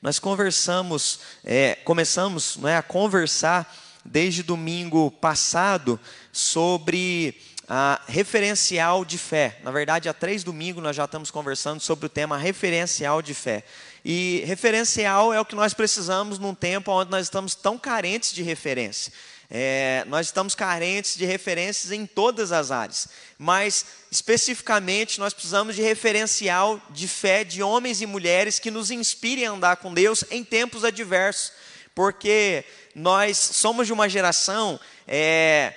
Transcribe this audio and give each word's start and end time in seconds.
Nós 0.00 0.20
conversamos, 0.20 1.20
é, 1.44 1.74
começamos 1.84 2.56
não 2.56 2.68
é, 2.68 2.76
a 2.76 2.82
conversar 2.82 3.74
desde 4.04 4.44
domingo 4.44 5.10
passado 5.10 5.98
sobre 6.32 7.36
a 7.68 8.00
referencial 8.06 9.04
de 9.04 9.18
fé. 9.18 9.58
Na 9.64 9.72
verdade, 9.72 10.08
há 10.08 10.14
três 10.14 10.44
domingos 10.44 10.82
nós 10.82 10.94
já 10.94 11.04
estamos 11.04 11.30
conversando 11.32 11.80
sobre 11.80 12.06
o 12.06 12.08
tema 12.08 12.38
referencial 12.38 13.20
de 13.20 13.34
fé. 13.34 13.64
E 14.04 14.42
referencial 14.46 15.34
é 15.34 15.40
o 15.40 15.44
que 15.44 15.56
nós 15.56 15.74
precisamos 15.74 16.38
num 16.38 16.54
tempo 16.54 16.92
onde 16.92 17.10
nós 17.10 17.26
estamos 17.26 17.56
tão 17.56 17.76
carentes 17.76 18.32
de 18.32 18.42
referência. 18.42 19.12
É, 19.50 20.04
nós 20.08 20.26
estamos 20.26 20.54
carentes 20.54 21.16
de 21.16 21.24
referências 21.24 21.90
em 21.90 22.04
todas 22.04 22.52
as 22.52 22.70
áreas, 22.70 23.08
mas 23.38 23.86
especificamente 24.10 25.18
nós 25.18 25.32
precisamos 25.32 25.74
de 25.74 25.80
referencial 25.80 26.78
de 26.90 27.08
fé 27.08 27.44
de 27.44 27.62
homens 27.62 28.02
e 28.02 28.06
mulheres 28.06 28.58
que 28.58 28.70
nos 28.70 28.90
inspirem 28.90 29.46
a 29.46 29.52
andar 29.52 29.76
com 29.76 29.94
Deus 29.94 30.22
em 30.30 30.44
tempos 30.44 30.84
adversos, 30.84 31.52
porque 31.94 32.62
nós 32.94 33.38
somos 33.38 33.86
de 33.86 33.92
uma 33.92 34.06
geração, 34.06 34.78
é, 35.06 35.72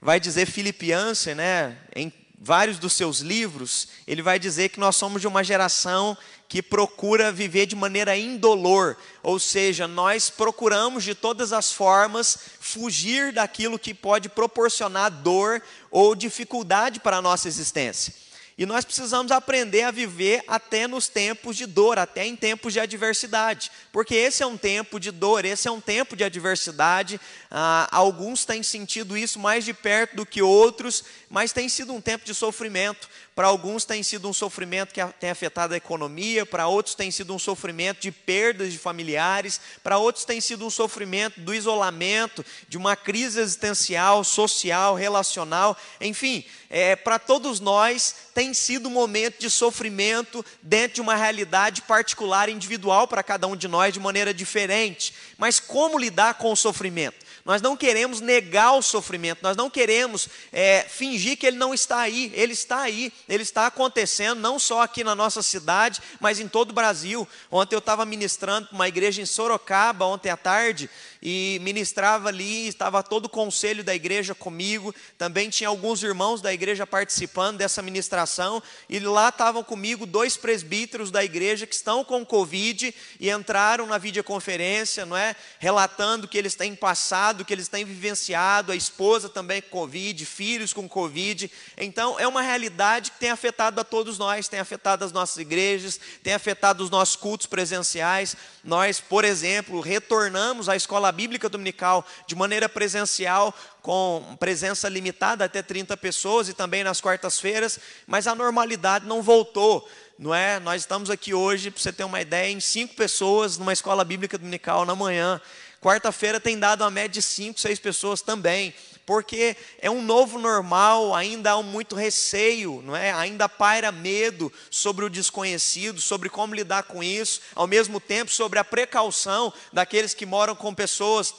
vai 0.00 0.18
dizer 0.18 0.46
Philip 0.46 0.90
né, 1.36 1.76
em 1.94 2.10
vários 2.40 2.78
dos 2.78 2.94
seus 2.94 3.18
livros, 3.20 3.88
ele 4.06 4.22
vai 4.22 4.38
dizer 4.38 4.70
que 4.70 4.80
nós 4.80 4.96
somos 4.96 5.20
de 5.20 5.28
uma 5.28 5.44
geração 5.44 6.16
que 6.52 6.60
procura 6.60 7.32
viver 7.32 7.64
de 7.64 7.74
maneira 7.74 8.14
indolor, 8.14 8.94
ou 9.22 9.38
seja, 9.38 9.88
nós 9.88 10.28
procuramos 10.28 11.02
de 11.02 11.14
todas 11.14 11.50
as 11.50 11.72
formas 11.72 12.36
fugir 12.60 13.32
daquilo 13.32 13.78
que 13.78 13.94
pode 13.94 14.28
proporcionar 14.28 15.10
dor 15.10 15.62
ou 15.90 16.14
dificuldade 16.14 17.00
para 17.00 17.16
a 17.16 17.22
nossa 17.22 17.48
existência. 17.48 18.12
E 18.58 18.66
nós 18.66 18.84
precisamos 18.84 19.32
aprender 19.32 19.82
a 19.84 19.90
viver 19.90 20.44
até 20.46 20.86
nos 20.86 21.08
tempos 21.08 21.56
de 21.56 21.64
dor, 21.64 21.98
até 21.98 22.26
em 22.26 22.36
tempos 22.36 22.74
de 22.74 22.80
adversidade, 22.80 23.70
porque 23.90 24.14
esse 24.14 24.42
é 24.42 24.46
um 24.46 24.58
tempo 24.58 25.00
de 25.00 25.10
dor, 25.10 25.46
esse 25.46 25.66
é 25.68 25.70
um 25.70 25.80
tempo 25.80 26.14
de 26.14 26.22
adversidade. 26.22 27.18
Ah, 27.50 27.88
alguns 27.90 28.44
têm 28.44 28.62
sentido 28.62 29.16
isso 29.16 29.38
mais 29.38 29.64
de 29.64 29.72
perto 29.72 30.16
do 30.16 30.26
que 30.26 30.42
outros, 30.42 31.02
mas 31.30 31.50
tem 31.50 31.66
sido 31.66 31.94
um 31.94 32.00
tempo 32.00 32.26
de 32.26 32.34
sofrimento. 32.34 33.08
Para 33.34 33.46
alguns 33.46 33.86
tem 33.86 34.02
sido 34.02 34.28
um 34.28 34.32
sofrimento 34.32 34.92
que 34.92 35.02
tem 35.18 35.30
afetado 35.30 35.72
a 35.72 35.76
economia, 35.78 36.44
para 36.44 36.66
outros 36.66 36.94
tem 36.94 37.10
sido 37.10 37.34
um 37.34 37.38
sofrimento 37.38 38.00
de 38.00 38.12
perdas 38.12 38.70
de 38.72 38.78
familiares, 38.78 39.58
para 39.82 39.96
outros 39.96 40.26
tem 40.26 40.38
sido 40.38 40.66
um 40.66 40.70
sofrimento 40.70 41.40
do 41.40 41.54
isolamento, 41.54 42.44
de 42.68 42.76
uma 42.76 42.94
crise 42.94 43.40
existencial, 43.40 44.22
social, 44.22 44.94
relacional, 44.94 45.74
enfim, 45.98 46.44
é, 46.68 46.94
para 46.94 47.18
todos 47.18 47.58
nós 47.58 48.14
tem 48.34 48.52
sido 48.52 48.88
um 48.88 48.92
momento 48.92 49.38
de 49.40 49.48
sofrimento 49.48 50.44
dentro 50.62 50.96
de 50.96 51.00
uma 51.00 51.14
realidade 51.14 51.82
particular, 51.82 52.50
individual 52.50 53.08
para 53.08 53.22
cada 53.22 53.46
um 53.46 53.56
de 53.56 53.66
nós 53.66 53.94
de 53.94 54.00
maneira 54.00 54.34
diferente. 54.34 55.14
Mas 55.38 55.58
como 55.58 55.98
lidar 55.98 56.34
com 56.34 56.52
o 56.52 56.56
sofrimento? 56.56 57.31
Nós 57.44 57.60
não 57.60 57.76
queremos 57.76 58.20
negar 58.20 58.72
o 58.74 58.82
sofrimento, 58.82 59.40
nós 59.42 59.56
não 59.56 59.68
queremos 59.68 60.28
é, 60.52 60.86
fingir 60.88 61.36
que 61.36 61.46
ele 61.46 61.56
não 61.56 61.74
está 61.74 62.00
aí. 62.00 62.32
Ele 62.34 62.52
está 62.52 62.80
aí, 62.80 63.12
ele 63.28 63.42
está 63.42 63.66
acontecendo, 63.66 64.40
não 64.40 64.58
só 64.58 64.82
aqui 64.82 65.02
na 65.02 65.14
nossa 65.14 65.42
cidade, 65.42 66.00
mas 66.20 66.38
em 66.38 66.48
todo 66.48 66.70
o 66.70 66.74
Brasil. 66.74 67.26
Ontem 67.50 67.74
eu 67.74 67.80
estava 67.80 68.04
ministrando 68.04 68.68
para 68.68 68.74
uma 68.74 68.88
igreja 68.88 69.20
em 69.22 69.26
Sorocaba, 69.26 70.04
ontem 70.04 70.30
à 70.30 70.36
tarde, 70.36 70.88
e 71.22 71.60
ministrava 71.62 72.28
ali, 72.28 72.66
estava 72.66 73.00
todo 73.00 73.26
o 73.26 73.28
conselho 73.28 73.84
da 73.84 73.94
igreja 73.94 74.34
comigo, 74.34 74.92
também 75.16 75.48
tinha 75.48 75.68
alguns 75.68 76.02
irmãos 76.02 76.40
da 76.40 76.52
igreja 76.52 76.84
participando 76.84 77.58
dessa 77.58 77.80
ministração, 77.80 78.60
e 78.88 78.98
lá 78.98 79.28
estavam 79.28 79.62
comigo 79.62 80.04
dois 80.04 80.36
presbíteros 80.36 81.12
da 81.12 81.22
igreja 81.22 81.64
que 81.64 81.74
estão 81.74 82.04
com 82.04 82.26
Covid 82.26 82.92
e 83.20 83.30
entraram 83.30 83.86
na 83.86 83.98
videoconferência, 83.98 85.06
não 85.06 85.16
é? 85.16 85.36
Relatando 85.60 86.26
que 86.26 86.36
eles 86.36 86.56
têm 86.56 86.74
passado, 86.74 87.31
que 87.44 87.52
eles 87.52 87.68
têm 87.68 87.84
vivenciado, 87.84 88.72
a 88.72 88.76
esposa 88.76 89.28
também 89.28 89.60
com 89.62 89.70
Covid, 89.70 90.24
filhos 90.26 90.72
com 90.72 90.88
Covid. 90.88 91.50
Então, 91.76 92.18
é 92.20 92.26
uma 92.28 92.42
realidade 92.42 93.10
que 93.10 93.18
tem 93.18 93.30
afetado 93.30 93.80
a 93.80 93.84
todos 93.84 94.18
nós, 94.18 94.48
tem 94.48 94.60
afetado 94.60 95.04
as 95.04 95.12
nossas 95.12 95.38
igrejas, 95.38 95.98
tem 96.22 96.34
afetado 96.34 96.84
os 96.84 96.90
nossos 96.90 97.16
cultos 97.16 97.46
presenciais. 97.46 98.36
Nós, 98.62 99.00
por 99.00 99.24
exemplo, 99.24 99.80
retornamos 99.80 100.68
à 100.68 100.76
escola 100.76 101.10
bíblica 101.10 101.48
dominical 101.48 102.06
de 102.26 102.34
maneira 102.34 102.68
presencial, 102.68 103.54
com 103.82 104.36
presença 104.38 104.88
limitada 104.88 105.44
até 105.44 105.60
30 105.60 105.96
pessoas 105.96 106.48
e 106.48 106.54
também 106.54 106.84
nas 106.84 107.00
quartas-feiras, 107.00 107.80
mas 108.06 108.26
a 108.26 108.34
normalidade 108.34 109.06
não 109.06 109.20
voltou. 109.20 109.88
Não 110.18 110.32
é? 110.32 110.60
Nós 110.60 110.82
estamos 110.82 111.10
aqui 111.10 111.34
hoje, 111.34 111.70
para 111.70 111.82
você 111.82 111.92
ter 111.92 112.04
uma 112.04 112.20
ideia, 112.20 112.52
em 112.52 112.60
cinco 112.60 112.94
pessoas 112.94 113.58
numa 113.58 113.72
escola 113.72 114.04
bíblica 114.04 114.38
dominical 114.38 114.86
na 114.86 114.94
manhã. 114.94 115.40
Quarta-feira 115.82 116.38
tem 116.38 116.58
dado 116.58 116.82
uma 116.82 116.90
média 116.90 117.20
de 117.20 117.22
cinco, 117.22 117.60
seis 117.60 117.78
pessoas 117.78 118.22
também 118.22 118.72
porque 119.04 119.56
é 119.80 119.90
um 119.90 120.02
novo 120.02 120.38
normal, 120.38 121.14
ainda 121.14 121.52
há 121.52 121.62
muito 121.62 121.96
receio, 121.96 122.80
não 122.84 122.94
é? 122.94 123.12
Ainda 123.12 123.48
paira 123.48 123.90
medo 123.90 124.52
sobre 124.70 125.04
o 125.04 125.10
desconhecido, 125.10 126.00
sobre 126.00 126.28
como 126.28 126.54
lidar 126.54 126.84
com 126.84 127.02
isso, 127.02 127.40
ao 127.54 127.66
mesmo 127.66 127.98
tempo 127.98 128.30
sobre 128.30 128.58
a 128.58 128.64
precaução 128.64 129.52
daqueles 129.72 130.14
que 130.14 130.24
moram 130.24 130.54
com 130.54 130.72
pessoas 130.72 131.34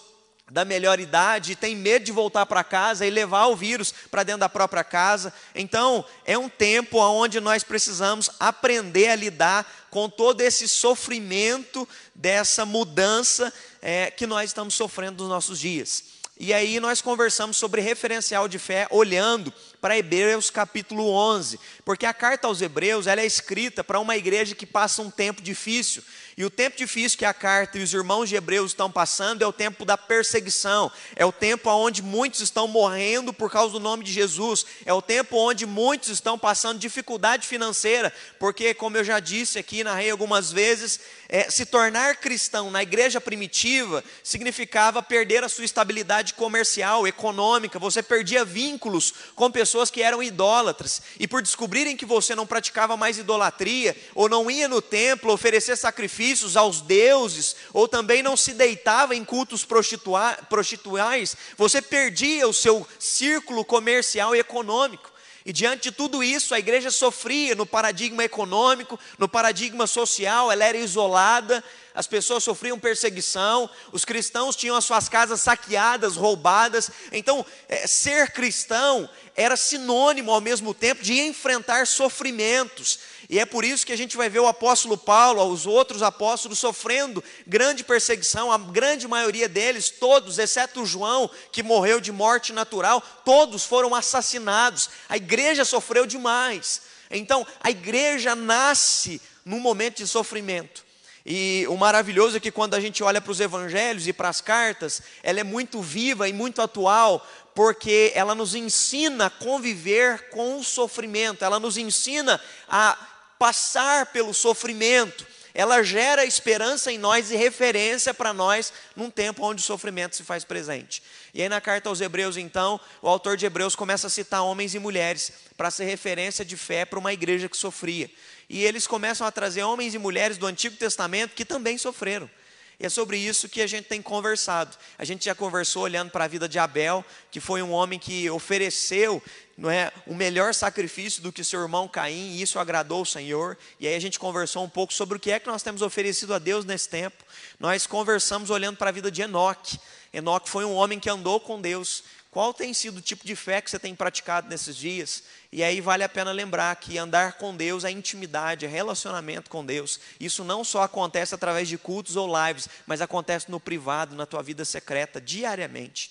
da 0.52 0.66
melhor 0.66 1.00
idade 1.00 1.54
e 1.54 1.56
tem 1.56 1.74
medo 1.74 2.04
de 2.06 2.12
voltar 2.12 2.46
para 2.46 2.66
casa 2.66 3.06
e 3.06 3.10
levar 3.10 3.48
o 3.48 3.56
vírus 3.56 3.94
para 4.12 4.24
dentro 4.24 4.42
da 4.42 4.50
própria 4.50 4.84
casa. 4.84 5.34
Então, 5.56 6.04
é 6.26 6.38
um 6.38 6.50
tempo 6.50 7.00
onde 7.00 7.40
nós 7.40 7.64
precisamos 7.64 8.30
aprender 8.40 9.08
a 9.08 9.16
lidar 9.16 9.88
com 9.90 10.10
todo 10.10 10.42
esse 10.42 10.68
sofrimento 10.68 11.88
dessa 12.14 12.66
mudança 12.66 13.54
é, 13.84 14.10
que 14.10 14.26
nós 14.26 14.50
estamos 14.50 14.74
sofrendo 14.74 15.22
nos 15.22 15.30
nossos 15.30 15.60
dias. 15.60 16.06
E 16.40 16.52
aí 16.54 16.80
nós 16.80 17.02
conversamos 17.02 17.58
sobre 17.58 17.82
referencial 17.82 18.48
de 18.48 18.58
fé 18.58 18.88
olhando 18.90 19.54
para 19.80 19.98
Hebreus 19.98 20.50
capítulo 20.50 21.08
11, 21.10 21.60
porque 21.86 22.06
a 22.06 22.14
carta 22.14 22.48
aos 22.48 22.62
Hebreus 22.62 23.06
ela 23.06 23.22
é 23.22 23.26
escrita 23.26 23.84
para 23.84 24.00
uma 24.00 24.16
igreja 24.16 24.56
que 24.56 24.66
passa 24.66 25.02
um 25.02 25.12
tempo 25.12 25.42
difícil. 25.42 26.02
E 26.36 26.44
o 26.44 26.50
tempo 26.50 26.78
difícil 26.78 27.18
que 27.18 27.26
a 27.26 27.34
carta 27.34 27.78
e 27.78 27.84
os 27.84 27.94
irmãos 27.94 28.28
de 28.28 28.36
Hebreus 28.36 28.72
estão 28.72 28.90
passando 28.90 29.44
é 29.44 29.48
o 29.48 29.54
tempo 29.54 29.86
da 29.86 29.98
perseguição, 29.98 30.92
é 31.16 31.24
o 31.26 31.32
tempo 31.32 31.70
onde 31.70 32.02
muitos 32.02 32.42
estão 32.42 32.68
morrendo 32.68 33.32
por 33.32 33.52
causa 33.52 33.74
do 33.74 33.80
nome 33.80 34.04
de 34.04 34.12
Jesus, 34.12 34.66
é 34.86 34.94
o 34.94 35.02
tempo 35.02 35.38
onde 35.38 35.66
muitos 35.66 36.10
estão 36.10 36.38
passando 36.38 36.80
dificuldade 36.80 37.48
financeira, 37.48 38.12
porque, 38.40 38.74
como 38.74 38.98
eu 38.98 39.04
já 39.04 39.20
disse 39.20 39.60
aqui, 39.60 39.84
narrei 39.84 40.10
algumas 40.10 40.52
vezes, 40.52 41.00
é, 41.30 41.50
se 41.50 41.66
tornar 41.66 42.18
cristão 42.18 42.70
na 42.70 42.84
igreja 42.84 43.20
primitiva 43.20 44.04
significava 44.24 45.02
perder 45.02 45.44
a 45.44 45.50
sua 45.50 45.66
estabilidade 45.66 46.34
comercial, 46.34 47.08
econômica, 47.08 47.80
você 47.80 48.04
perdia 48.04 48.44
vínculos 48.44 49.14
com 49.36 49.50
pessoas 49.50 49.90
que 49.90 50.02
eram 50.02 50.22
idólatras, 50.22 51.02
e 51.20 51.28
por 51.28 51.42
descobrirem 51.42 51.96
que 51.96 52.06
você 52.06 52.36
não 52.36 52.46
praticava 52.46 52.98
mais 52.98 53.18
idolatria, 53.18 53.96
ou 54.16 54.28
não 54.28 54.50
ia 54.50 54.68
no 54.68 54.82
templo 54.82 55.32
oferecer 55.32 55.76
sacrifícios 56.24 56.56
aos 56.56 56.80
deuses, 56.80 57.56
ou 57.74 57.88
também 57.88 58.24
não 58.24 58.38
se 58.38 58.54
deitava 58.54 59.14
em 59.14 59.26
cultos 59.26 59.66
prostituais, 59.66 61.36
você 61.58 61.82
perdia 61.82 62.48
o 62.48 62.54
seu 62.54 62.88
círculo 62.98 63.66
comercial 63.66 64.34
e 64.36 64.40
econômico. 64.40 65.12
E 65.46 65.52
diante 65.52 65.84
de 65.84 65.92
tudo 65.92 66.24
isso, 66.24 66.56
a 66.56 66.60
igreja 66.60 66.90
sofria 66.90 67.54
no 67.54 67.66
paradigma 67.66 68.24
econômico, 68.24 68.98
no 69.18 69.28
paradigma 69.28 69.86
social, 69.86 70.50
ela 70.50 70.64
era 70.64 70.78
isolada, 70.78 71.62
as 71.96 72.08
pessoas 72.08 72.44
sofriam 72.44 72.80
perseguição, 72.80 73.70
os 73.92 74.04
cristãos 74.04 74.56
tinham 74.56 74.76
as 74.76 74.84
suas 74.84 75.08
casas 75.08 75.42
saqueadas, 75.42 76.16
roubadas. 76.16 76.90
Então, 77.12 77.46
é, 77.70 77.86
ser 77.86 78.32
cristão 78.32 79.08
era 79.36 79.56
sinônimo 79.56 80.32
ao 80.32 80.42
mesmo 80.42 80.74
tempo 80.74 81.04
de 81.04 81.20
enfrentar 81.20 81.86
sofrimentos. 81.86 83.00
E 83.30 83.40
é 83.40 83.46
por 83.46 83.64
isso 83.64 83.86
que 83.86 83.94
a 83.94 83.98
gente 83.98 84.18
vai 84.18 84.28
ver 84.28 84.40
o 84.40 84.48
apóstolo 84.48 84.98
Paulo, 84.98 85.44
os 85.46 85.68
outros 85.68 86.02
apóstolos 86.02 86.60
sofrendo 86.60 87.24
grande 87.46 87.84
perseguição, 87.84 88.52
a 88.52 88.58
grande 88.58 89.08
maioria 89.08 89.48
deles, 89.48 89.90
todos, 89.90 90.40
exceto 90.40 90.86
João, 90.86 91.30
que 91.52 91.62
morreu 91.62 92.00
de 92.00 92.12
morte 92.12 92.52
natural, 92.52 93.02
todos 93.24 93.64
foram 93.64 93.94
assassinados. 93.94 94.90
A 95.08 95.18
igreja 95.18 95.64
sofreu 95.64 96.06
demais. 96.08 96.82
Então, 97.12 97.46
a 97.62 97.70
igreja 97.70 98.36
nasce 98.36 99.22
num 99.46 99.60
momento 99.60 99.98
de 99.98 100.08
sofrimento. 100.08 100.84
E 101.26 101.66
o 101.70 101.78
maravilhoso 101.78 102.36
é 102.36 102.40
que 102.40 102.52
quando 102.52 102.74
a 102.74 102.82
gente 102.82 103.02
olha 103.02 103.22
para 103.22 103.32
os 103.32 103.40
evangelhos 103.40 104.08
e 104.08 104.14
para 104.14 104.28
as 104.28 104.42
cartas, 104.42 105.02
ela 105.22 105.40
é 105.40 105.44
muito 105.44 105.82
viva 105.82 106.28
e 106.28 106.34
muito 106.34 106.62
atual, 106.62 107.26
porque 107.56 108.12
ela 108.14 108.36
nos 108.36 108.56
ensina 108.56 109.28
a 109.28 109.30
conviver 109.30 110.30
com 110.30 110.58
o 110.58 110.64
sofrimento, 110.64 111.46
ela 111.46 111.60
nos 111.60 111.78
ensina 111.78 112.42
a 112.68 112.98
passar 113.40 114.08
pelo 114.08 114.34
sofrimento, 114.34 115.26
ela 115.54 115.84
gera 115.84 116.26
esperança 116.26 116.92
em 116.92 116.98
nós 116.98 117.30
e 117.32 117.36
referência 117.36 118.14
para 118.14 118.34
nós 118.34 118.74
num 118.96 119.10
tempo 119.10 119.46
onde 119.46 119.62
o 119.62 119.66
sofrimento 119.66 120.16
se 120.16 120.24
faz 120.24 120.44
presente. 120.44 121.04
E 121.34 121.42
aí 121.42 121.50
na 121.50 121.60
carta 121.60 121.90
aos 121.90 122.00
Hebreus, 122.00 122.38
então, 122.38 122.80
o 123.02 123.08
autor 123.08 123.36
de 123.36 123.46
Hebreus 123.46 123.76
começa 123.76 124.06
a 124.06 124.10
citar 124.10 124.44
homens 124.44 124.76
e 124.76 124.80
mulheres 124.80 125.34
para 125.58 125.72
ser 125.72 125.86
referência 125.86 126.46
de 126.46 126.56
fé 126.56 126.86
para 126.86 127.00
uma 127.00 127.12
igreja 127.12 127.50
que 127.50 127.58
sofria. 127.58 128.10
E 128.48 128.64
eles 128.64 128.86
começam 128.86 129.26
a 129.26 129.32
trazer 129.32 129.64
homens 129.64 129.96
e 129.96 129.98
mulheres 129.98 130.38
do 130.38 130.46
Antigo 130.46 130.76
Testamento 130.76 131.34
que 131.34 131.44
também 131.44 131.76
sofreram. 131.78 132.30
E 132.80 132.86
é 132.86 132.90
sobre 132.90 133.18
isso 133.18 133.48
que 133.48 133.62
a 133.62 133.68
gente 133.68 133.86
tem 133.86 134.02
conversado. 134.02 134.78
A 134.98 135.06
gente 135.06 135.26
já 135.26 135.36
conversou 135.36 135.84
olhando 135.84 136.12
para 136.12 136.26
a 136.26 136.28
vida 136.28 136.48
de 136.48 136.60
Abel, 136.60 137.06
que 137.32 137.40
foi 137.40 137.62
um 137.62 137.72
homem 137.72 138.00
que 138.00 138.30
ofereceu 138.30 139.22
não 139.58 139.70
é, 139.70 139.92
o 140.08 140.16
melhor 140.16 140.54
sacrifício 140.54 141.22
do 141.22 141.32
que 141.32 141.44
seu 141.44 141.62
irmão 141.62 141.88
Caim, 141.88 142.32
e 142.32 142.42
isso 142.42 142.58
agradou 142.58 143.04
o 143.04 143.06
Senhor. 143.06 143.58
E 143.80 143.88
aí 143.88 143.96
a 143.96 144.02
gente 144.02 144.20
conversou 144.20 144.64
um 144.64 144.70
pouco 144.70 144.94
sobre 144.94 145.18
o 145.18 145.20
que 145.20 145.32
é 145.32 145.40
que 145.40 145.48
nós 145.48 145.62
temos 145.62 145.82
oferecido 145.82 146.34
a 146.34 146.40
Deus 146.40 146.66
nesse 146.66 146.90
tempo. 146.90 147.24
Nós 147.60 147.86
conversamos 147.86 148.50
olhando 148.50 148.78
para 148.78 148.90
a 148.90 148.94
vida 148.94 149.12
de 149.12 149.22
Enoque. 149.22 149.80
Enoque 150.12 150.50
foi 150.50 150.66
um 150.66 150.74
homem 150.74 151.00
que 151.00 151.10
andou 151.10 151.40
com 151.40 151.62
Deus, 151.62 152.04
qual 152.34 152.52
tem 152.52 152.74
sido 152.74 152.98
o 152.98 153.02
tipo 153.02 153.24
de 153.28 153.36
fé 153.36 153.62
que 153.62 153.70
você 153.70 153.78
tem 153.78 153.94
praticado 153.94 154.50
nesses 154.50 154.76
dias? 154.76 155.24
E 155.56 155.64
aí 155.64 155.80
vale 155.80 156.04
a 156.04 156.10
pena 156.10 156.32
lembrar 156.32 156.76
que 156.78 156.98
andar 156.98 157.34
com 157.34 157.56
Deus 157.56 157.84
é 157.84 157.92
intimidade, 157.92 158.66
é 158.66 158.68
relacionamento 158.68 159.52
com 159.52 159.64
Deus. 159.64 160.00
Isso 160.20 160.44
não 160.44 160.64
só 160.64 160.82
acontece 160.82 161.36
através 161.36 161.68
de 161.68 161.78
cultos 161.78 162.16
ou 162.16 162.28
lives, 162.28 162.68
mas 162.88 163.02
acontece 163.02 163.52
no 163.52 163.60
privado, 163.60 164.16
na 164.16 164.26
tua 164.26 164.42
vida 164.42 164.66
secreta, 164.66 165.22
diariamente. 165.22 166.10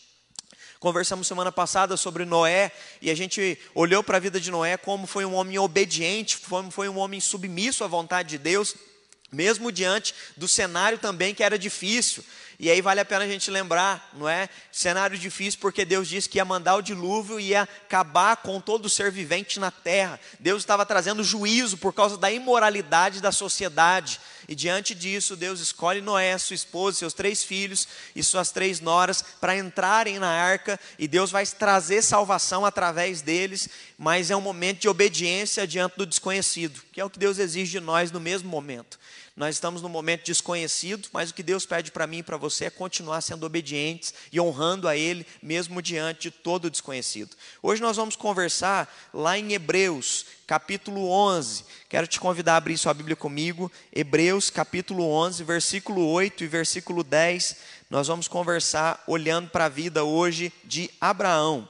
Conversamos 0.79 1.27
semana 1.27 1.51
passada 1.51 1.97
sobre 1.97 2.25
Noé 2.25 2.71
e 3.01 3.11
a 3.11 3.17
gente 3.17 3.59
olhou 3.75 4.05
para 4.05 4.19
a 4.19 4.21
vida 4.21 4.41
de 4.41 4.49
Noé 4.49 4.77
como 4.77 5.09
foi 5.09 5.25
um 5.25 5.35
homem 5.35 5.59
obediente, 5.59 6.39
como 6.49 6.71
foi 6.71 6.89
um 6.89 6.99
homem 6.99 7.19
submisso 7.21 7.83
à 7.83 7.89
vontade 7.89 8.29
de 8.29 8.39
Deus, 8.39 8.77
mesmo 9.33 9.73
diante 9.73 10.15
do 10.37 10.47
cenário 10.47 10.99
também 10.99 11.35
que 11.35 11.43
era 11.43 11.59
difícil. 11.59 12.23
E 12.63 12.71
aí 12.71 12.81
vale 12.81 13.01
a 13.01 13.05
pena 13.05 13.25
a 13.25 13.29
gente 13.29 13.51
lembrar, 13.51 14.09
não 14.13 14.29
é? 14.29 14.49
Cenário 14.71 15.19
difícil 15.19 15.59
porque 15.61 15.85
Deus 15.85 16.07
disse 16.07 16.29
que 16.29 16.39
ia 16.39 16.45
mandar 16.45 16.77
o 16.77 16.81
dilúvio 16.81 17.41
e 17.41 17.49
ia 17.49 17.63
acabar 17.63 18.37
com 18.37 18.61
todo 18.61 18.89
ser 18.89 19.11
vivente 19.11 19.59
na 19.59 19.73
terra. 19.73 20.21
Deus 20.39 20.63
estava 20.63 20.87
trazendo 20.87 21.25
juízo 21.25 21.77
por 21.77 21.93
causa 21.93 22.17
da 22.17 22.31
imoralidade 22.31 23.21
da 23.21 23.33
sociedade. 23.33 24.21
E 24.49 24.55
diante 24.55 24.95
disso, 24.95 25.35
Deus 25.35 25.59
escolhe 25.59 26.01
Noé, 26.01 26.39
sua 26.39 26.55
esposa, 26.55 26.99
seus 26.99 27.13
três 27.13 27.43
filhos 27.43 27.89
e 28.15 28.23
suas 28.23 28.53
três 28.53 28.79
noras 28.79 29.25
para 29.41 29.57
entrarem 29.57 30.21
na 30.21 30.29
arca, 30.29 30.79
e 30.99 31.09
Deus 31.09 31.33
vai 31.33 31.45
trazer 31.45 32.01
salvação 32.01 32.65
através 32.65 33.23
deles, 33.23 33.69
mas 33.99 34.31
é 34.31 34.37
um 34.37 34.41
momento 34.41 34.81
de 34.81 34.89
obediência 34.89 35.67
diante 35.67 35.97
do 35.97 36.07
desconhecido, 36.07 36.81
que 36.93 37.01
é 37.01 37.05
o 37.05 37.11
que 37.11 37.19
Deus 37.19 37.39
exige 37.39 37.73
de 37.73 37.81
nós 37.81 38.13
no 38.13 38.21
mesmo 38.21 38.49
momento. 38.49 39.01
Nós 39.35 39.57
estamos 39.57 39.81
num 39.81 39.89
momento 39.89 40.27
desconhecido, 40.27 41.09
mas 41.11 41.31
o 41.31 41.35
que 41.35 41.43
Deus 41.43 41.65
pede 41.65 41.91
para 41.91 42.07
mim 42.07 42.19
e 42.19 42.23
para 42.23 42.37
você 42.37 42.67
é 42.67 42.71
continuar 42.71 43.23
sendo 43.23 43.47
obedientes 43.47 44.13
e 44.31 44.39
honrando 44.39 44.87
a 44.87 44.95
Ele, 44.95 45.27
mesmo 45.43 45.81
diante 45.81 46.25
de 46.25 46.31
todo 46.31 46.67
o 46.67 46.71
desconhecido. 46.71 47.35
Hoje 47.63 47.81
nós 47.81 47.97
vamos 47.97 48.15
conversar 48.15 48.95
lá 49.13 49.39
em 49.39 49.55
Hebreus, 49.55 50.27
capítulo 50.47 51.09
11. 51.09 51.65
Quero 51.89 52.07
te 52.07 52.21
convidar 52.21 52.55
a 52.55 52.57
abrir 52.57 52.77
sua 52.77 52.93
Bíblia 52.93 53.17
comigo. 53.17 53.73
Hebreus, 53.91 54.51
capítulo 54.51 55.09
11, 55.09 55.43
versículo 55.45 56.07
8 56.09 56.45
e 56.45 56.47
versículo 56.47 57.03
10. 57.03 57.57
Nós 57.89 58.09
vamos 58.09 58.29
conversar 58.29 59.03
olhando 59.07 59.49
para 59.49 59.65
a 59.65 59.71
vida 59.71 60.05
hoje 60.05 60.53
de 60.63 60.91
Abraão. 61.01 61.67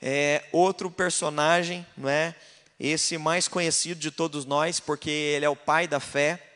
É 0.00 0.42
outro 0.50 0.90
personagem, 0.90 1.86
não 1.98 2.08
é? 2.08 2.34
Esse 2.80 3.18
mais 3.18 3.46
conhecido 3.46 4.00
de 4.00 4.10
todos 4.10 4.46
nós, 4.46 4.80
porque 4.80 5.10
ele 5.10 5.44
é 5.44 5.50
o 5.50 5.54
pai 5.54 5.86
da 5.86 6.00
fé 6.00 6.48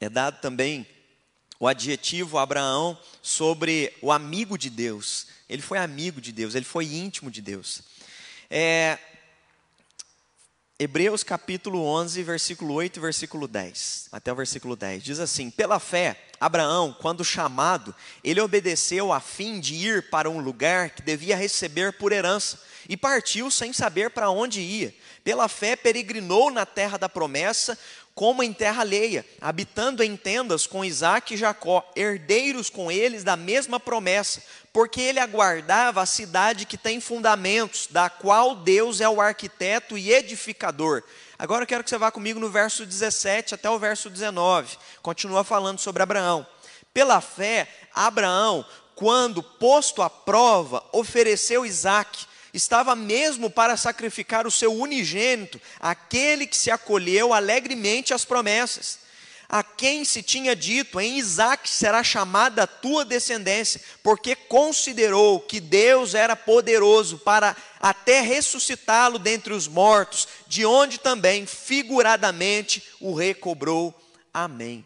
é 0.00 0.08
dado 0.08 0.40
também 0.40 0.86
o 1.58 1.68
adjetivo 1.68 2.38
Abraão 2.38 2.98
sobre 3.22 3.92
o 4.02 4.12
amigo 4.12 4.58
de 4.58 4.68
Deus. 4.68 5.26
Ele 5.48 5.62
foi 5.62 5.78
amigo 5.78 6.20
de 6.20 6.32
Deus, 6.32 6.54
ele 6.54 6.64
foi 6.64 6.86
íntimo 6.86 7.30
de 7.30 7.40
Deus. 7.40 7.82
É, 8.50 8.98
Hebreus 10.76 11.22
capítulo 11.22 11.84
11, 11.84 12.22
versículo 12.24 12.74
8 12.74 12.96
e 12.96 13.00
versículo 13.00 13.46
10, 13.46 14.08
até 14.10 14.32
o 14.32 14.36
versículo 14.36 14.74
10, 14.74 15.04
diz 15.04 15.20
assim: 15.20 15.48
Pela 15.48 15.78
fé, 15.78 16.20
Abraão, 16.40 16.92
quando 17.00 17.24
chamado, 17.24 17.94
ele 18.24 18.40
obedeceu 18.40 19.12
a 19.12 19.20
fim 19.20 19.60
de 19.60 19.74
ir 19.76 20.10
para 20.10 20.28
um 20.28 20.40
lugar 20.40 20.90
que 20.90 21.00
devia 21.00 21.36
receber 21.36 21.92
por 21.92 22.10
herança, 22.10 22.58
e 22.88 22.96
partiu 22.96 23.52
sem 23.52 23.72
saber 23.72 24.10
para 24.10 24.30
onde 24.30 24.60
ia. 24.60 24.92
Pela 25.22 25.48
fé, 25.48 25.76
peregrinou 25.76 26.50
na 26.50 26.66
terra 26.66 26.98
da 26.98 27.08
promessa, 27.08 27.78
como 28.14 28.42
em 28.42 28.52
terra 28.52 28.82
alheia, 28.82 29.26
habitando 29.40 30.02
em 30.02 30.16
tendas 30.16 30.66
com 30.66 30.84
Isaac 30.84 31.34
e 31.34 31.36
Jacó, 31.36 31.84
herdeiros 31.96 32.70
com 32.70 32.90
eles 32.90 33.24
da 33.24 33.36
mesma 33.36 33.80
promessa, 33.80 34.40
porque 34.72 35.00
ele 35.00 35.18
aguardava 35.18 36.00
a 36.00 36.06
cidade 36.06 36.64
que 36.64 36.78
tem 36.78 37.00
fundamentos, 37.00 37.88
da 37.90 38.08
qual 38.08 38.54
Deus 38.54 39.00
é 39.00 39.08
o 39.08 39.20
arquiteto 39.20 39.98
e 39.98 40.12
edificador. 40.12 41.02
Agora 41.36 41.64
eu 41.64 41.66
quero 41.66 41.82
que 41.82 41.90
você 41.90 41.98
vá 41.98 42.12
comigo 42.12 42.38
no 42.38 42.48
verso 42.48 42.86
17 42.86 43.56
até 43.56 43.68
o 43.68 43.78
verso 43.78 44.08
19, 44.08 44.78
continua 45.02 45.42
falando 45.42 45.80
sobre 45.80 46.02
Abraão. 46.02 46.46
Pela 46.92 47.20
fé, 47.20 47.68
Abraão, 47.92 48.64
quando 48.94 49.42
posto 49.42 50.02
à 50.02 50.08
prova, 50.08 50.84
ofereceu 50.92 51.66
Isaac 51.66 52.26
estava 52.54 52.94
mesmo 52.94 53.50
para 53.50 53.76
sacrificar 53.76 54.46
o 54.46 54.50
seu 54.50 54.72
unigênito, 54.72 55.60
aquele 55.80 56.46
que 56.46 56.56
se 56.56 56.70
acolheu 56.70 57.34
alegremente 57.34 58.14
às 58.14 58.24
promessas. 58.24 59.00
A 59.48 59.62
quem 59.62 60.04
se 60.04 60.22
tinha 60.22 60.56
dito, 60.56 60.98
em 60.98 61.18
Isaac 61.18 61.68
será 61.68 62.02
chamada 62.02 62.62
a 62.62 62.66
tua 62.66 63.04
descendência, 63.04 63.80
porque 64.02 64.34
considerou 64.34 65.40
que 65.40 65.60
Deus 65.60 66.14
era 66.14 66.34
poderoso 66.34 67.18
para 67.18 67.54
até 67.78 68.20
ressuscitá-lo 68.20 69.18
dentre 69.18 69.52
os 69.52 69.68
mortos, 69.68 70.26
de 70.46 70.64
onde 70.64 70.98
também 70.98 71.46
figuradamente 71.46 72.82
o 73.00 73.14
recobrou. 73.14 73.94
Amém. 74.32 74.84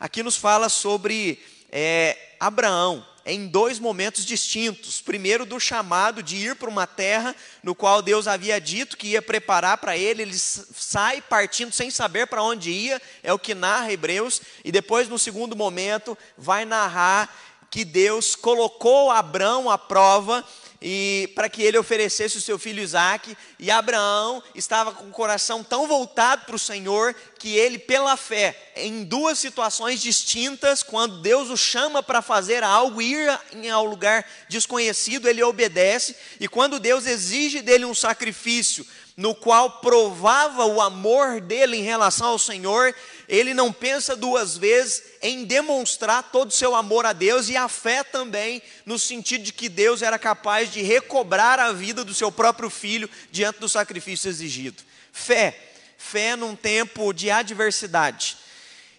Aqui 0.00 0.22
nos 0.22 0.36
fala 0.36 0.68
sobre 0.68 1.40
é, 1.70 2.18
Abraão, 2.40 3.06
em 3.24 3.46
dois 3.46 3.78
momentos 3.78 4.24
distintos. 4.24 5.00
Primeiro, 5.00 5.46
do 5.46 5.60
chamado 5.60 6.22
de 6.22 6.36
ir 6.36 6.56
para 6.56 6.68
uma 6.68 6.86
terra 6.86 7.34
no 7.62 7.74
qual 7.74 8.02
Deus 8.02 8.26
havia 8.26 8.60
dito 8.60 8.96
que 8.96 9.08
ia 9.08 9.22
preparar 9.22 9.78
para 9.78 9.96
ele, 9.96 10.22
ele 10.22 10.36
sai 10.36 11.20
partindo 11.20 11.72
sem 11.72 11.90
saber 11.90 12.26
para 12.26 12.42
onde 12.42 12.70
ia, 12.70 13.00
é 13.22 13.32
o 13.32 13.38
que 13.38 13.54
narra 13.54 13.92
Hebreus, 13.92 14.40
e 14.64 14.72
depois, 14.72 15.08
no 15.08 15.18
segundo 15.18 15.56
momento, 15.56 16.16
vai 16.36 16.64
narrar 16.64 17.32
que 17.70 17.84
Deus 17.84 18.36
colocou 18.36 19.10
Abraão 19.10 19.70
à 19.70 19.78
prova 19.78 20.44
e 20.82 21.30
para 21.34 21.48
que 21.48 21.62
ele 21.62 21.78
oferecesse 21.78 22.36
o 22.36 22.40
seu 22.40 22.58
filho 22.58 22.82
Isaque, 22.82 23.36
e 23.58 23.70
Abraão 23.70 24.42
estava 24.54 24.92
com 24.92 25.04
o 25.04 25.12
coração 25.12 25.62
tão 25.62 25.86
voltado 25.86 26.44
para 26.44 26.56
o 26.56 26.58
Senhor 26.58 27.14
que 27.38 27.56
ele, 27.56 27.78
pela 27.78 28.16
fé, 28.16 28.72
em 28.74 29.04
duas 29.04 29.38
situações 29.38 30.02
distintas, 30.02 30.82
quando 30.82 31.20
Deus 31.20 31.50
o 31.50 31.56
chama 31.56 32.02
para 32.02 32.20
fazer 32.20 32.64
algo, 32.64 33.00
ir 33.00 33.28
ao 33.72 33.84
lugar 33.84 34.26
desconhecido, 34.48 35.28
ele 35.28 35.42
obedece, 35.42 36.16
e 36.40 36.48
quando 36.48 36.80
Deus 36.80 37.06
exige 37.06 37.62
dele 37.62 37.84
um 37.84 37.94
sacrifício, 37.94 38.86
no 39.16 39.34
qual 39.34 39.80
provava 39.80 40.64
o 40.64 40.80
amor 40.80 41.40
dele 41.40 41.76
em 41.76 41.82
relação 41.82 42.28
ao 42.28 42.38
Senhor, 42.38 42.94
ele 43.28 43.52
não 43.52 43.72
pensa 43.72 44.16
duas 44.16 44.56
vezes 44.56 45.02
em 45.20 45.44
demonstrar 45.44 46.30
todo 46.30 46.48
o 46.48 46.54
seu 46.54 46.74
amor 46.74 47.04
a 47.04 47.12
Deus 47.12 47.48
e 47.48 47.56
a 47.56 47.68
fé 47.68 48.02
também, 48.02 48.62
no 48.86 48.98
sentido 48.98 49.44
de 49.44 49.52
que 49.52 49.68
Deus 49.68 50.02
era 50.02 50.18
capaz 50.18 50.72
de 50.72 50.82
recobrar 50.82 51.58
a 51.58 51.72
vida 51.72 52.04
do 52.04 52.14
seu 52.14 52.32
próprio 52.32 52.70
filho 52.70 53.08
diante 53.30 53.60
do 53.60 53.68
sacrifício 53.68 54.28
exigido. 54.28 54.82
Fé, 55.12 55.58
fé 55.98 56.34
num 56.34 56.56
tempo 56.56 57.12
de 57.12 57.30
adversidade. 57.30 58.38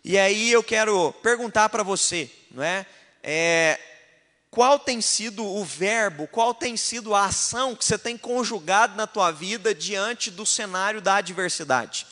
E 0.03 0.17
aí 0.17 0.51
eu 0.51 0.62
quero 0.62 1.12
perguntar 1.24 1.70
para 1.70 1.82
você, 1.82 2.29
não 2.51 2.63
é? 2.63 2.86
é 3.24 3.79
qual 4.53 4.77
tem 4.77 5.01
sido 5.01 5.43
o 5.43 5.65
verbo, 5.65 6.27
qual 6.27 6.53
tem 6.53 6.77
sido 6.77 7.15
a 7.15 7.25
ação 7.25 7.75
que 7.75 7.83
você 7.83 7.98
tem 7.98 8.15
conjugado 8.15 8.95
na 8.95 9.07
tua 9.07 9.31
vida 9.31 9.74
diante 9.74 10.29
do 10.29 10.45
cenário 10.45 11.01
da 11.01 11.15
adversidade? 11.15 12.05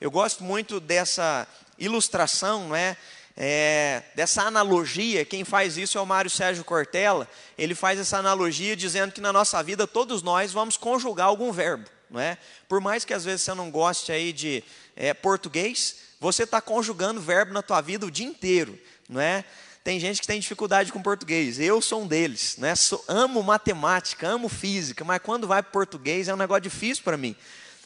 Eu 0.00 0.10
gosto 0.10 0.42
muito 0.42 0.80
dessa 0.80 1.46
ilustração, 1.78 2.68
não 2.68 2.74
é? 2.74 2.96
é? 3.36 4.04
dessa 4.14 4.40
analogia, 4.40 5.22
quem 5.26 5.44
faz 5.44 5.76
isso 5.76 5.98
é 5.98 6.00
o 6.00 6.06
Mário 6.06 6.30
Sérgio 6.30 6.64
Cortella, 6.64 7.28
ele 7.58 7.74
faz 7.74 8.00
essa 8.00 8.16
analogia 8.16 8.74
dizendo 8.74 9.12
que 9.12 9.20
na 9.20 9.30
nossa 9.30 9.62
vida 9.62 9.86
todos 9.86 10.22
nós 10.22 10.50
vamos 10.50 10.78
conjugar 10.78 11.26
algum 11.26 11.52
verbo, 11.52 11.90
não 12.08 12.18
é? 12.18 12.38
Por 12.70 12.80
mais 12.80 13.04
que 13.04 13.12
às 13.12 13.26
vezes 13.26 13.42
você 13.42 13.52
não 13.52 13.70
goste 13.70 14.10
aí 14.10 14.32
de 14.32 14.64
é, 14.96 15.12
português, 15.12 15.96
você 16.18 16.44
está 16.44 16.58
conjugando 16.58 17.20
verbo 17.20 17.52
na 17.52 17.60
tua 17.60 17.82
vida 17.82 18.06
o 18.06 18.10
dia 18.10 18.26
inteiro, 18.26 18.78
não 19.10 19.20
é? 19.20 19.44
Tem 19.84 19.98
gente 19.98 20.20
que 20.20 20.26
tem 20.26 20.38
dificuldade 20.38 20.92
com 20.92 21.02
português, 21.02 21.58
eu 21.58 21.80
sou 21.80 22.02
um 22.02 22.06
deles, 22.06 22.56
né? 22.56 22.74
Sou, 22.76 23.04
amo 23.08 23.42
matemática, 23.42 24.28
amo 24.28 24.48
física, 24.48 25.04
mas 25.04 25.20
quando 25.20 25.46
vai 25.46 25.60
para 25.60 25.72
português 25.72 26.28
é 26.28 26.34
um 26.34 26.36
negócio 26.36 26.62
difícil 26.62 27.02
para 27.02 27.16
mim. 27.16 27.34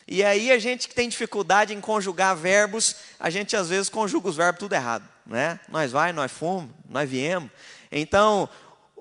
E 0.06 0.22
aí 0.22 0.52
a 0.52 0.58
gente 0.58 0.88
que 0.88 0.94
tem 0.94 1.08
dificuldade 1.08 1.72
em 1.72 1.80
conjugar 1.80 2.36
verbos, 2.36 2.96
a 3.18 3.30
gente 3.30 3.56
às 3.56 3.70
vezes 3.70 3.88
conjuga 3.88 4.28
os 4.28 4.36
verbos 4.36 4.58
tudo 4.58 4.74
errado, 4.74 5.08
né? 5.26 5.58
Nós 5.70 5.90
vai, 5.90 6.12
nós 6.12 6.30
fomos, 6.30 6.70
nós 6.88 7.08
viemos. 7.08 7.50
Então, 7.90 8.46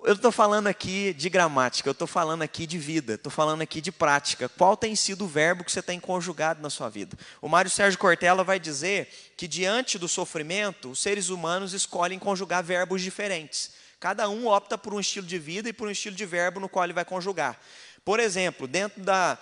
eu 0.04 0.14
estou 0.14 0.32
falando 0.32 0.68
aqui 0.68 1.14
de 1.14 1.30
gramática, 1.30 1.88
eu 1.90 1.94
estou 1.94 2.08
falando 2.08 2.42
aqui 2.42 2.68
de 2.68 2.78
vida, 2.78 3.14
estou 3.14 3.32
falando 3.32 3.62
aqui 3.62 3.82
de 3.82 3.92
prática. 3.92 4.50
Qual 4.50 4.76
tem 4.76 4.96
sido 4.96 5.26
o 5.26 5.28
verbo 5.28 5.64
que 5.64 5.72
você 5.72 5.82
tem 5.82 6.00
conjugado 6.00 6.62
na 6.62 6.70
sua 6.70 6.90
vida? 6.90 7.18
O 7.42 7.48
Mário 7.48 7.72
Sérgio 7.72 7.98
Cortella 7.98 8.44
vai 8.44 8.60
dizer 8.60 9.08
que 9.38 9.48
diante 9.48 9.98
do 9.98 10.08
sofrimento, 10.08 10.92
os 10.92 11.00
seres 11.00 11.30
humanos 11.30 11.74
escolhem 11.74 12.20
conjugar 12.20 12.64
verbos 12.64 13.02
diferentes. 13.02 13.72
Cada 14.00 14.30
um 14.30 14.48
opta 14.48 14.78
por 14.78 14.94
um 14.94 15.00
estilo 15.00 15.26
de 15.26 15.40
vida 15.40 15.70
e 15.70 15.74
por 15.74 15.88
um 15.88 15.92
estilo 15.92 16.16
de 16.16 16.26
verbo 16.26 16.60
no 16.60 16.70
qual 16.70 16.86
ele 16.86 16.94
vai 16.94 17.06
conjugar. 17.06 17.60
Por 18.04 18.20
exemplo, 18.20 18.68
dentro 18.68 19.02
da, 19.02 19.40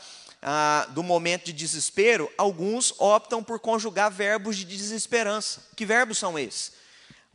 do 0.90 1.04
momento 1.04 1.46
de 1.46 1.54
desespero, 1.54 2.32
alguns 2.38 2.94
optam 3.00 3.44
por 3.44 3.60
conjugar 3.60 4.10
verbos 4.10 4.56
de 4.56 4.64
desesperança. 4.64 5.64
Que 5.76 5.86
verbos 5.86 6.18
são 6.18 6.40
esses? 6.40 6.83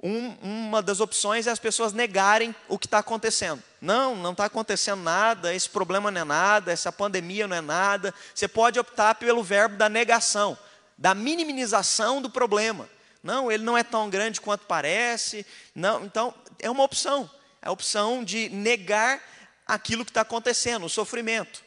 Um, 0.00 0.28
uma 0.42 0.80
das 0.80 1.00
opções 1.00 1.48
é 1.48 1.50
as 1.50 1.58
pessoas 1.58 1.92
negarem 1.92 2.54
o 2.68 2.78
que 2.78 2.86
está 2.86 2.98
acontecendo. 2.98 3.62
Não, 3.80 4.14
não 4.14 4.30
está 4.30 4.44
acontecendo 4.44 5.02
nada, 5.02 5.52
esse 5.52 5.68
problema 5.68 6.10
não 6.10 6.20
é 6.20 6.24
nada, 6.24 6.72
essa 6.72 6.92
pandemia 6.92 7.48
não 7.48 7.56
é 7.56 7.60
nada. 7.60 8.14
Você 8.32 8.46
pode 8.46 8.78
optar 8.78 9.16
pelo 9.16 9.42
verbo 9.42 9.76
da 9.76 9.88
negação, 9.88 10.56
da 10.96 11.14
minimização 11.14 12.22
do 12.22 12.30
problema. 12.30 12.88
Não, 13.22 13.50
ele 13.50 13.64
não 13.64 13.76
é 13.76 13.82
tão 13.82 14.08
grande 14.08 14.40
quanto 14.40 14.66
parece. 14.66 15.44
Não, 15.74 16.04
então 16.04 16.32
é 16.60 16.70
uma 16.70 16.84
opção, 16.84 17.28
é 17.60 17.68
a 17.68 17.72
opção 17.72 18.22
de 18.22 18.48
negar 18.50 19.20
aquilo 19.66 20.04
que 20.04 20.10
está 20.10 20.20
acontecendo, 20.20 20.86
o 20.86 20.88
sofrimento. 20.88 21.62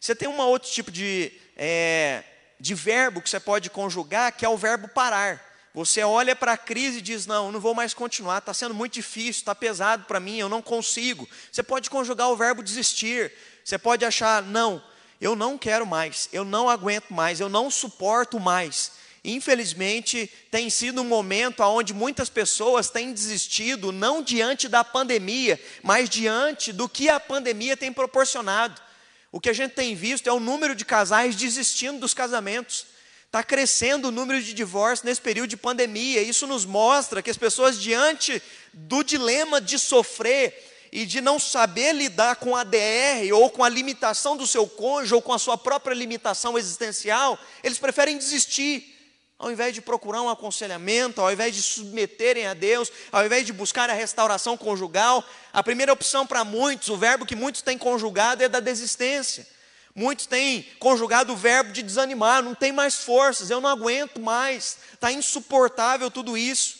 Você 0.00 0.14
tem 0.14 0.28
um 0.28 0.38
outro 0.38 0.70
tipo 0.70 0.90
de, 0.90 1.32
é, 1.56 2.24
de 2.58 2.74
verbo 2.74 3.22
que 3.22 3.30
você 3.30 3.38
pode 3.38 3.70
conjugar, 3.70 4.32
que 4.32 4.44
é 4.44 4.48
o 4.48 4.56
verbo 4.56 4.88
parar. 4.88 5.47
Você 5.78 6.02
olha 6.02 6.34
para 6.34 6.54
a 6.54 6.56
crise 6.56 6.98
e 6.98 7.00
diz: 7.00 7.24
Não, 7.24 7.52
não 7.52 7.60
vou 7.60 7.72
mais 7.72 7.94
continuar, 7.94 8.38
está 8.38 8.52
sendo 8.52 8.74
muito 8.74 8.94
difícil, 8.94 9.42
está 9.42 9.54
pesado 9.54 10.06
para 10.06 10.18
mim, 10.18 10.36
eu 10.36 10.48
não 10.48 10.60
consigo. 10.60 11.28
Você 11.52 11.62
pode 11.62 11.88
conjugar 11.88 12.28
o 12.30 12.36
verbo 12.36 12.64
desistir. 12.64 13.30
Você 13.62 13.78
pode 13.78 14.04
achar: 14.04 14.42
Não, 14.42 14.82
eu 15.20 15.36
não 15.36 15.56
quero 15.56 15.86
mais, 15.86 16.28
eu 16.32 16.44
não 16.44 16.68
aguento 16.68 17.10
mais, 17.10 17.38
eu 17.38 17.48
não 17.48 17.70
suporto 17.70 18.40
mais. 18.40 18.90
Infelizmente, 19.22 20.28
tem 20.50 20.68
sido 20.68 21.00
um 21.00 21.04
momento 21.04 21.62
onde 21.62 21.94
muitas 21.94 22.28
pessoas 22.28 22.90
têm 22.90 23.12
desistido, 23.12 23.92
não 23.92 24.20
diante 24.20 24.66
da 24.66 24.82
pandemia, 24.82 25.62
mas 25.84 26.10
diante 26.10 26.72
do 26.72 26.88
que 26.88 27.08
a 27.08 27.20
pandemia 27.20 27.76
tem 27.76 27.92
proporcionado. 27.92 28.82
O 29.30 29.38
que 29.38 29.48
a 29.48 29.52
gente 29.52 29.74
tem 29.74 29.94
visto 29.94 30.28
é 30.28 30.32
o 30.32 30.40
número 30.40 30.74
de 30.74 30.84
casais 30.84 31.36
desistindo 31.36 32.00
dos 32.00 32.14
casamentos. 32.14 32.97
Está 33.28 33.42
crescendo 33.42 34.08
o 34.08 34.10
número 34.10 34.42
de 34.42 34.54
divórcios 34.54 35.04
nesse 35.04 35.20
período 35.20 35.50
de 35.50 35.56
pandemia. 35.56 36.22
Isso 36.22 36.46
nos 36.46 36.64
mostra 36.64 37.20
que 37.22 37.28
as 37.28 37.36
pessoas, 37.36 37.78
diante 37.78 38.42
do 38.72 39.02
dilema 39.02 39.60
de 39.60 39.78
sofrer 39.78 40.88
e 40.90 41.04
de 41.04 41.20
não 41.20 41.38
saber 41.38 41.92
lidar 41.94 42.36
com 42.36 42.56
a 42.56 42.64
DR 42.64 43.30
ou 43.34 43.50
com 43.50 43.62
a 43.62 43.68
limitação 43.68 44.34
do 44.34 44.46
seu 44.46 44.66
cônjuge 44.66 45.14
ou 45.14 45.20
com 45.20 45.34
a 45.34 45.38
sua 45.38 45.58
própria 45.58 45.94
limitação 45.94 46.56
existencial, 46.56 47.38
eles 47.62 47.78
preferem 47.78 48.16
desistir 48.16 48.94
ao 49.38 49.52
invés 49.52 49.74
de 49.74 49.82
procurar 49.82 50.22
um 50.22 50.30
aconselhamento, 50.30 51.20
ao 51.20 51.30
invés 51.30 51.54
de 51.54 51.62
submeterem 51.62 52.46
a 52.46 52.54
Deus, 52.54 52.90
ao 53.12 53.24
invés 53.26 53.44
de 53.44 53.52
buscar 53.52 53.90
a 53.90 53.92
restauração 53.92 54.56
conjugal, 54.56 55.22
a 55.52 55.62
primeira 55.62 55.92
opção 55.92 56.26
para 56.26 56.44
muitos, 56.44 56.88
o 56.88 56.96
verbo 56.96 57.26
que 57.26 57.36
muitos 57.36 57.60
têm 57.60 57.76
conjugado 57.76 58.42
é 58.42 58.48
da 58.48 58.58
desistência. 58.58 59.46
Muitos 59.94 60.26
têm 60.26 60.66
conjugado 60.78 61.32
o 61.32 61.36
verbo 61.36 61.72
de 61.72 61.82
desanimar, 61.82 62.42
não 62.42 62.54
tem 62.54 62.72
mais 62.72 62.96
forças, 62.96 63.50
eu 63.50 63.60
não 63.60 63.68
aguento 63.68 64.20
mais, 64.20 64.78
está 64.94 65.10
insuportável 65.10 66.10
tudo 66.10 66.36
isso. 66.36 66.78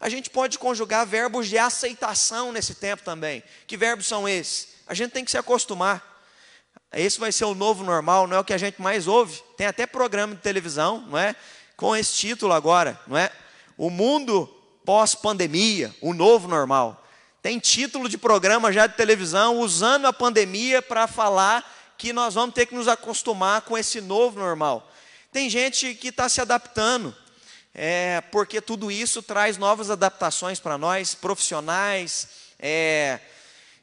A 0.00 0.08
gente 0.08 0.30
pode 0.30 0.58
conjugar 0.58 1.06
verbos 1.06 1.48
de 1.48 1.58
aceitação 1.58 2.52
nesse 2.52 2.74
tempo 2.74 3.02
também. 3.02 3.42
Que 3.66 3.76
verbos 3.76 4.06
são 4.06 4.28
esses? 4.28 4.68
A 4.86 4.94
gente 4.94 5.12
tem 5.12 5.24
que 5.24 5.30
se 5.30 5.38
acostumar. 5.38 6.06
Esse 6.92 7.18
vai 7.18 7.32
ser 7.32 7.44
o 7.44 7.54
novo 7.54 7.84
normal, 7.84 8.26
não 8.26 8.36
é 8.36 8.40
o 8.40 8.44
que 8.44 8.52
a 8.52 8.58
gente 8.58 8.80
mais 8.80 9.06
ouve. 9.06 9.42
Tem 9.56 9.66
até 9.66 9.86
programa 9.86 10.34
de 10.34 10.40
televisão, 10.40 11.00
não 11.08 11.18
é? 11.18 11.34
com 11.78 11.94
esse 11.94 12.12
título 12.14 12.52
agora, 12.52 13.00
não 13.06 13.16
é? 13.16 13.30
O 13.76 13.88
mundo 13.88 14.52
pós-pandemia, 14.84 15.94
o 16.00 16.12
novo 16.12 16.48
normal. 16.48 17.04
Tem 17.40 17.60
título 17.60 18.08
de 18.08 18.18
programa 18.18 18.72
já 18.72 18.88
de 18.88 18.96
televisão 18.96 19.58
usando 19.60 20.06
a 20.06 20.12
pandemia 20.12 20.82
para 20.82 21.06
falar 21.06 21.64
que 21.98 22.12
nós 22.12 22.34
vamos 22.34 22.54
ter 22.54 22.66
que 22.66 22.74
nos 22.76 22.86
acostumar 22.86 23.62
com 23.62 23.76
esse 23.76 24.00
novo 24.00 24.38
normal. 24.38 24.88
Tem 25.32 25.50
gente 25.50 25.94
que 25.94 26.08
está 26.08 26.28
se 26.28 26.40
adaptando, 26.40 27.14
é, 27.74 28.22
porque 28.30 28.60
tudo 28.60 28.90
isso 28.90 29.20
traz 29.20 29.58
novas 29.58 29.90
adaptações 29.90 30.60
para 30.60 30.78
nós, 30.78 31.16
profissionais, 31.16 32.28
é, 32.58 33.18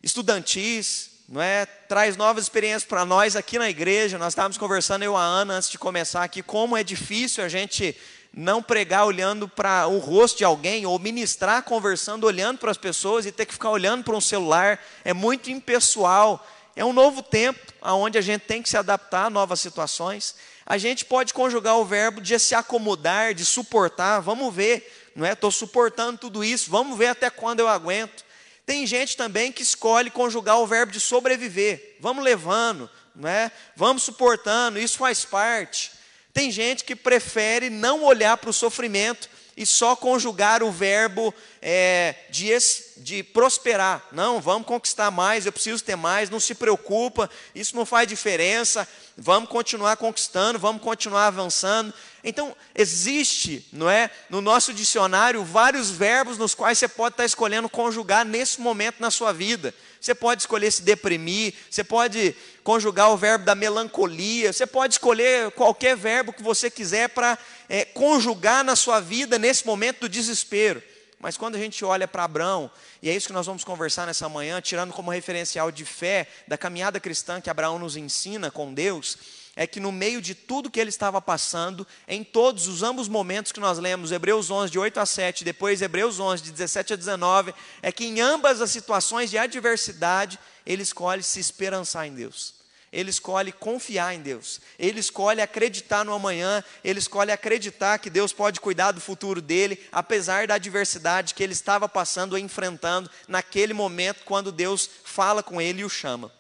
estudantis, 0.02 1.12
não 1.28 1.42
é? 1.42 1.66
Traz 1.66 2.16
novas 2.16 2.44
experiências 2.44 2.86
para 2.86 3.04
nós 3.04 3.36
aqui 3.36 3.60
na 3.60 3.70
igreja. 3.70 4.18
Nós 4.18 4.34
estávamos 4.34 4.58
conversando 4.58 5.04
eu 5.04 5.14
e 5.14 5.16
a 5.16 5.20
Ana 5.20 5.56
antes 5.56 5.70
de 5.70 5.78
começar 5.78 6.24
aqui 6.24 6.42
como 6.42 6.78
é 6.78 6.84
difícil 6.84 7.44
a 7.44 7.50
gente 7.50 7.96
não 8.34 8.62
pregar 8.62 9.06
olhando 9.06 9.48
para 9.48 9.88
o 9.88 9.98
rosto 9.98 10.40
de 10.40 10.44
alguém 10.44 10.86
ou 10.86 11.00
ministrar 11.00 11.64
conversando 11.64 12.26
olhando 12.26 12.60
para 12.60 12.70
as 12.70 12.78
pessoas 12.78 13.26
e 13.26 13.32
ter 13.32 13.46
que 13.46 13.54
ficar 13.54 13.70
olhando 13.70 14.04
para 14.04 14.16
um 14.16 14.22
celular 14.22 14.80
é 15.04 15.14
muito 15.14 15.50
impessoal. 15.50 16.46
É 16.76 16.84
um 16.84 16.92
novo 16.92 17.24
tempo 17.24 17.74
onde 17.82 18.18
a 18.18 18.22
gente 18.22 18.42
tem 18.42 18.62
que 18.62 18.70
se 18.70 18.76
adaptar 18.76 19.26
a 19.26 19.30
novas 19.30 19.62
situações. 19.62 20.36
A 20.66 20.78
gente 20.78 21.06
pode 21.06 21.34
conjugar 21.34 21.78
o 21.78 21.86
verbo 21.86 22.20
de 22.20 22.38
se 22.38 22.54
acomodar, 22.54 23.34
de 23.34 23.46
suportar. 23.46 24.20
Vamos 24.20 24.54
ver, 24.54 25.12
não 25.16 25.26
é? 25.26 25.34
Estou 25.34 25.52
suportando 25.52 26.18
tudo 26.18 26.44
isso. 26.44 26.70
Vamos 26.70 26.98
ver 26.98 27.08
até 27.08 27.30
quando 27.30 27.62
eu 27.62 27.68
aguento. 27.68 28.26
Tem 28.66 28.86
gente 28.86 29.16
também 29.16 29.52
que 29.52 29.62
escolhe 29.62 30.10
conjugar 30.10 30.60
o 30.60 30.68
verbo 30.68 30.92
de 30.92 31.00
sobreviver. 31.00 31.98
Vamos 32.00 32.24
levando, 32.24 32.90
né? 33.16 33.52
vamos 33.76 34.04
suportando, 34.04 34.80
isso 34.80 34.98
faz 34.98 35.24
parte. 35.24 35.92
Tem 36.34 36.52
gente 36.52 36.84
que 36.84 36.96
prefere 36.96 37.70
não 37.70 38.04
olhar 38.04 38.36
para 38.38 38.50
o 38.50 38.54
sofrimento 38.54 39.30
e 39.56 39.66
só 39.66 39.96
conjugar 39.96 40.62
o 40.62 40.72
verbo 40.72 41.34
é, 41.62 42.16
de, 42.30 42.50
de 42.98 43.24
prosperar. 43.24 44.06
Não, 44.12 44.42
vamos 44.42 44.68
conquistar 44.68 45.10
mais, 45.12 45.46
eu 45.46 45.52
preciso 45.52 45.84
ter 45.84 45.96
mais, 45.96 46.30
não 46.30 46.40
se 46.40 46.54
preocupa, 46.54 47.30
isso 47.54 47.76
não 47.76 47.86
faz 47.86 48.08
diferença, 48.08 48.88
vamos 49.18 49.50
continuar 49.50 49.96
conquistando, 49.98 50.60
vamos 50.60 50.82
continuar 50.82 51.28
avançando. 51.28 51.94
Então, 52.28 52.58
existe, 52.74 53.64
não 53.72 53.88
é, 53.88 54.10
no 54.32 54.42
nosso 54.42 54.74
dicionário, 54.74 55.44
vários 55.44 55.92
verbos 55.92 56.40
nos 56.40 56.56
quais 56.56 56.80
você 56.80 56.88
pode 56.88 57.14
estar 57.14 57.24
escolhendo 57.24 57.70
conjugar 57.70 58.26
nesse 58.26 58.60
momento 58.60 58.96
na 59.00 59.12
sua 59.12 59.32
vida. 59.32 59.76
Você 60.02 60.16
pode 60.16 60.42
escolher 60.42 60.72
se 60.72 60.82
deprimir, 60.82 61.54
você 61.70 61.84
pode 61.84 62.36
conjugar 62.64 63.12
o 63.12 63.18
verbo 63.18 63.46
da 63.46 63.54
melancolia, 63.54 64.52
você 64.52 64.66
pode 64.66 64.96
escolher 64.96 65.52
qualquer 65.52 65.96
verbo 65.96 66.34
que 66.34 66.42
você 66.42 66.68
quiser 66.72 67.10
para 67.10 67.38
é, 67.70 67.86
conjugar 67.86 68.64
na 68.64 68.76
sua 68.76 69.00
vida 69.00 69.38
nesse 69.38 69.64
momento 69.64 70.00
do 70.02 70.10
desespero. 70.10 70.82
Mas 71.20 71.38
quando 71.38 71.56
a 71.56 71.60
gente 71.60 71.86
olha 71.86 72.08
para 72.08 72.24
Abraão, 72.24 72.72
e 73.04 73.10
é 73.10 73.16
isso 73.16 73.28
que 73.28 73.34
nós 73.34 73.46
vamos 73.46 73.64
conversar 73.64 74.08
nessa 74.08 74.28
manhã, 74.28 74.60
tirando 74.62 74.94
como 74.94 75.12
referencial 75.12 75.72
de 75.72 75.86
fé 75.86 76.28
da 76.48 76.58
caminhada 76.58 77.00
cristã 77.00 77.40
que 77.40 77.52
Abraão 77.52 77.78
nos 77.78 77.96
ensina 77.96 78.50
com 78.50 78.74
Deus, 78.74 79.16
é 79.56 79.66
que 79.66 79.80
no 79.80 79.92
meio 79.92 80.22
de 80.22 80.36
tudo 80.36 80.70
que 80.70 80.80
ele 80.80 80.90
estava 80.90 81.22
passando, 81.22 81.88
em 82.08 82.24
todos 82.24 82.68
os 82.68 82.84
ambos 82.84 83.08
momentos 83.08 83.52
que 83.52 83.60
nós 83.60 83.78
lemos, 83.78 84.12
Hebreus 84.12 84.52
11, 84.52 84.72
de 84.72 84.78
8 84.78 85.00
a 85.00 85.06
7, 85.06 85.46
depois 85.46 85.82
Hebreus 85.82 86.20
11, 86.20 86.44
de 86.44 86.52
17 86.52 86.94
a 86.94 86.96
19, 86.98 87.54
é 87.82 87.92
que 87.92 88.06
em 88.06 88.20
ambas 88.20 88.62
as 88.62 88.72
situações 88.72 89.30
de 89.30 89.38
adversidade, 89.38 90.38
ele 90.66 90.84
escolhe 90.84 91.24
se 91.24 91.40
esperançar 91.40 92.06
em 92.06 92.14
Deus. 92.14 92.56
Ele 92.92 93.10
escolhe 93.10 93.52
confiar 93.52 94.16
em 94.16 94.22
Deus. 94.22 94.62
Ele 94.80 95.02
escolhe 95.02 95.42
acreditar 95.42 96.06
no 96.06 96.14
amanhã. 96.14 96.64
Ele 96.82 97.00
escolhe 97.00 97.30
acreditar 97.30 98.00
que 98.00 98.10
Deus 98.10 98.32
pode 98.32 98.62
cuidar 98.62 98.94
do 98.94 99.02
futuro 99.02 99.42
dele, 99.42 99.86
apesar 99.92 100.48
da 100.48 100.56
adversidade 100.56 101.34
que 101.34 101.44
ele 101.44 101.52
estava 101.52 101.90
passando 101.90 102.34
ou 102.34 102.40
enfrentando 102.40 103.12
naquele 103.28 103.74
momento, 103.74 104.24
quando 104.24 104.50
Deus 104.50 104.90
fala 105.04 105.44
com 105.44 105.60
ele 105.60 105.82
e 105.82 105.86
o 105.86 105.90
chama. 105.90 106.32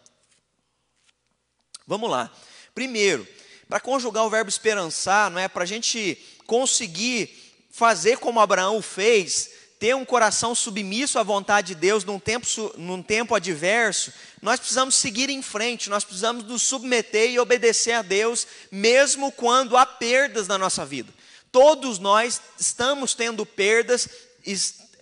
Vamos 1.85 2.09
lá. 2.09 2.31
Primeiro, 2.75 3.25
para 3.69 3.79
conjugar 3.79 4.25
o 4.25 4.29
verbo 4.29 4.49
esperançar, 4.49 5.31
não 5.31 5.39
é 5.39 5.47
para 5.47 5.63
a 5.63 5.67
gente 5.67 6.17
conseguir 6.45 7.29
fazer 7.71 8.17
como 8.17 8.39
Abraão 8.39 8.81
fez, 8.81 9.49
ter 9.79 9.95
um 9.95 10.05
coração 10.05 10.53
submisso 10.53 11.17
à 11.17 11.23
vontade 11.23 11.69
de 11.69 11.75
Deus 11.75 12.03
num 12.03 12.19
tempo, 12.19 12.45
num 12.77 13.01
tempo 13.01 13.33
adverso, 13.33 14.11
nós 14.41 14.59
precisamos 14.59 14.95
seguir 14.95 15.29
em 15.29 15.41
frente, 15.41 15.89
nós 15.89 16.03
precisamos 16.03 16.43
nos 16.43 16.63
submeter 16.63 17.31
e 17.31 17.39
obedecer 17.39 17.93
a 17.93 18.01
Deus, 18.01 18.45
mesmo 18.69 19.31
quando 19.31 19.77
há 19.77 19.85
perdas 19.85 20.47
na 20.47 20.57
nossa 20.57 20.85
vida. 20.85 21.13
Todos 21.51 21.97
nós 21.99 22.41
estamos 22.59 23.13
tendo 23.13 23.45
perdas, 23.45 24.09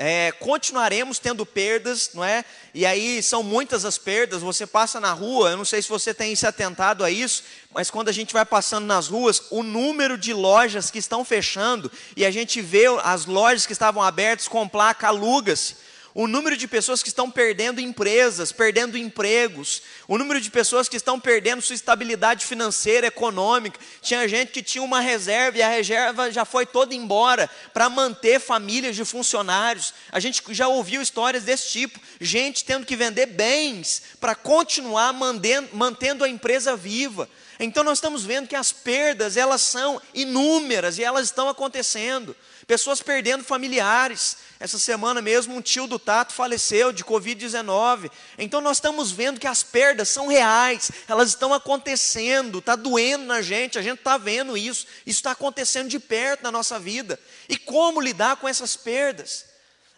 é, 0.05 0.33
continuaremos 0.33 1.17
tendo 1.17 1.45
perdas, 1.45 2.10
não 2.13 2.25
é? 2.25 2.43
E 2.74 2.86
aí 2.86 3.24
são 3.24 3.41
muitas 3.41 3.86
as 3.86 3.98
perdas. 3.98 4.41
Você 4.41 4.67
passa 4.67 5.00
na 5.00 5.13
rua, 5.13 5.51
eu 5.51 5.57
não 5.57 5.63
sei 5.63 5.81
se 5.81 5.88
você 5.88 6.13
tem 6.13 6.36
se 6.36 6.45
atentado 6.45 7.05
a 7.05 7.10
isso, 7.10 7.41
mas 7.74 7.89
quando 7.89 8.10
a 8.10 8.12
gente 8.12 8.33
vai 8.33 8.43
passando 8.43 8.86
nas 8.86 9.07
ruas, 9.07 9.43
o 9.50 9.63
número 9.63 10.17
de 10.17 10.33
lojas 10.33 10.91
que 10.91 11.00
estão 11.00 11.24
fechando 11.24 11.89
e 12.17 12.25
a 12.25 12.31
gente 12.31 12.60
vê 12.62 12.83
as 13.01 13.25
lojas 13.25 13.65
que 13.65 13.72
estavam 13.72 14.03
abertas 14.03 14.45
com 14.50 14.67
placa 14.67 15.07
aluga-se. 15.07 15.77
O 16.15 16.27
número 16.27 16.55
de 16.55 16.67
pessoas 16.67 17.01
que 17.01 17.10
estão 17.10 17.29
perdendo 17.29 17.82
empresas, 17.82 18.51
perdendo 18.51 18.98
empregos, 18.98 19.82
o 20.08 20.17
número 20.17 20.39
de 20.39 20.51
pessoas 20.51 20.88
que 20.88 20.96
estão 20.96 21.20
perdendo 21.20 21.62
sua 21.62 21.74
estabilidade 21.74 22.46
financeira, 22.46 23.08
econômica. 23.08 23.79
Tinha 24.01 24.27
gente 24.27 24.51
que 24.51 24.62
tinha 24.62 24.84
uma 24.84 25.00
reserva 25.00 25.58
e 25.58 25.62
a 25.63 25.70
reserva 25.70 26.32
já 26.32 26.46
foi 26.46 26.67
toda 26.67 26.93
embora 26.93 27.50
para 27.74 27.89
manter 27.89 28.39
famílias 28.39 28.96
de 28.96 29.03
funcionários. 29.03 29.93
A 30.12 30.20
gente 30.20 30.43
já 30.50 30.67
ouviu 30.67 31.01
histórias 31.01 31.43
desse 31.43 31.70
tipo, 31.70 32.00
gente 32.22 32.63
tendo 32.63 32.86
que 32.86 32.96
vender 32.96 33.25
bens 33.25 34.03
para 34.20 34.36
continuar 34.36 35.13
mantendo, 35.13 36.24
a 36.24 36.29
empresa 36.29 36.75
viva. 36.75 37.27
Então 37.60 37.84
nós 37.84 37.98
estamos 37.98 38.24
vendo 38.24 38.48
que 38.48 38.55
as 38.55 38.72
perdas, 38.72 39.36
elas 39.36 39.62
são 39.62 40.00
inúmeras 40.13 40.98
e 40.98 41.03
elas 41.03 41.25
estão 41.25 41.50
acontecendo. 41.50 42.36
Pessoas 42.67 43.01
perdendo 43.01 43.43
familiares. 43.43 44.38
Essa 44.60 44.79
semana 44.79 45.22
mesmo 45.22 45.55
um 45.55 45.62
tio 45.62 45.88
do 45.88 46.00
Tato 46.00 46.34
faleceu 46.34 46.93
de 46.93 47.03
Covid-19. 47.03 48.10
Então 48.38 48.62
nós 48.62 48.77
estamos 48.77 49.12
vendo 49.12 49.39
que 49.39 49.48
as 49.48 49.63
perdas 49.63 50.08
são 50.10 50.27
reais, 50.27 50.91
elas 51.08 51.29
estão 51.29 51.53
acontecendo, 51.53 52.60
está 52.60 52.75
doendo 52.75 53.25
na 53.25 53.41
gente, 53.41 53.77
a 53.77 53.82
gente 53.82 54.00
está 54.00 54.17
vendo 54.17 54.55
isso, 54.55 54.88
isso 55.05 55.20
está 55.20 55.32
acontecendo 55.32 55.89
de 55.89 56.00
perto 56.00 56.43
na 56.43 56.51
nossa 56.51 56.79
vida. 56.79 57.20
E 57.50 57.58
como 57.58 58.00
lidar 58.00 58.38
com 58.38 58.48
essas 58.48 58.77
perdas? 58.77 59.46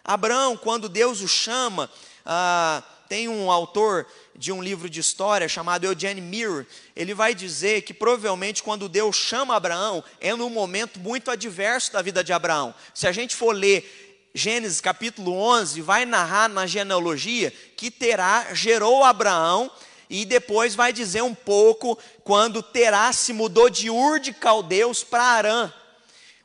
Abraão, 0.04 0.58
quando 0.58 0.90
Deus 0.90 1.22
o 1.22 1.28
chama, 1.28 1.90
ah, 2.26 2.82
tem 3.08 3.28
um 3.28 3.52
autor 3.52 4.08
de 4.38 4.52
um 4.52 4.62
livro 4.62 4.90
de 4.90 5.00
história 5.00 5.48
chamado 5.48 5.86
Eugene 5.86 6.22
Mirror, 6.22 6.66
ele 6.96 7.14
vai 7.14 7.34
dizer 7.34 7.82
que 7.84 7.94
provavelmente 7.94 8.62
quando 8.62 8.90
Deus 8.90 9.16
chama 9.16 9.56
Abraão, 9.56 10.04
é 10.20 10.34
num 10.36 10.50
momento 10.50 11.00
muito 11.00 11.32
adverso 11.32 11.94
da 11.94 12.02
vida 12.02 12.24
de 12.24 12.34
Abraão. 12.34 12.74
Se 12.94 13.08
a 13.08 13.12
gente 13.12 13.36
for 13.36 13.56
ler 13.56 14.30
Gênesis 14.34 14.82
capítulo 14.82 15.34
11, 15.34 15.82
vai 15.82 16.06
narrar 16.06 16.50
na 16.50 16.68
genealogia 16.68 17.54
que 17.78 17.90
Terá 17.90 18.54
gerou 18.54 19.04
Abraão 19.04 19.72
e 20.10 20.26
depois 20.26 20.76
vai 20.76 20.92
dizer 20.92 21.24
um 21.24 21.34
pouco 21.34 21.98
quando 22.24 22.62
Terá 22.62 23.14
se 23.14 23.32
mudou 23.32 23.70
de 23.70 23.90
Ur 23.90 24.20
de 24.20 24.34
Caldeus 24.34 25.04
para 25.04 25.24
Arã 25.24 25.74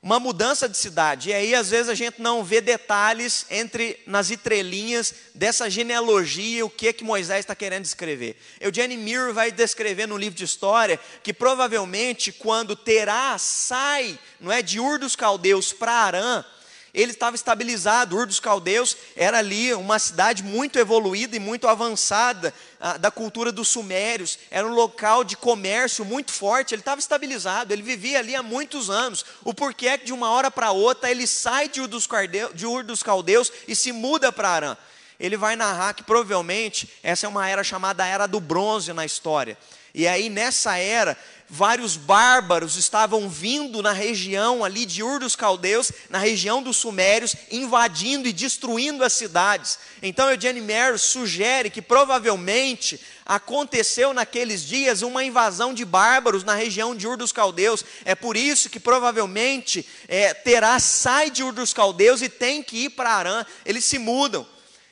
uma 0.02 0.19
mudança 0.19 0.66
de 0.66 0.76
cidade. 0.76 1.28
E 1.28 1.35
aí, 1.35 1.54
às 1.54 1.69
vezes, 1.69 1.90
a 1.90 1.95
gente 1.95 2.23
não 2.23 2.42
vê 2.42 2.61
detalhes 2.61 3.45
entre 3.50 3.99
nas 4.07 4.30
entrelinhas 4.30 5.14
dessa 5.35 5.69
genealogia, 5.69 6.64
o 6.64 6.71
que 6.71 6.88
é 6.88 6.92
que 6.92 7.04
Moisés 7.04 7.40
está 7.40 7.54
querendo 7.54 7.83
descrever. 7.83 8.37
Eugene 8.61 8.97
Mirror 8.97 9.35
vai 9.35 9.52
descrever 9.52 10.07
no 10.07 10.16
livro 10.16 10.38
de 10.38 10.45
história 10.45 10.99
que 11.23 11.35
provavelmente 11.35 12.33
quando 12.33 12.75
Terá 12.75 13.37
sai, 13.37 14.19
não 14.40 14.50
é, 14.50 14.62
de 14.62 14.80
Ur 14.80 14.99
dos 14.99 15.14
Caldeus 15.14 15.73
para 15.73 15.92
Arã, 15.92 16.45
ele 16.92 17.12
estava 17.12 17.37
estabilizado. 17.37 18.16
Ur 18.16 18.26
dos 18.26 18.40
Caldeus 18.40 18.97
era 19.16 19.38
ali 19.38 19.73
uma 19.75 19.99
cidade 19.99 20.42
muito 20.42 20.78
evoluída 20.78 21.37
e 21.37 21.40
muito 21.40 21.68
avançada 21.68 22.52
a, 22.80 22.97
da 22.97 23.11
cultura 23.11 23.52
dos 23.52 23.68
sumérios. 23.68 24.38
Era 24.50 24.66
um 24.66 24.75
local 24.75 25.23
de 25.23 25.37
comércio 25.37 26.04
muito 26.04 26.32
forte. 26.32 26.75
Ele 26.75 26.82
estava 26.82 27.00
estabilizado. 27.00 27.73
Ele 27.73 27.82
vivia 27.82 28.18
ali 28.18 28.35
há 28.35 28.42
muitos 28.42 28.90
anos. 28.90 29.25
O 29.44 29.54
porquê 29.54 29.88
é 29.88 29.99
que 29.99 30.06
de 30.06 30.12
uma 30.12 30.30
hora 30.30 30.50
para 30.50 30.73
outra 30.73 31.11
ele 31.11 31.26
sai 31.26 31.68
de 31.68 31.80
Ur 31.80 31.88
dos, 31.88 32.06
Caldeus, 32.06 32.50
de 32.54 32.66
Ur 32.66 32.82
dos 32.82 33.02
Caldeus 33.02 33.52
e 33.68 33.76
se 33.76 33.92
muda 33.92 34.32
para 34.32 34.50
Arã? 34.50 34.76
Ele 35.18 35.37
vai 35.37 35.54
narrar 35.54 35.92
que 35.92 36.02
provavelmente 36.02 36.88
essa 37.02 37.26
é 37.26 37.28
uma 37.28 37.49
era 37.49 37.62
chamada 37.62 38.06
Era 38.06 38.26
do 38.26 38.40
Bronze 38.40 38.92
na 38.92 39.04
história. 39.04 39.56
E 39.94 40.06
aí 40.09 40.28
nessa 40.28 40.76
era 40.78 41.16
vários 41.50 41.97
bárbaros 41.97 42.76
estavam 42.76 43.28
vindo 43.28 43.83
na 43.83 43.92
região 43.92 44.64
ali 44.64 44.87
de 44.87 45.02
Ur 45.02 45.19
dos 45.19 45.35
Caldeus, 45.35 45.90
na 46.09 46.19
região 46.19 46.62
dos 46.62 46.76
Sumérios, 46.76 47.35
invadindo 47.50 48.28
e 48.28 48.33
destruindo 48.33 49.02
as 49.02 49.12
cidades. 49.12 49.78
Então 50.00 50.30
Eugene 50.30 50.61
Meyer 50.61 50.97
sugere 50.99 51.69
que 51.69 51.83
provavelmente 51.83 53.00
aconteceu 53.26 54.14
naqueles 54.14 54.64
dias 54.64 55.02
uma 55.02 55.25
invasão 55.25 55.75
de 55.75 55.85
bárbaros 55.85 56.45
na 56.45 56.54
região 56.54 56.95
de 56.95 57.07
Ur 57.07 57.16
dos 57.16 57.33
Caldeus. 57.33 57.85
É 58.04 58.14
por 58.14 58.37
isso 58.37 58.71
que 58.71 58.78
provavelmente 58.78 59.85
é, 60.07 60.33
Terá 60.33 60.78
sai 60.78 61.30
de 61.30 61.42
Ur 61.42 61.52
dos 61.52 61.73
Caldeus 61.73 62.23
e 62.23 62.28
tem 62.28 62.62
que 62.62 62.85
ir 62.85 62.90
para 62.90 63.11
Arã. 63.11 63.45
Eles 63.64 63.85
se 63.85 63.99
mudam. 63.99 64.47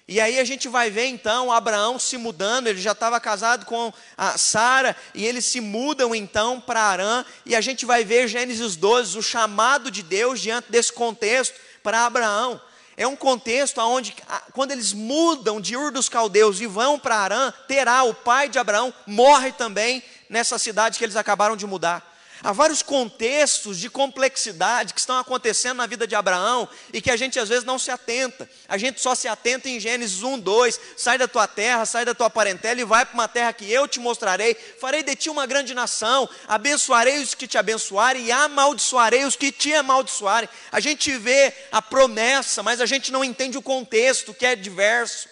E 0.08 0.18
aí 0.22 0.38
a 0.38 0.44
gente 0.44 0.68
vai 0.68 0.88
ver 0.88 1.04
então 1.04 1.52
Abraão 1.52 1.98
se 1.98 2.16
mudando, 2.16 2.66
ele 2.66 2.80
já 2.80 2.92
estava 2.92 3.20
casado 3.20 3.66
com 3.66 3.92
a 4.16 4.38
Sara, 4.38 4.96
e 5.14 5.26
eles 5.26 5.44
se 5.44 5.60
mudam 5.60 6.14
então 6.14 6.58
para 6.58 6.80
Arã, 6.80 7.22
e 7.44 7.54
a 7.54 7.60
gente 7.60 7.84
vai 7.84 8.04
ver 8.04 8.26
Gênesis 8.26 8.74
12, 8.74 9.18
o 9.18 9.22
chamado 9.22 9.90
de 9.90 10.02
Deus 10.02 10.40
diante 10.40 10.72
desse 10.72 10.90
contexto 10.90 11.54
para 11.82 12.06
Abraão. 12.06 12.58
É 12.96 13.06
um 13.06 13.14
contexto 13.14 13.82
onde, 13.82 14.16
quando 14.54 14.70
eles 14.70 14.94
mudam 14.94 15.60
de 15.60 15.76
Ur 15.76 15.92
dos 15.92 16.08
Caldeus 16.08 16.58
e 16.58 16.66
vão 16.66 16.98
para 16.98 17.16
Arã, 17.16 17.52
Terá, 17.68 18.02
o 18.02 18.14
pai 18.14 18.48
de 18.48 18.58
Abraão, 18.58 18.92
morre 19.06 19.52
também 19.52 20.02
nessa 20.30 20.58
cidade 20.58 20.98
que 20.98 21.04
eles 21.04 21.16
acabaram 21.16 21.54
de 21.54 21.66
mudar. 21.66 22.17
Há 22.42 22.52
vários 22.52 22.82
contextos 22.82 23.78
de 23.78 23.90
complexidade 23.90 24.94
que 24.94 25.00
estão 25.00 25.18
acontecendo 25.18 25.78
na 25.78 25.86
vida 25.86 26.06
de 26.06 26.14
Abraão 26.14 26.68
e 26.92 27.00
que 27.00 27.10
a 27.10 27.16
gente 27.16 27.38
às 27.38 27.48
vezes 27.48 27.64
não 27.64 27.78
se 27.78 27.90
atenta. 27.90 28.48
A 28.68 28.78
gente 28.78 29.00
só 29.00 29.12
se 29.14 29.26
atenta 29.26 29.68
em 29.68 29.80
Gênesis 29.80 30.22
1, 30.22 30.38
2: 30.38 30.80
sai 30.96 31.18
da 31.18 31.26
tua 31.26 31.48
terra, 31.48 31.84
sai 31.84 32.04
da 32.04 32.14
tua 32.14 32.30
parentela 32.30 32.80
e 32.80 32.84
vai 32.84 33.04
para 33.04 33.14
uma 33.14 33.26
terra 33.26 33.52
que 33.52 33.70
eu 33.70 33.88
te 33.88 33.98
mostrarei. 33.98 34.54
Farei 34.54 35.02
de 35.02 35.16
ti 35.16 35.28
uma 35.28 35.46
grande 35.46 35.74
nação, 35.74 36.28
abençoarei 36.46 37.20
os 37.20 37.34
que 37.34 37.48
te 37.48 37.58
abençoarem 37.58 38.26
e 38.26 38.30
amaldiçoarei 38.30 39.24
os 39.24 39.34
que 39.34 39.50
te 39.50 39.74
amaldiçoarem. 39.74 40.48
A 40.70 40.78
gente 40.78 41.16
vê 41.18 41.52
a 41.72 41.82
promessa, 41.82 42.62
mas 42.62 42.80
a 42.80 42.86
gente 42.86 43.10
não 43.10 43.24
entende 43.24 43.58
o 43.58 43.62
contexto 43.62 44.32
que 44.32 44.46
é 44.46 44.54
diverso. 44.54 45.28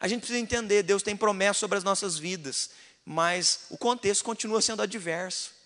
A 0.00 0.08
gente 0.08 0.22
precisa 0.22 0.40
entender: 0.40 0.82
Deus 0.82 1.04
tem 1.04 1.16
promessa 1.16 1.60
sobre 1.60 1.78
as 1.78 1.84
nossas 1.84 2.18
vidas, 2.18 2.70
mas 3.04 3.60
o 3.70 3.78
contexto 3.78 4.24
continua 4.24 4.60
sendo 4.60 4.82
adverso. 4.82 5.59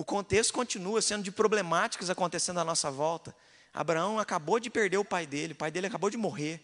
O 0.00 0.04
contexto 0.04 0.54
continua 0.54 1.02
sendo 1.02 1.24
de 1.24 1.30
problemáticas 1.30 2.08
acontecendo 2.08 2.58
à 2.58 2.64
nossa 2.64 2.90
volta. 2.90 3.36
Abraão 3.74 4.18
acabou 4.18 4.58
de 4.58 4.70
perder 4.70 4.96
o 4.96 5.04
pai 5.04 5.26
dele, 5.26 5.52
o 5.52 5.56
pai 5.56 5.70
dele 5.70 5.88
acabou 5.88 6.08
de 6.08 6.16
morrer. 6.16 6.58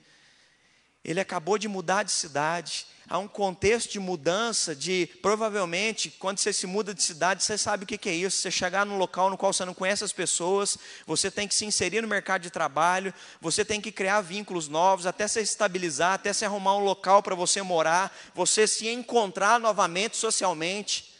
Ele 1.05 1.21
acabou 1.21 1.59
de 1.59 1.69
mudar 1.69 2.03
de 2.03 2.13
cidade. 2.13 2.87
Há 3.07 3.19
um 3.19 3.29
contexto 3.29 3.93
de 3.93 3.99
mudança, 3.99 4.75
de 4.75 5.11
provavelmente, 5.21 6.11
quando 6.19 6.39
você 6.39 6.51
se 6.51 6.67
muda 6.67 6.95
de 6.95 7.03
cidade, 7.03 7.45
você 7.45 7.59
sabe 7.59 7.85
o 7.85 7.87
que 7.87 8.09
é 8.09 8.15
isso. 8.15 8.39
Você 8.39 8.51
chegar 8.51 8.87
num 8.87 8.97
local 8.97 9.29
no 9.29 9.37
qual 9.37 9.53
você 9.53 9.67
não 9.67 9.75
conhece 9.75 10.03
as 10.03 10.15
pessoas, 10.15 10.79
você 11.07 11.31
tem 11.31 11.47
que 11.47 11.55
se 11.55 11.67
inserir 11.67 12.01
no 12.01 12.09
mercado 12.09 12.41
de 12.41 12.51
trabalho, 12.51 13.13
você 13.39 13.67
tem 13.67 13.83
que 13.83 13.93
criar 13.93 14.23
vínculos 14.23 14.67
novos, 14.67 15.05
até 15.05 15.29
se 15.29 15.43
estabilizar, 15.43 16.15
até 16.15 16.33
se 16.33 16.47
arrumar 16.47 16.79
um 16.79 16.85
local 16.85 17.23
para 17.23 17.35
você 17.35 17.61
morar, 17.61 18.17
você 18.35 18.67
se 18.67 18.89
encontrar 18.89 19.61
novamente 19.61 20.17
socialmente. 20.17 21.16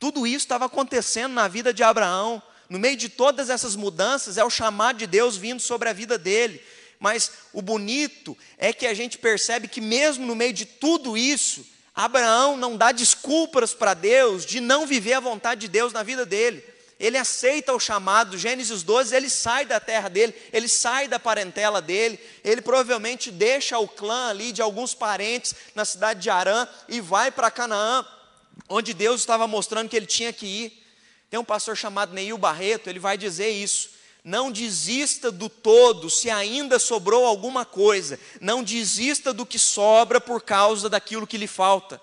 Tudo 0.00 0.26
isso 0.26 0.38
estava 0.38 0.64
acontecendo 0.64 1.34
na 1.34 1.46
vida 1.46 1.74
de 1.74 1.82
Abraão. 1.82 2.42
No 2.70 2.78
meio 2.78 2.96
de 2.96 3.10
todas 3.10 3.50
essas 3.50 3.76
mudanças, 3.76 4.38
é 4.38 4.44
o 4.44 4.48
chamado 4.48 4.96
de 4.96 5.06
Deus 5.06 5.36
vindo 5.36 5.60
sobre 5.60 5.90
a 5.90 5.92
vida 5.92 6.16
dele. 6.16 6.60
Mas 6.98 7.30
o 7.52 7.60
bonito 7.60 8.36
é 8.56 8.72
que 8.72 8.86
a 8.86 8.94
gente 8.94 9.18
percebe 9.18 9.68
que, 9.68 9.80
mesmo 9.80 10.26
no 10.26 10.34
meio 10.34 10.54
de 10.54 10.64
tudo 10.64 11.18
isso, 11.18 11.66
Abraão 11.94 12.56
não 12.56 12.78
dá 12.78 12.92
desculpas 12.92 13.74
para 13.74 13.92
Deus 13.92 14.46
de 14.46 14.58
não 14.58 14.86
viver 14.86 15.12
a 15.12 15.20
vontade 15.20 15.62
de 15.62 15.68
Deus 15.68 15.92
na 15.92 16.02
vida 16.02 16.24
dele. 16.24 16.64
Ele 16.98 17.18
aceita 17.18 17.74
o 17.74 17.80
chamado, 17.80 18.38
Gênesis 18.38 18.82
12, 18.82 19.14
ele 19.14 19.28
sai 19.28 19.66
da 19.66 19.80
terra 19.80 20.08
dele, 20.08 20.34
ele 20.50 20.68
sai 20.68 21.08
da 21.08 21.18
parentela 21.18 21.80
dele, 21.80 22.18
ele 22.42 22.62
provavelmente 22.62 23.30
deixa 23.30 23.78
o 23.78 23.88
clã 23.88 24.28
ali 24.28 24.52
de 24.52 24.62
alguns 24.62 24.94
parentes 24.94 25.54
na 25.74 25.84
cidade 25.84 26.20
de 26.20 26.30
Arã 26.30 26.66
e 26.88 27.00
vai 27.00 27.30
para 27.30 27.50
Canaã 27.50 28.06
onde 28.68 28.94
Deus 28.94 29.20
estava 29.20 29.46
mostrando 29.46 29.88
que 29.88 29.96
ele 29.96 30.06
tinha 30.06 30.32
que 30.32 30.46
ir. 30.46 30.86
Tem 31.28 31.38
um 31.38 31.44
pastor 31.44 31.76
chamado 31.76 32.12
Neil 32.12 32.36
Barreto, 32.36 32.88
ele 32.88 32.98
vai 32.98 33.16
dizer 33.16 33.50
isso. 33.50 33.90
Não 34.22 34.52
desista 34.52 35.30
do 35.30 35.48
todo 35.48 36.10
se 36.10 36.28
ainda 36.28 36.78
sobrou 36.78 37.24
alguma 37.24 37.64
coisa. 37.64 38.18
Não 38.40 38.62
desista 38.62 39.32
do 39.32 39.46
que 39.46 39.58
sobra 39.58 40.20
por 40.20 40.42
causa 40.42 40.88
daquilo 40.88 41.26
que 41.26 41.38
lhe 41.38 41.46
falta. 41.46 42.00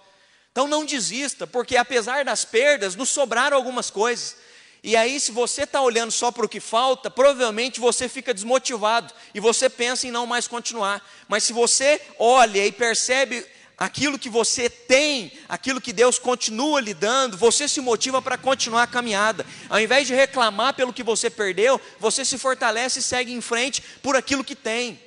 Então 0.52 0.68
não 0.68 0.84
desista, 0.84 1.46
porque 1.46 1.78
apesar 1.78 2.26
das 2.26 2.44
perdas, 2.44 2.96
nos 2.96 3.10
sobraram 3.10 3.56
algumas 3.56 3.92
coisas. 3.92 4.38
E 4.84 4.96
aí, 4.96 5.20
se 5.20 5.32
você 5.32 5.64
está 5.64 5.82
olhando 5.82 6.12
só 6.12 6.32
para 6.32 6.46
o 6.46 6.50
que 6.50 6.60
falta, 6.60 7.12
provavelmente 7.12 7.80
você 7.80 8.08
fica 8.08 8.34
desmotivado 8.34 9.14
e 9.34 9.40
você 9.40 9.70
pensa 9.70 10.08
em 10.08 10.12
não 10.12 10.26
mais 10.26 10.48
continuar. 10.48 11.06
Mas 11.28 11.44
se 11.44 11.54
você 11.54 12.02
olha 12.18 12.66
e 12.66 12.72
percebe 12.72 13.46
aquilo 13.78 14.18
que 14.18 14.30
você 14.30 14.70
tem, 14.70 15.32
aquilo 15.48 15.80
que 15.80 15.94
Deus 15.94 16.18
continua 16.18 16.82
lhe 16.82 16.94
dando, 16.94 17.38
você 17.38 17.68
se 17.68 17.80
motiva 17.80 18.22
para 18.22 18.38
continuar 18.38 18.84
a 18.84 18.88
caminhada. 18.88 19.46
Ao 19.70 19.80
invés 19.80 20.08
de 20.08 20.16
reclamar 20.16 20.74
pelo 20.74 20.92
que 20.92 21.04
você 21.04 21.30
perdeu, 21.30 21.80
você 22.00 22.26
se 22.26 22.38
fortalece 22.38 23.00
e 23.00 23.04
segue 23.04 23.32
em 23.32 23.42
frente 23.42 23.84
por 24.02 24.16
aquilo 24.16 24.44
que 24.44 24.56
tem. 24.56 25.00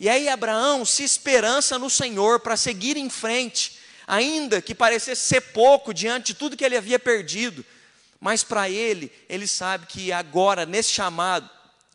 E 0.00 0.08
aí 0.08 0.28
Abraão 0.28 0.84
se 0.84 1.04
esperança 1.04 1.78
no 1.78 1.88
Senhor 1.88 2.40
para 2.40 2.56
seguir 2.56 2.96
em 2.96 3.08
frente, 3.08 3.78
ainda 4.06 4.60
que 4.60 4.74
parecesse 4.74 5.22
ser 5.22 5.40
pouco 5.40 5.94
diante 5.94 6.26
de 6.26 6.34
tudo 6.34 6.56
que 6.56 6.64
ele 6.64 6.76
havia 6.76 6.98
perdido. 6.98 7.64
Mas 8.20 8.42
para 8.42 8.68
ele, 8.68 9.12
ele 9.28 9.46
sabe 9.46 9.86
que 9.86 10.12
agora, 10.12 10.66
nesse 10.66 10.90
chamado, 10.90 11.48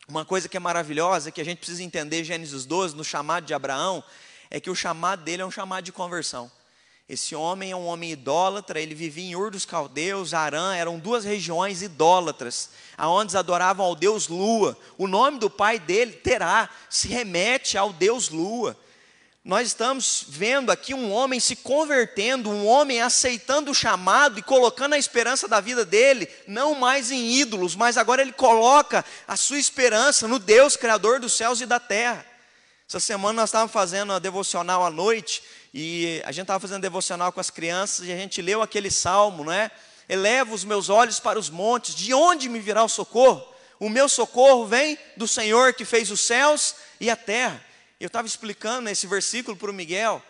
uma 0.08 0.24
coisa 0.24 0.48
que 0.48 0.56
é 0.56 0.60
maravilhosa, 0.60 1.32
que 1.32 1.42
a 1.42 1.46
gente 1.46 1.58
precisa 1.58 1.84
entender, 1.84 2.24
Gênesis 2.24 2.66
12, 2.66 2.96
no 2.96 3.04
chamado 3.04 3.46
de 3.46 3.54
Abraão, 3.54 4.04
é 4.54 4.60
que 4.60 4.70
o 4.70 4.76
chamado 4.76 5.24
dele 5.24 5.42
é 5.42 5.46
um 5.46 5.52
chamado 5.52 5.84
de 5.84 5.92
conversão. 5.92 6.50
Esse 7.10 7.36
homem 7.36 7.72
é 7.72 7.76
um 7.76 7.88
homem 7.88 8.12
idólatra, 8.12 8.80
ele 8.80 8.94
vivia 8.94 9.32
em 9.32 9.36
Ur 9.36 9.50
dos 9.50 9.66
Caldeus, 9.66 10.32
Arã, 10.32 10.76
eram 10.76 11.00
duas 11.00 11.26
regiões 11.26 11.82
idólatras, 11.82 12.70
aonde 12.96 13.36
adoravam 13.36 13.84
ao 13.84 13.96
deus 13.96 14.28
Lua. 14.28 14.78
O 14.96 15.08
nome 15.08 15.40
do 15.40 15.50
pai 15.50 15.80
dele, 15.80 16.12
Terá, 16.12 16.70
se 16.88 17.08
remete 17.08 17.80
ao 17.80 17.92
deus 17.92 18.30
Lua. 18.30 18.78
Nós 19.44 19.70
estamos 19.70 20.24
vendo 20.30 20.72
aqui 20.72 20.94
um 20.94 21.12
homem 21.12 21.40
se 21.40 21.56
convertendo, 21.56 22.50
um 22.50 22.68
homem 22.68 23.02
aceitando 23.02 23.72
o 23.72 23.76
chamado 23.76 24.38
e 24.38 24.44
colocando 24.44 24.94
a 24.94 25.00
esperança 25.00 25.48
da 25.48 25.60
vida 25.60 25.84
dele, 25.84 26.30
não 26.48 26.76
mais 26.76 27.10
em 27.10 27.34
ídolos, 27.34 27.76
mas 27.76 27.98
agora 27.98 28.22
ele 28.22 28.32
coloca 28.32 29.04
a 29.28 29.36
sua 29.36 29.58
esperança 29.58 30.28
no 30.28 30.38
Deus, 30.38 30.78
Criador 30.78 31.20
dos 31.20 31.34
céus 31.34 31.60
e 31.60 31.66
da 31.66 31.80
terra. 31.80 32.33
Essa 32.94 33.00
semana 33.00 33.42
nós 33.42 33.50
estávamos 33.50 33.74
fazendo 33.74 34.14
a 34.14 34.20
devocional 34.20 34.86
à 34.86 34.92
noite, 34.92 35.42
e 35.74 36.22
a 36.26 36.32
gente 36.32 36.44
estava 36.44 36.60
fazendo 36.60 36.84
devocional 36.84 37.32
com 37.32 37.40
as 37.40 37.50
crianças, 37.50 38.08
e 38.08 38.12
a 38.12 38.16
gente 38.16 38.40
leu 38.40 38.62
aquele 38.62 38.92
salmo, 38.92 39.44
não 39.44 39.52
é? 39.52 39.72
Eleva 40.08 40.54
os 40.54 40.64
meus 40.64 40.90
olhos 40.90 41.20
para 41.20 41.40
os 41.40 41.50
montes, 41.50 41.96
de 41.96 42.14
onde 42.14 42.48
me 42.48 42.60
virá 42.60 42.84
o 42.84 42.88
socorro? 42.88 43.44
O 43.80 43.90
meu 43.90 44.08
socorro 44.08 44.68
vem 44.68 44.96
do 45.18 45.28
Senhor 45.28 45.74
que 45.74 45.84
fez 45.84 46.12
os 46.12 46.22
céus 46.22 46.76
e 47.00 47.10
a 47.10 47.16
terra. 47.16 47.66
Eu 48.00 48.06
estava 48.06 48.28
explicando 48.28 48.88
esse 48.88 49.08
versículo 49.08 49.58
para 49.58 49.72
o 49.72 49.74
Miguel, 49.74 50.22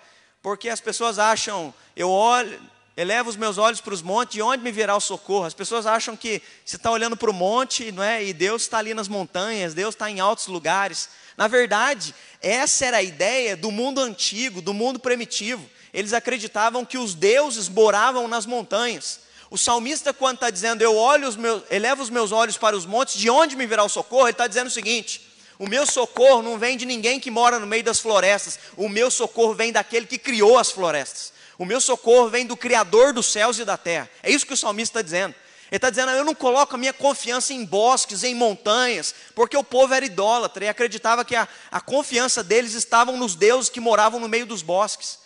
porque 0.41 0.69
as 0.69 0.79
pessoas 0.79 1.19
acham, 1.19 1.73
eu 1.97 2.09
olho, 2.09 2.61
elevo 2.95 3.29
os 3.29 3.35
meus 3.35 3.57
olhos 3.57 3.81
para 3.81 3.93
os 3.93 4.01
montes, 4.01 4.35
de 4.35 4.41
onde 4.41 4.63
me 4.63 4.71
virá 4.71 4.95
o 4.95 5.01
socorro? 5.01 5.45
As 5.45 5.53
pessoas 5.53 5.85
acham 5.85 6.15
que 6.15 6.41
você 6.63 6.75
está 6.75 6.91
olhando 6.91 7.17
para 7.17 7.29
o 7.29 7.33
monte, 7.33 7.91
não 7.91 8.03
é? 8.03 8.23
E 8.23 8.33
Deus 8.33 8.63
está 8.63 8.77
ali 8.77 8.93
nas 8.93 9.07
montanhas, 9.07 9.73
Deus 9.73 9.95
está 9.95 10.09
em 10.09 10.19
altos 10.19 10.47
lugares. 10.47 11.09
Na 11.35 11.47
verdade, 11.47 12.13
essa 12.41 12.85
era 12.85 12.97
a 12.97 13.03
ideia 13.03 13.57
do 13.57 13.71
mundo 13.71 13.99
antigo, 13.99 14.61
do 14.61 14.73
mundo 14.73 14.99
primitivo. 14.99 15.67
Eles 15.93 16.13
acreditavam 16.13 16.85
que 16.85 16.97
os 16.97 17.13
deuses 17.15 17.67
moravam 17.67 18.27
nas 18.27 18.45
montanhas. 18.45 19.21
O 19.49 19.57
salmista, 19.57 20.13
quando 20.13 20.35
está 20.35 20.49
dizendo, 20.49 20.81
eu 20.81 20.95
olho 20.95 21.27
os 21.27 21.35
meus, 21.35 21.63
elevo 21.69 22.01
os 22.01 22.09
meus 22.09 22.31
olhos 22.31 22.57
para 22.57 22.75
os 22.75 22.85
montes, 22.85 23.19
de 23.19 23.29
onde 23.29 23.55
me 23.55 23.67
virá 23.67 23.83
o 23.83 23.89
socorro? 23.89 24.23
Ele 24.23 24.31
está 24.31 24.47
dizendo 24.47 24.67
o 24.67 24.71
seguinte: 24.71 25.21
o 25.59 25.67
meu 25.67 25.85
socorro 25.85 26.41
não 26.41 26.57
vem 26.57 26.75
de 26.75 26.85
ninguém 26.85 27.19
que 27.19 27.29
mora 27.29 27.59
no 27.59 27.67
meio 27.67 27.83
das 27.83 27.99
florestas. 27.99 28.59
O 28.75 28.89
meu 28.89 29.11
socorro 29.11 29.53
vem 29.53 29.71
daquele 29.71 30.07
que 30.07 30.17
criou 30.17 30.57
as 30.57 30.71
florestas. 30.71 31.31
O 31.63 31.65
meu 31.65 31.79
socorro 31.79 32.27
vem 32.27 32.45
do 32.45 32.57
Criador 32.57 33.13
dos 33.13 33.27
céus 33.27 33.57
e 33.57 33.63
da 33.63 33.77
terra. 33.77 34.09
É 34.21 34.29
isso 34.29 34.45
que 34.45 34.51
o 34.51 34.57
salmista 34.57 34.99
está 34.99 35.01
dizendo. 35.01 35.33
Ele 35.71 35.77
está 35.77 35.89
dizendo: 35.89 36.11
eu 36.11 36.25
não 36.25 36.35
coloco 36.35 36.75
a 36.75 36.77
minha 36.77 36.91
confiança 36.91 37.53
em 37.53 37.63
bosques, 37.63 38.21
em 38.21 38.35
montanhas, 38.35 39.15
porque 39.33 39.55
o 39.55 39.63
povo 39.63 39.93
era 39.93 40.05
idólatra 40.05 40.65
e 40.65 40.67
acreditava 40.67 41.23
que 41.23 41.37
a, 41.37 41.47
a 41.71 41.79
confiança 41.79 42.43
deles 42.43 42.73
estava 42.73 43.13
nos 43.13 43.33
deuses 43.33 43.69
que 43.69 43.79
moravam 43.79 44.19
no 44.19 44.27
meio 44.27 44.45
dos 44.45 44.61
bosques. 44.61 45.19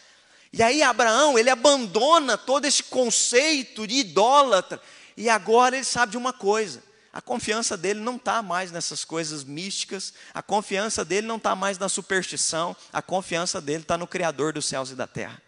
E 0.54 0.62
aí 0.62 0.84
Abraão, 0.84 1.40
ele 1.40 1.50
abandona 1.50 2.38
todo 2.38 2.66
esse 2.66 2.84
conceito 2.84 3.88
de 3.88 3.96
idólatra, 3.96 4.80
e 5.18 5.28
agora 5.30 5.76
ele 5.76 5.86
sabe 5.86 6.12
de 6.12 6.18
uma 6.20 6.34
coisa: 6.34 6.84
a 7.12 7.20
confiança 7.20 7.76
dele 7.76 8.00
não 8.00 8.18
está 8.18 8.44
mais 8.44 8.72
nessas 8.72 9.04
coisas 9.04 9.44
místicas, 9.44 10.14
a 10.36 10.44
confiança 10.44 11.04
dele 11.04 11.26
não 11.26 11.38
está 11.38 11.56
mais 11.56 11.80
na 11.80 11.90
superstição, 11.90 12.76
a 12.94 13.02
confiança 13.02 13.60
dele 13.60 13.82
está 13.82 13.98
no 13.98 14.06
Criador 14.06 14.54
dos 14.54 14.68
céus 14.68 14.92
e 14.92 14.96
da 14.96 15.08
terra. 15.08 15.47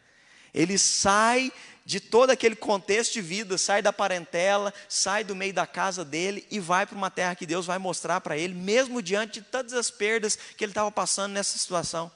Ele 0.53 0.77
sai 0.77 1.51
de 1.85 1.99
todo 1.99 2.29
aquele 2.29 2.55
contexto 2.55 3.13
de 3.13 3.21
vida, 3.21 3.57
sai 3.57 3.81
da 3.81 3.91
parentela, 3.91 4.71
sai 4.87 5.23
do 5.23 5.35
meio 5.35 5.53
da 5.53 5.65
casa 5.65 6.05
dele 6.05 6.45
e 6.51 6.59
vai 6.59 6.85
para 6.85 6.95
uma 6.95 7.09
terra 7.09 7.33
que 7.33 7.47
Deus 7.47 7.65
vai 7.65 7.79
mostrar 7.79 8.21
para 8.21 8.37
ele, 8.37 8.53
mesmo 8.53 9.01
diante 9.01 9.39
de 9.39 9.47
todas 9.47 9.73
as 9.73 9.89
perdas 9.89 10.37
que 10.55 10.63
ele 10.63 10.71
estava 10.71 10.91
passando 10.91 11.33
nessa 11.33 11.57
situação. 11.57 12.11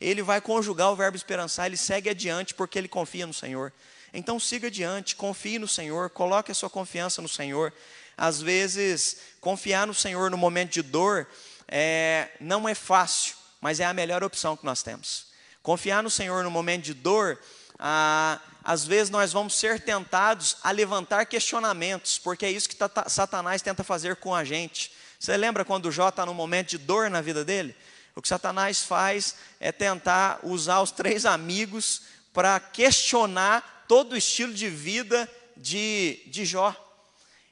Ele 0.00 0.22
vai 0.22 0.40
conjugar 0.40 0.90
o 0.90 0.96
verbo 0.96 1.16
esperançar, 1.16 1.66
ele 1.66 1.76
segue 1.76 2.08
adiante 2.08 2.54
porque 2.54 2.78
ele 2.78 2.88
confia 2.88 3.26
no 3.26 3.34
Senhor. 3.34 3.70
Então 4.14 4.40
siga 4.40 4.68
adiante, 4.68 5.14
confie 5.14 5.58
no 5.58 5.68
Senhor, 5.68 6.08
coloque 6.10 6.50
a 6.50 6.54
sua 6.54 6.70
confiança 6.70 7.20
no 7.20 7.28
Senhor. 7.28 7.72
Às 8.16 8.40
vezes, 8.40 9.18
confiar 9.40 9.86
no 9.86 9.94
Senhor 9.94 10.30
no 10.30 10.38
momento 10.38 10.72
de 10.72 10.82
dor 10.82 11.28
é, 11.68 12.30
não 12.40 12.68
é 12.68 12.74
fácil, 12.74 13.36
mas 13.60 13.78
é 13.78 13.84
a 13.84 13.92
melhor 13.92 14.24
opção 14.24 14.56
que 14.56 14.64
nós 14.64 14.82
temos. 14.82 15.26
Confiar 15.62 16.02
no 16.02 16.08
Senhor 16.08 16.42
no 16.42 16.50
momento 16.50 16.84
de 16.84 16.94
dor, 16.94 17.38
ah, 17.78 18.40
às 18.64 18.84
vezes 18.84 19.08
nós 19.08 19.32
vamos 19.32 19.54
ser 19.54 19.80
tentados 19.80 20.56
a 20.62 20.70
levantar 20.70 21.24
questionamentos, 21.26 22.18
porque 22.18 22.44
é 22.44 22.50
isso 22.50 22.68
que 22.68 22.76
Satanás 23.06 23.62
tenta 23.62 23.84
fazer 23.84 24.16
com 24.16 24.34
a 24.34 24.44
gente. 24.44 24.92
Você 25.18 25.36
lembra 25.36 25.64
quando 25.64 25.90
Jó 25.90 26.08
está 26.08 26.26
num 26.26 26.34
momento 26.34 26.70
de 26.70 26.78
dor 26.78 27.08
na 27.08 27.20
vida 27.20 27.44
dele? 27.44 27.74
O 28.14 28.22
que 28.22 28.28
Satanás 28.28 28.82
faz 28.82 29.36
é 29.60 29.70
tentar 29.70 30.40
usar 30.42 30.80
os 30.80 30.90
três 30.90 31.24
amigos 31.24 32.02
para 32.32 32.58
questionar 32.60 33.84
todo 33.88 34.12
o 34.12 34.16
estilo 34.16 34.52
de 34.52 34.68
vida 34.68 35.28
de, 35.56 36.20
de 36.26 36.44
Jó. 36.44 36.74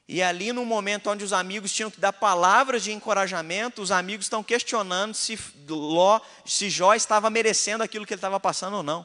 E 0.09 0.23
ali, 0.23 0.53
no 0.53 0.65
momento 0.65 1.11
onde 1.11 1.25
os 1.25 1.33
amigos 1.33 1.73
tinham 1.73 1.91
que 1.91 1.99
dar 1.99 2.13
palavras 2.13 2.85
de 2.85 2.93
encorajamento, 2.93 3.83
os 3.83 3.91
amigos 3.91 4.27
estão 4.27 4.43
questionando 4.43 5.15
se, 5.15 5.39
Ló, 5.69 6.21
se 6.45 6.71
Jó 6.71 6.95
estava 6.95 7.29
merecendo 7.31 7.83
aquilo 7.83 8.07
que 8.07 8.13
ele 8.13 8.19
estava 8.19 8.39
passando 8.39 8.77
ou 8.77 8.83
não. 8.83 9.05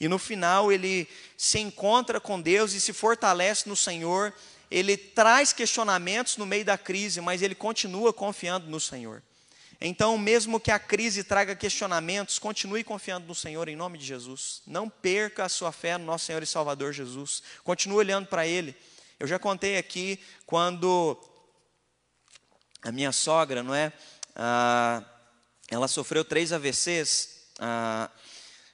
E 0.00 0.08
no 0.08 0.18
final, 0.18 0.70
ele 0.70 1.08
se 1.36 1.58
encontra 1.58 2.20
com 2.20 2.40
Deus 2.40 2.72
e 2.72 2.80
se 2.80 2.92
fortalece 2.92 3.68
no 3.68 3.76
Senhor. 3.76 4.32
Ele 4.70 4.96
traz 4.96 5.52
questionamentos 5.52 6.36
no 6.36 6.46
meio 6.46 6.64
da 6.64 6.78
crise, 6.78 7.20
mas 7.20 7.42
ele 7.42 7.54
continua 7.54 8.12
confiando 8.12 8.68
no 8.68 8.78
Senhor. 8.78 9.22
Então, 9.80 10.18
mesmo 10.18 10.58
que 10.58 10.70
a 10.70 10.78
crise 10.78 11.22
traga 11.22 11.54
questionamentos, 11.54 12.38
continue 12.38 12.82
confiando 12.82 13.26
no 13.26 13.34
Senhor 13.34 13.68
em 13.68 13.76
nome 13.76 13.96
de 13.98 14.04
Jesus. 14.04 14.62
Não 14.66 14.88
perca 14.88 15.44
a 15.44 15.48
sua 15.48 15.72
fé 15.72 15.96
no 15.96 16.04
nosso 16.04 16.26
Senhor 16.26 16.42
e 16.42 16.46
Salvador 16.46 16.92
Jesus. 16.92 17.42
Continue 17.62 17.98
olhando 17.98 18.26
para 18.26 18.46
Ele 18.46 18.76
eu 19.20 19.26
já 19.26 19.36
contei 19.36 19.76
aqui 19.76 20.20
quando 20.46 21.18
a 22.82 22.92
minha 22.92 23.10
sogra, 23.10 23.64
não 23.64 23.74
é? 23.74 23.92
Ah, 24.36 25.02
ela 25.68 25.88
sofreu 25.88 26.24
três 26.24 26.52
AVCs 26.52 27.48
ah, 27.58 28.08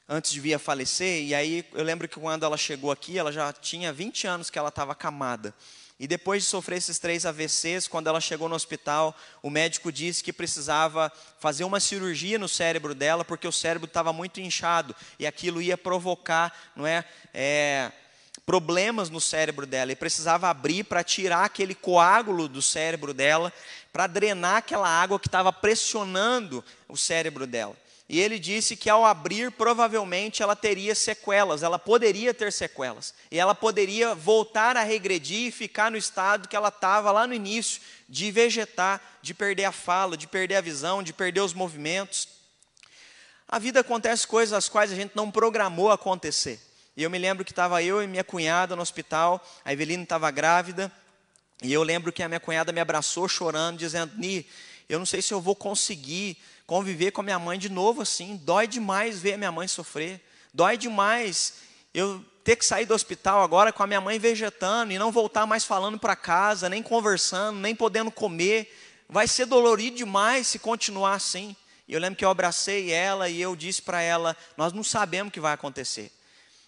antes 0.08 0.32
de 0.32 0.40
vir 0.40 0.54
a 0.54 0.58
falecer, 0.58 1.22
e 1.22 1.34
aí 1.34 1.64
eu 1.72 1.82
lembro 1.82 2.08
que 2.08 2.20
quando 2.20 2.44
ela 2.44 2.56
chegou 2.56 2.90
aqui, 2.90 3.18
ela 3.18 3.32
já 3.32 3.52
tinha 3.52 3.92
20 3.92 4.26
anos 4.26 4.50
que 4.50 4.58
ela 4.58 4.68
estava 4.68 4.92
acamada. 4.92 5.54
E 5.98 6.08
depois 6.08 6.42
de 6.42 6.48
sofrer 6.48 6.78
esses 6.78 6.98
três 6.98 7.24
AVCs, 7.24 7.86
quando 7.86 8.08
ela 8.08 8.20
chegou 8.20 8.48
no 8.48 8.56
hospital, 8.56 9.16
o 9.40 9.48
médico 9.48 9.92
disse 9.92 10.24
que 10.24 10.32
precisava 10.32 11.10
fazer 11.38 11.62
uma 11.62 11.78
cirurgia 11.78 12.38
no 12.38 12.48
cérebro 12.48 12.94
dela, 12.94 13.24
porque 13.24 13.46
o 13.46 13.52
cérebro 13.52 13.86
estava 13.86 14.12
muito 14.12 14.40
inchado 14.40 14.94
e 15.18 15.26
aquilo 15.26 15.62
ia 15.62 15.78
provocar, 15.78 16.52
não 16.74 16.84
é, 16.84 17.04
é 17.32 17.92
problemas 18.44 19.08
no 19.08 19.20
cérebro 19.20 19.66
dela 19.66 19.92
e 19.92 19.96
precisava 19.96 20.50
abrir 20.50 20.84
para 20.84 21.04
tirar 21.04 21.44
aquele 21.44 21.74
coágulo 21.74 22.48
do 22.48 22.60
cérebro 22.60 23.14
dela, 23.14 23.52
para 23.92 24.08
drenar 24.08 24.56
aquela 24.56 24.88
água 24.88 25.20
que 25.20 25.28
estava 25.28 25.52
pressionando 25.52 26.64
o 26.88 26.96
cérebro 26.96 27.46
dela. 27.46 27.76
E 28.06 28.20
ele 28.20 28.38
disse 28.38 28.76
que 28.76 28.90
ao 28.90 29.04
abrir, 29.04 29.50
provavelmente 29.50 30.42
ela 30.42 30.54
teria 30.54 30.94
sequelas, 30.94 31.62
ela 31.62 31.78
poderia 31.78 32.34
ter 32.34 32.52
sequelas. 32.52 33.14
E 33.30 33.38
ela 33.38 33.54
poderia 33.54 34.14
voltar 34.14 34.76
a 34.76 34.82
regredir 34.82 35.48
e 35.48 35.50
ficar 35.50 35.90
no 35.90 35.96
estado 35.96 36.46
que 36.46 36.54
ela 36.54 36.68
estava 36.68 37.10
lá 37.10 37.26
no 37.26 37.32
início, 37.32 37.80
de 38.06 38.30
vegetar, 38.30 39.00
de 39.22 39.32
perder 39.32 39.64
a 39.64 39.72
fala, 39.72 40.16
de 40.16 40.26
perder 40.26 40.56
a 40.56 40.60
visão, 40.60 41.02
de 41.02 41.14
perder 41.14 41.40
os 41.40 41.54
movimentos. 41.54 42.28
A 43.48 43.58
vida 43.58 43.80
acontece 43.80 44.26
coisas 44.26 44.52
as 44.52 44.68
quais 44.68 44.92
a 44.92 44.94
gente 44.94 45.12
não 45.14 45.30
programou 45.30 45.90
acontecer. 45.90 46.60
E 46.96 47.02
eu 47.02 47.10
me 47.10 47.18
lembro 47.18 47.44
que 47.44 47.52
estava 47.52 47.82
eu 47.82 48.02
e 48.02 48.06
minha 48.06 48.22
cunhada 48.22 48.76
no 48.76 48.82
hospital, 48.82 49.44
a 49.64 49.72
Evelina 49.72 50.02
estava 50.02 50.30
grávida, 50.30 50.92
e 51.62 51.72
eu 51.72 51.82
lembro 51.82 52.12
que 52.12 52.22
a 52.22 52.28
minha 52.28 52.40
cunhada 52.40 52.70
me 52.70 52.80
abraçou 52.80 53.26
chorando, 53.28 53.78
dizendo: 53.78 54.12
Ni, 54.16 54.46
eu 54.88 54.98
não 54.98 55.06
sei 55.06 55.22
se 55.22 55.32
eu 55.32 55.40
vou 55.40 55.56
conseguir 55.56 56.36
conviver 56.66 57.10
com 57.10 57.20
a 57.20 57.24
minha 57.24 57.38
mãe 57.38 57.58
de 57.58 57.68
novo 57.68 58.02
assim. 58.02 58.36
Dói 58.36 58.66
demais 58.66 59.20
ver 59.20 59.34
a 59.34 59.38
minha 59.38 59.52
mãe 59.52 59.68
sofrer. 59.68 60.20
Dói 60.52 60.76
demais 60.76 61.54
eu 61.92 62.24
ter 62.42 62.56
que 62.56 62.64
sair 62.64 62.84
do 62.84 62.94
hospital 62.94 63.42
agora 63.42 63.72
com 63.72 63.82
a 63.82 63.86
minha 63.86 64.00
mãe 64.00 64.18
vegetando 64.18 64.92
e 64.92 64.98
não 64.98 65.10
voltar 65.10 65.46
mais 65.46 65.64
falando 65.64 65.98
para 65.98 66.14
casa, 66.14 66.68
nem 66.68 66.82
conversando, 66.82 67.58
nem 67.58 67.74
podendo 67.74 68.10
comer. 68.10 68.74
Vai 69.08 69.26
ser 69.26 69.46
dolorido 69.46 69.96
demais 69.96 70.46
se 70.46 70.58
continuar 70.58 71.14
assim. 71.14 71.56
E 71.86 71.92
eu 71.92 72.00
lembro 72.00 72.16
que 72.16 72.24
eu 72.24 72.30
abracei 72.30 72.90
ela 72.90 73.28
e 73.28 73.40
eu 73.40 73.54
disse 73.54 73.82
para 73.82 74.00
ela: 74.00 74.36
Nós 74.56 74.72
não 74.72 74.82
sabemos 74.82 75.30
o 75.30 75.32
que 75.32 75.40
vai 75.40 75.52
acontecer. 75.52 76.12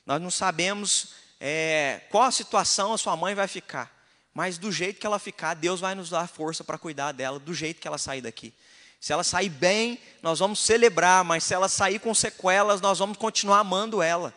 Nós 0.04 0.20
não 0.20 0.30
sabemos 0.30 1.14
é, 1.40 2.02
qual 2.10 2.24
a 2.24 2.30
situação 2.30 2.92
a 2.92 2.98
sua 2.98 3.16
mãe 3.16 3.34
vai 3.34 3.48
ficar, 3.48 3.92
mas 4.32 4.56
do 4.56 4.70
jeito 4.70 5.00
que 5.00 5.06
ela 5.06 5.18
ficar, 5.18 5.54
Deus 5.54 5.80
vai 5.80 5.94
nos 5.94 6.10
dar 6.10 6.28
força 6.28 6.62
para 6.62 6.78
cuidar 6.78 7.12
dela, 7.12 7.38
do 7.38 7.52
jeito 7.52 7.80
que 7.80 7.88
ela 7.88 7.98
sair 7.98 8.20
daqui. 8.20 8.54
Se 9.00 9.12
ela 9.12 9.22
sair 9.22 9.48
bem, 9.48 10.00
nós 10.22 10.38
vamos 10.38 10.58
celebrar, 10.58 11.24
mas 11.24 11.44
se 11.44 11.54
ela 11.54 11.68
sair 11.68 11.98
com 11.98 12.14
sequelas, 12.14 12.80
nós 12.80 12.98
vamos 12.98 13.16
continuar 13.16 13.60
amando 13.60 14.02
ela. 14.02 14.34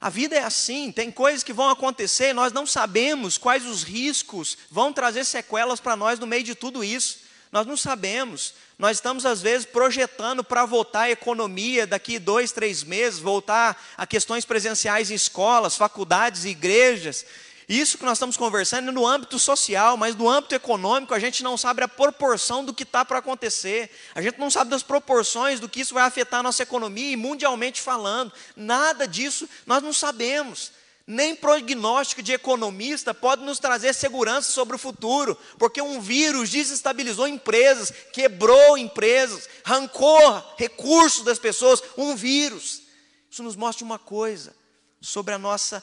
A 0.00 0.10
vida 0.10 0.34
é 0.34 0.42
assim, 0.42 0.90
tem 0.90 1.10
coisas 1.10 1.44
que 1.44 1.52
vão 1.52 1.70
acontecer, 1.70 2.32
nós 2.32 2.52
não 2.52 2.66
sabemos 2.66 3.38
quais 3.38 3.64
os 3.64 3.84
riscos 3.84 4.58
vão 4.70 4.92
trazer 4.92 5.24
sequelas 5.24 5.78
para 5.78 5.94
nós 5.94 6.18
no 6.18 6.26
meio 6.26 6.42
de 6.42 6.54
tudo 6.54 6.82
isso. 6.82 7.20
Nós 7.52 7.66
não 7.66 7.76
sabemos. 7.76 8.54
Nós 8.78 8.96
estamos, 8.96 9.26
às 9.26 9.42
vezes, 9.42 9.66
projetando 9.66 10.42
para 10.42 10.64
voltar 10.64 11.02
a 11.02 11.10
economia 11.10 11.86
daqui 11.86 12.18
dois, 12.18 12.50
três 12.50 12.82
meses, 12.82 13.20
voltar 13.20 13.80
a 13.96 14.06
questões 14.06 14.44
presenciais 14.44 15.10
em 15.10 15.14
escolas, 15.14 15.76
faculdades 15.76 16.46
igrejas. 16.46 17.26
Isso 17.72 17.96
que 17.96 18.04
nós 18.04 18.18
estamos 18.18 18.36
conversando 18.36 18.90
é 18.90 18.92
no 18.92 19.06
âmbito 19.06 19.38
social, 19.38 19.96
mas 19.96 20.14
no 20.14 20.28
âmbito 20.28 20.54
econômico 20.54 21.14
a 21.14 21.18
gente 21.18 21.42
não 21.42 21.56
sabe 21.56 21.82
a 21.82 21.88
proporção 21.88 22.62
do 22.62 22.74
que 22.74 22.82
está 22.82 23.02
para 23.02 23.16
acontecer. 23.16 23.90
A 24.14 24.20
gente 24.20 24.38
não 24.38 24.50
sabe 24.50 24.70
das 24.70 24.82
proporções 24.82 25.58
do 25.58 25.66
que 25.66 25.80
isso 25.80 25.94
vai 25.94 26.02
afetar 26.02 26.40
a 26.40 26.42
nossa 26.42 26.62
economia 26.62 27.10
e 27.10 27.16
mundialmente 27.16 27.80
falando. 27.80 28.30
Nada 28.54 29.08
disso 29.08 29.48
nós 29.64 29.82
não 29.82 29.90
sabemos. 29.90 30.70
Nem 31.06 31.34
prognóstico 31.34 32.22
de 32.22 32.34
economista 32.34 33.14
pode 33.14 33.42
nos 33.42 33.58
trazer 33.58 33.94
segurança 33.94 34.52
sobre 34.52 34.76
o 34.76 34.78
futuro, 34.78 35.34
porque 35.58 35.80
um 35.80 35.98
vírus 35.98 36.50
desestabilizou 36.50 37.26
empresas, 37.26 37.90
quebrou 38.12 38.76
empresas, 38.76 39.48
arrancou 39.64 40.44
recursos 40.58 41.24
das 41.24 41.38
pessoas. 41.38 41.82
Um 41.96 42.14
vírus. 42.14 42.82
Isso 43.30 43.42
nos 43.42 43.56
mostra 43.56 43.82
uma 43.82 43.98
coisa 43.98 44.54
sobre 45.00 45.32
a 45.32 45.38
nossa 45.38 45.82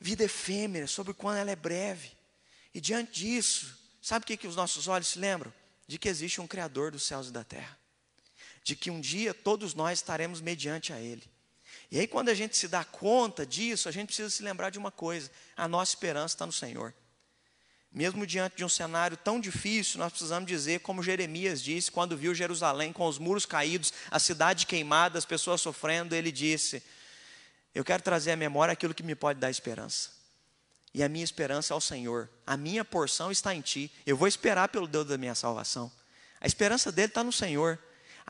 vida 0.00 0.24
efêmera, 0.24 0.86
sobre 0.86 1.12
quando 1.14 1.38
ela 1.38 1.50
é 1.50 1.56
breve. 1.56 2.12
E 2.74 2.80
diante 2.80 3.20
disso, 3.20 3.76
sabe 4.00 4.24
o 4.24 4.26
que, 4.26 4.36
que 4.36 4.46
os 4.46 4.56
nossos 4.56 4.88
olhos 4.88 5.08
se 5.08 5.18
lembram? 5.18 5.52
De 5.86 5.98
que 5.98 6.08
existe 6.08 6.40
um 6.40 6.46
Criador 6.46 6.90
dos 6.90 7.02
céus 7.02 7.28
e 7.28 7.32
da 7.32 7.42
terra. 7.42 7.78
De 8.62 8.76
que 8.76 8.90
um 8.90 9.00
dia 9.00 9.32
todos 9.32 9.74
nós 9.74 9.98
estaremos 9.98 10.40
mediante 10.40 10.92
a 10.92 11.00
Ele. 11.00 11.28
E 11.90 11.98
aí, 11.98 12.06
quando 12.06 12.28
a 12.28 12.34
gente 12.34 12.56
se 12.56 12.68
dá 12.68 12.84
conta 12.84 13.46
disso, 13.46 13.88
a 13.88 13.92
gente 13.92 14.08
precisa 14.08 14.28
se 14.28 14.42
lembrar 14.42 14.70
de 14.70 14.78
uma 14.78 14.90
coisa: 14.90 15.30
a 15.56 15.66
nossa 15.66 15.92
esperança 15.92 16.34
está 16.34 16.46
no 16.46 16.52
Senhor. 16.52 16.94
Mesmo 17.90 18.26
diante 18.26 18.56
de 18.56 18.64
um 18.64 18.68
cenário 18.68 19.16
tão 19.16 19.40
difícil, 19.40 19.98
nós 19.98 20.12
precisamos 20.12 20.46
dizer, 20.46 20.80
como 20.80 21.02
Jeremias 21.02 21.62
disse, 21.62 21.90
quando 21.90 22.18
viu 22.18 22.34
Jerusalém 22.34 22.92
com 22.92 23.06
os 23.06 23.18
muros 23.18 23.46
caídos, 23.46 23.94
a 24.10 24.18
cidade 24.18 24.66
queimada, 24.66 25.18
as 25.18 25.24
pessoas 25.24 25.62
sofrendo, 25.62 26.14
ele 26.14 26.30
disse: 26.30 26.82
Eu 27.78 27.84
quero 27.84 28.02
trazer 28.02 28.32
à 28.32 28.36
memória 28.36 28.72
aquilo 28.72 28.92
que 28.92 29.04
me 29.04 29.14
pode 29.14 29.38
dar 29.38 29.52
esperança. 29.52 30.10
E 30.92 31.00
a 31.00 31.08
minha 31.08 31.22
esperança 31.22 31.72
é 31.72 31.74
ao 31.74 31.80
Senhor. 31.80 32.28
A 32.44 32.56
minha 32.56 32.84
porção 32.84 33.30
está 33.30 33.54
em 33.54 33.60
Ti. 33.60 33.88
Eu 34.04 34.16
vou 34.16 34.26
esperar 34.26 34.68
pelo 34.68 34.88
Deus 34.88 35.06
da 35.06 35.16
minha 35.16 35.32
salvação. 35.32 35.88
A 36.40 36.46
esperança 36.48 36.90
dele 36.90 37.06
está 37.06 37.22
no 37.22 37.30
Senhor. 37.30 37.78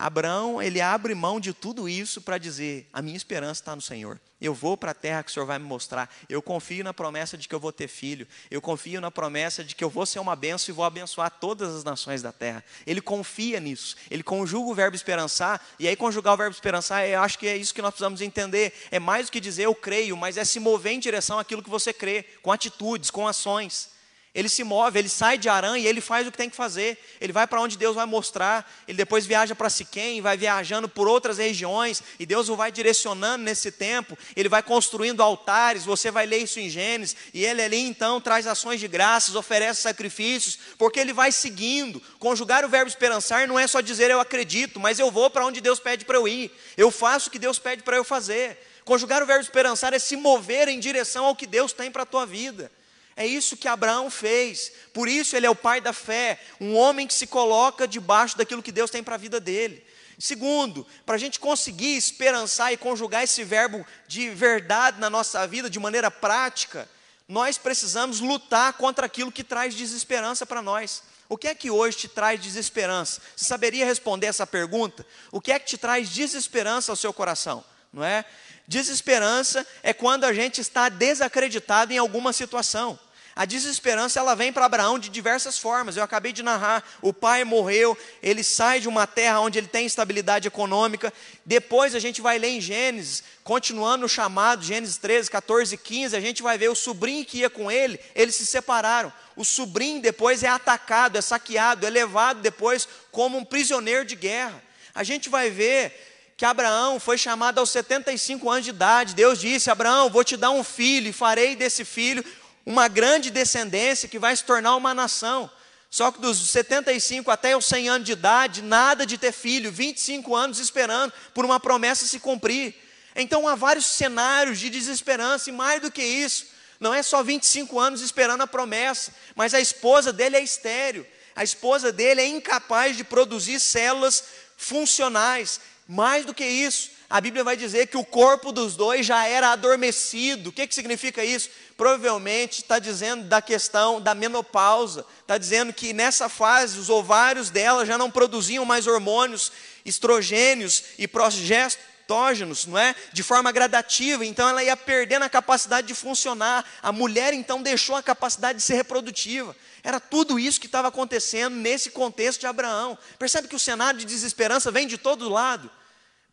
Abraão, 0.01 0.63
ele 0.63 0.81
abre 0.81 1.13
mão 1.13 1.41
de 1.41 1.53
tudo 1.53 1.89
isso 1.89 2.21
para 2.23 2.39
dizer: 2.39 2.89
a 2.93 3.03
minha 3.03 3.17
esperança 3.17 3.61
está 3.61 3.75
no 3.75 3.83
Senhor. 3.83 4.21
Eu 4.41 4.55
vou 4.55 4.77
para 4.77 4.93
a 4.93 4.95
terra 4.95 5.25
que 5.25 5.31
o 5.31 5.35
Senhor 5.35 5.45
vai 5.45 5.59
me 5.59 5.65
mostrar. 5.65 6.09
Eu 6.29 6.41
confio 6.41 6.85
na 6.85 6.95
promessa 6.95 7.37
de 7.37 7.49
que 7.49 7.55
eu 7.55 7.59
vou 7.59 7.73
ter 7.73 7.89
filho. 7.89 8.25
Eu 8.49 8.63
confio 8.63 9.01
na 9.01 9.11
promessa 9.11 9.65
de 9.65 9.75
que 9.75 9.83
eu 9.83 9.91
vou 9.91 10.07
ser 10.07 10.21
uma 10.21 10.37
benção 10.37 10.73
e 10.73 10.77
vou 10.77 10.85
abençoar 10.85 11.29
todas 11.41 11.75
as 11.75 11.83
nações 11.83 12.23
da 12.23 12.31
terra. 12.31 12.65
Ele 12.87 13.01
confia 13.01 13.59
nisso. 13.59 13.97
Ele 14.09 14.23
conjuga 14.23 14.71
o 14.71 14.75
verbo 14.75 14.95
esperançar. 14.95 15.61
E 15.81 15.89
aí, 15.89 15.97
conjugar 15.97 16.35
o 16.35 16.37
verbo 16.37 16.55
esperançar, 16.55 17.05
eu 17.05 17.21
acho 17.21 17.37
que 17.37 17.49
é 17.49 17.57
isso 17.57 17.75
que 17.75 17.83
nós 17.83 17.91
precisamos 17.91 18.21
entender. 18.21 18.73
É 18.93 19.01
mais 19.01 19.27
do 19.27 19.33
que 19.33 19.41
dizer 19.41 19.65
eu 19.65 19.75
creio, 19.75 20.17
mas 20.17 20.37
é 20.37 20.45
se 20.45 20.61
mover 20.61 20.93
em 20.93 21.01
direção 21.01 21.41
àquilo 21.41 21.63
que 21.63 21.69
você 21.69 21.93
crê, 21.93 22.25
com 22.41 22.53
atitudes, 22.53 23.11
com 23.11 23.27
ações. 23.27 23.98
Ele 24.35 24.49
se 24.49 24.63
move, 24.63 24.99
ele 24.99 25.09
sai 25.09 25.39
de 25.39 25.49
Arã 25.49 25.79
e 25.79 25.87
ele 25.87 26.01
faz 26.01 26.27
o 26.27 26.31
que 26.31 26.37
tem 26.37 26.51
que 26.51 26.57
fazer. 26.57 26.99
Ele 27.21 27.33
vai 27.33 27.47
para 27.47 27.61
onde 27.61 27.79
Deus 27.79 27.97
vai 27.97 28.07
mostrar. 28.07 28.71
Ele 28.87 28.97
depois 28.97 29.27
viaja 29.27 29.55
para 29.55 29.71
Siquém, 29.71 30.21
vai 30.21 30.37
viajando 30.37 30.89
por 30.89 31.09
outras 31.09 31.39
regiões 31.39 32.03
e 32.19 32.27
Deus 32.27 32.49
o 32.49 32.55
vai 32.55 32.71
direcionando 32.71 33.43
nesse 33.43 33.73
tempo. 33.73 34.17
Ele 34.37 34.49
vai 34.49 34.63
construindo 34.63 35.23
altares. 35.23 35.85
Você 35.85 36.11
vai 36.11 36.27
ler 36.27 36.39
isso 36.39 36.61
em 36.61 36.69
Gênesis 36.69 37.17
e 37.33 37.45
ele 37.45 37.63
ali 37.63 37.79
então 37.79 38.21
traz 38.21 38.47
ações 38.47 38.79
de 38.79 38.87
graças, 38.87 39.35
oferece 39.35 39.83
sacrifícios, 39.83 40.59
porque 40.77 41.01
ele 41.01 41.13
vai 41.13 41.33
seguindo. 41.33 42.01
Conjugar 42.19 42.65
o 42.65 42.69
verbo 42.69 42.89
esperançar 42.89 43.49
não 43.49 43.59
é 43.59 43.67
só 43.67 43.81
dizer 43.81 44.11
eu 44.11 44.21
acredito, 44.21 44.79
mas 44.79 44.99
eu 44.99 45.11
vou 45.11 45.31
para 45.31 45.47
onde 45.47 45.61
Deus 45.61 45.81
pede 45.81 46.05
para 46.05 46.17
eu 46.17 46.29
ir. 46.29 46.53
Eu 46.77 46.91
faço 46.91 47.29
o 47.29 47.33
que 47.33 47.39
Deus 47.39 47.59
pede 47.59 47.83
para 47.83 47.97
eu 47.97 48.05
fazer. 48.05 48.59
Conjugar 48.85 49.23
o 49.23 49.27
verbo 49.27 49.43
esperançar 49.43 49.93
é 49.93 49.99
se 49.99 50.17
mover 50.17 50.69
em 50.69 50.79
direção 50.79 51.25
ao 51.25 51.35
que 51.35 51.47
Deus 51.47 51.73
tem 51.73 51.91
para 51.91 52.05
a 52.05 52.07
tua 52.07 52.25
vida. 52.25 52.71
É 53.19 53.27
isso 53.27 53.57
que 53.57 53.67
Abraão 53.67 54.09
fez. 54.09 54.71
Por 54.93 55.09
isso 55.09 55.35
ele 55.35 55.45
é 55.45 55.51
o 55.51 55.55
pai 55.57 55.81
da 55.81 55.93
fé, 55.93 56.39
um 56.61 56.77
homem 56.77 57.05
que 57.05 57.13
se 57.13 57.27
coloca 57.27 57.89
debaixo 57.89 58.39
daquilo 58.39 58.63
que 58.63 58.71
Deus 58.71 58.93
tem 58.93 59.03
para 59.03 59.17
a 59.17 59.19
vida 59.19 59.41
dele. 59.41 59.85
Segundo, 60.21 60.87
para 61.05 61.17
a 61.17 61.19
gente 61.19 61.41
conseguir 61.41 61.97
esperançar 61.97 62.73
e 62.73 62.77
conjugar 62.77 63.25
esse 63.25 63.43
verbo 63.43 63.85
de 64.07 64.31
verdade 64.31 65.01
na 65.01 65.11
nossa 65.11 65.45
vida 65.49 65.69
de 65.69 65.81
maneira 65.81 66.13
prática, 66.13 66.89
nós 67.27 67.59
precisamos 67.59 68.21
lutar 68.21 68.75
contra 68.75 69.07
aquilo 69.07 69.33
que 69.33 69.43
traz 69.43 69.75
desesperança 69.75 70.47
para 70.47 70.63
nós. 70.63 71.03
O 71.29 71.37
que 71.37 71.49
é 71.49 71.57
que 71.57 71.73
hoje 71.73 71.97
te 71.97 72.09
traz 72.09 72.41
desesperança? 72.41 73.21
Você 73.35 73.47
saberia 73.47 73.85
responder 73.85 74.29
essa 74.29 74.47
pergunta? 74.47 75.05
O 75.33 75.41
que 75.41 75.51
é 75.51 75.59
que 75.59 75.67
te 75.67 75.77
traz 75.77 76.09
desesperança 76.09 76.93
ao 76.93 76.97
seu 76.97 77.13
coração? 77.13 77.65
Não 77.93 78.05
é? 78.05 78.25
Desesperança 78.69 79.67
é 79.83 79.93
quando 79.93 80.23
a 80.23 80.33
gente 80.33 80.61
está 80.61 80.89
desacreditado 80.89 81.93
em 81.93 81.99
alguma 81.99 82.33
situação. 82.33 82.97
A 83.39 83.45
desesperança 83.45 84.19
ela 84.19 84.35
vem 84.35 84.53
para 84.53 84.65
Abraão 84.65 84.99
de 84.99 85.09
diversas 85.09 85.57
formas. 85.57 85.97
Eu 85.97 86.03
acabei 86.03 86.33
de 86.33 86.43
narrar, 86.43 86.83
o 87.01 87.13
pai 87.13 87.45
morreu, 87.45 87.97
ele 88.21 88.43
sai 88.43 88.81
de 88.81 88.89
uma 88.89 89.07
terra 89.07 89.39
onde 89.39 89.57
ele 89.57 89.69
tem 89.69 89.87
estabilidade 89.87 90.49
econômica. 90.49 91.13
Depois 91.47 91.95
a 91.95 92.01
gente 92.01 92.21
vai 92.21 92.37
ler 92.37 92.49
em 92.49 92.61
Gênesis, 92.61 93.23
continuando 93.45 94.07
o 94.07 94.09
chamado, 94.09 94.65
Gênesis 94.65 94.97
13, 94.97 95.31
14 95.31 95.73
e 95.73 95.79
15, 95.79 96.17
a 96.17 96.21
gente 96.21 96.43
vai 96.43 96.59
ver 96.59 96.69
o 96.69 96.75
sobrinho 96.75 97.25
que 97.25 97.39
ia 97.39 97.49
com 97.49 97.71
ele, 97.71 98.01
eles 98.13 98.35
se 98.35 98.45
separaram. 98.45 99.13
O 99.37 99.45
sobrinho 99.45 100.03
depois 100.03 100.43
é 100.43 100.49
atacado, 100.49 101.17
é 101.17 101.21
saqueado, 101.21 101.87
é 101.87 101.91
levado 101.91 102.41
depois 102.41 102.89
como 103.13 103.39
um 103.39 103.45
prisioneiro 103.45 104.05
de 104.05 104.17
guerra. 104.17 104.61
A 104.93 105.05
gente 105.05 105.29
vai 105.29 105.49
ver 105.49 105.95
que 106.37 106.45
Abraão 106.45 107.01
foi 107.01 107.19
chamado 107.19 107.59
aos 107.59 107.71
75 107.71 108.49
anos 108.49 108.65
de 108.65 108.71
idade. 108.71 109.15
Deus 109.15 109.41
disse: 109.41 109.71
Abraão, 109.71 110.09
vou 110.09 110.23
te 110.23 110.37
dar 110.37 110.51
um 110.51 110.63
filho 110.63 111.09
e 111.09 111.13
farei 111.13 111.57
desse 111.57 111.85
filho 111.85 112.25
uma 112.69 112.87
grande 112.87 113.31
descendência 113.31 114.11
que 114.11 114.19
vai 114.19 114.37
se 114.37 114.45
tornar 114.45 114.77
uma 114.77 114.93
nação. 114.93 115.51
Só 115.91 116.13
que 116.13 116.21
dos 116.21 116.51
75 116.51 117.31
até 117.31 117.57
os 117.57 117.65
100 117.65 117.89
anos 117.89 118.05
de 118.07 118.13
idade, 118.13 118.61
nada 118.61 119.07
de 119.07 119.17
ter 119.17 119.33
filho, 119.33 119.73
25 119.73 120.37
anos 120.37 120.59
esperando 120.59 121.11
por 121.33 121.47
uma 121.47 121.59
promessa 121.59 122.05
se 122.05 122.21
cumprir. 122.21 122.75
Então 123.17 123.49
há 123.49 123.55
vários 123.55 123.87
cenários 123.87 124.59
de 124.59 124.69
desesperança, 124.69 125.49
e 125.49 125.53
mais 125.53 125.81
do 125.81 125.91
que 125.91 126.03
isso, 126.03 126.45
não 126.79 126.93
é 126.93 127.03
só 127.03 127.23
25 127.23 127.81
anos 127.81 128.03
esperando 128.03 128.43
a 128.43 128.47
promessa, 128.47 129.15
mas 129.35 129.55
a 129.55 129.61
esposa 129.61 130.13
dele 130.13 130.37
é 130.37 130.43
estéreo, 130.43 131.07
a 131.35 131.43
esposa 131.43 131.91
dele 131.91 132.21
é 132.21 132.27
incapaz 132.27 132.99
de 132.99 133.03
produzir 133.03 133.61
células 133.61 134.23
funcionais. 134.59 135.59
Mais 135.89 136.27
do 136.27 136.35
que 136.35 136.45
isso, 136.45 136.91
a 137.11 137.23
Bíblia 137.23 137.43
vai 137.43 137.57
dizer 137.57 137.87
que 137.87 137.97
o 137.97 138.05
corpo 138.05 138.53
dos 138.53 138.77
dois 138.77 139.07
já 139.07 139.27
era 139.27 139.49
adormecido. 139.49 140.51
O 140.51 140.53
que, 140.53 140.67
que 140.67 140.75
significa 140.75 141.25
isso? 141.25 141.49
Provavelmente 141.75 142.61
está 142.61 142.79
dizendo 142.79 143.25
da 143.25 143.41
questão 143.41 143.99
da 143.99 144.15
menopausa, 144.15 145.07
está 145.23 145.39
dizendo 145.39 145.73
que 145.73 145.95
nessa 145.95 146.29
fase 146.29 146.79
os 146.79 146.91
ovários 146.91 147.49
dela 147.49 147.87
já 147.87 147.97
não 147.97 148.11
produziam 148.11 148.63
mais 148.67 148.87
hormônios, 148.87 149.51
estrogênios 149.87 150.85
e 150.99 151.09
progestógenos, 151.09 152.67
não 152.67 152.77
é? 152.77 152.95
De 153.11 153.23
forma 153.23 153.51
gradativa, 153.53 154.27
então 154.27 154.47
ela 154.47 154.63
ia 154.63 154.77
perdendo 154.77 155.23
a 155.23 155.31
capacidade 155.31 155.87
de 155.87 155.95
funcionar. 155.95 156.63
A 156.83 156.93
mulher 156.93 157.33
então 157.33 157.63
deixou 157.63 157.97
a 157.97 158.03
capacidade 158.03 158.59
de 158.59 158.65
ser 158.65 158.75
reprodutiva. 158.75 159.57
Era 159.83 159.99
tudo 159.99 160.39
isso 160.39 160.61
que 160.61 160.67
estava 160.67 160.89
acontecendo 160.89 161.57
nesse 161.57 161.89
contexto 161.89 162.41
de 162.41 162.47
Abraão. 162.47 162.99
Percebe 163.19 163.49
que 163.49 163.57
o 163.57 163.59
cenário 163.59 163.99
de 163.99 164.05
desesperança 164.05 164.71
vem 164.71 164.87
de 164.87 164.99
todo 164.99 165.31
lado. 165.31 165.71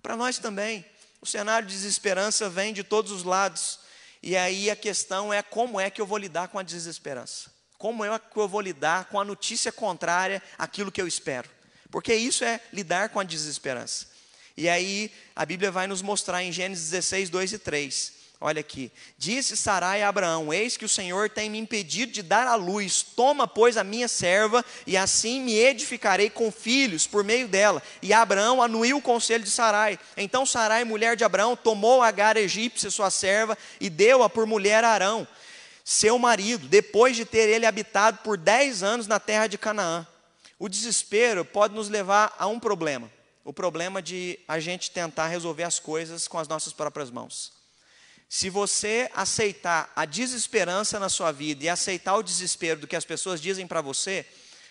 Para 0.05 0.15
nós 0.15 0.37
também. 0.37 0.85
O 1.19 1.25
cenário 1.25 1.67
de 1.67 1.73
desesperança 1.73 2.47
vem 2.47 2.71
de 2.71 2.83
todos 2.83 3.11
os 3.11 3.23
lados. 3.23 3.79
E 4.21 4.37
aí 4.37 4.69
a 4.69 4.75
questão 4.75 5.33
é 5.33 5.41
como 5.41 5.79
é 5.79 5.89
que 5.89 5.99
eu 5.99 6.05
vou 6.05 6.19
lidar 6.19 6.49
com 6.49 6.59
a 6.59 6.61
desesperança? 6.61 7.51
Como 7.75 8.05
é 8.05 8.19
que 8.19 8.37
eu 8.37 8.47
vou 8.47 8.61
lidar 8.61 9.05
com 9.05 9.19
a 9.19 9.25
notícia 9.25 9.71
contrária 9.71 10.43
àquilo 10.59 10.91
que 10.91 11.01
eu 11.01 11.07
espero? 11.07 11.49
Porque 11.89 12.13
isso 12.13 12.43
é 12.43 12.61
lidar 12.71 13.09
com 13.09 13.19
a 13.19 13.23
desesperança. 13.23 14.05
E 14.55 14.69
aí 14.69 15.11
a 15.35 15.43
Bíblia 15.43 15.71
vai 15.71 15.87
nos 15.87 16.03
mostrar 16.03 16.43
em 16.43 16.51
Gênesis 16.51 16.91
16, 16.91 17.31
2 17.31 17.53
e 17.53 17.57
3. 17.57 18.13
Olha 18.47 18.60
aqui. 18.60 18.91
Disse 19.17 19.58
Sarai 19.58 20.03
a 20.03 20.08
Abraão: 20.08 20.53
Eis 20.53 20.77
que 20.77 20.86
o 20.86 20.89
Senhor 20.89 21.31
tem 21.31 21.49
me 21.49 21.58
impedido 21.58 22.12
de 22.12 22.21
dar 22.21 22.45
à 22.45 22.53
luz. 22.53 23.01
Toma, 23.01 23.47
pois, 23.47 23.75
a 23.75 23.84
minha 23.84 24.08
serva, 24.08 24.63
e 24.86 24.95
assim 24.95 25.41
me 25.41 25.58
edificarei 25.58 26.29
com 26.29 26.51
filhos 26.51 27.08
por 27.08 27.23
meio 27.23 27.47
dela. 27.47 27.81
E 28.03 28.13
Abraão 28.13 28.62
anuiu 28.62 28.97
o 28.97 29.01
conselho 29.01 29.43
de 29.43 29.49
Sarai. 29.49 29.97
Então 30.15 30.45
Sarai, 30.45 30.84
mulher 30.84 31.15
de 31.15 31.23
Abraão, 31.23 31.55
tomou 31.55 32.03
Agar 32.03 32.38
egípcia, 32.38 32.91
sua 32.91 33.10
serva, 33.10 33.58
e 33.81 33.89
deu-a 33.89 34.29
por 34.29 34.45
mulher 34.45 34.84
a 34.84 34.89
Arão, 34.89 35.27
seu 35.84 36.19
marido, 36.19 36.67
depois 36.67 37.15
de 37.15 37.25
ter 37.25 37.49
ele 37.49 37.65
habitado 37.65 38.19
por 38.19 38.38
dez 38.38 38.84
anos 38.84 39.08
na 39.08 39.19
terra 39.19 39.47
de 39.47 39.58
Canaã. 39.58 40.05
O 40.60 40.69
desespero 40.69 41.43
pode 41.43 41.73
nos 41.73 41.89
levar 41.89 42.36
a 42.38 42.45
um 42.45 42.60
problema: 42.60 43.12
o 43.43 43.51
problema 43.51 44.03
de 44.03 44.38
a 44.47 44.60
gente 44.60 44.91
tentar 44.91 45.29
resolver 45.29 45.63
as 45.63 45.79
coisas 45.79 46.27
com 46.27 46.38
as 46.38 46.47
nossas 46.47 46.73
próprias 46.73 47.10
mãos. 47.10 47.54
Se 48.27 48.49
você 48.49 49.09
aceitar 49.13 49.91
a 49.95 50.05
desesperança 50.05 50.99
na 50.99 51.09
sua 51.09 51.31
vida 51.31 51.63
e 51.63 51.69
aceitar 51.69 52.15
o 52.15 52.23
desespero 52.23 52.81
do 52.81 52.88
que 52.88 52.95
as 52.95 53.05
pessoas 53.05 53.39
dizem 53.39 53.67
para 53.67 53.81
você, 53.81 54.25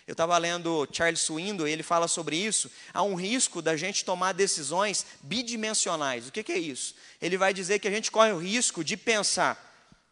Eu 0.06 0.12
estava 0.12 0.36
lendo 0.36 0.86
Charles 0.92 1.20
Swindoll, 1.20 1.66
ele 1.66 1.82
fala 1.82 2.06
sobre 2.06 2.36
isso. 2.36 2.70
Há 2.92 3.02
um 3.02 3.14
risco 3.14 3.62
da 3.62 3.74
gente 3.74 4.04
tomar 4.04 4.32
decisões 4.32 5.06
bidimensionais. 5.22 6.28
O 6.28 6.32
que, 6.32 6.42
que 6.42 6.52
é 6.52 6.58
isso? 6.58 6.94
Ele 7.22 7.38
vai 7.38 7.54
dizer 7.54 7.78
que 7.78 7.88
a 7.88 7.90
gente 7.90 8.10
corre 8.10 8.32
o 8.32 8.38
risco 8.38 8.84
de 8.84 8.98
pensar: 8.98 9.58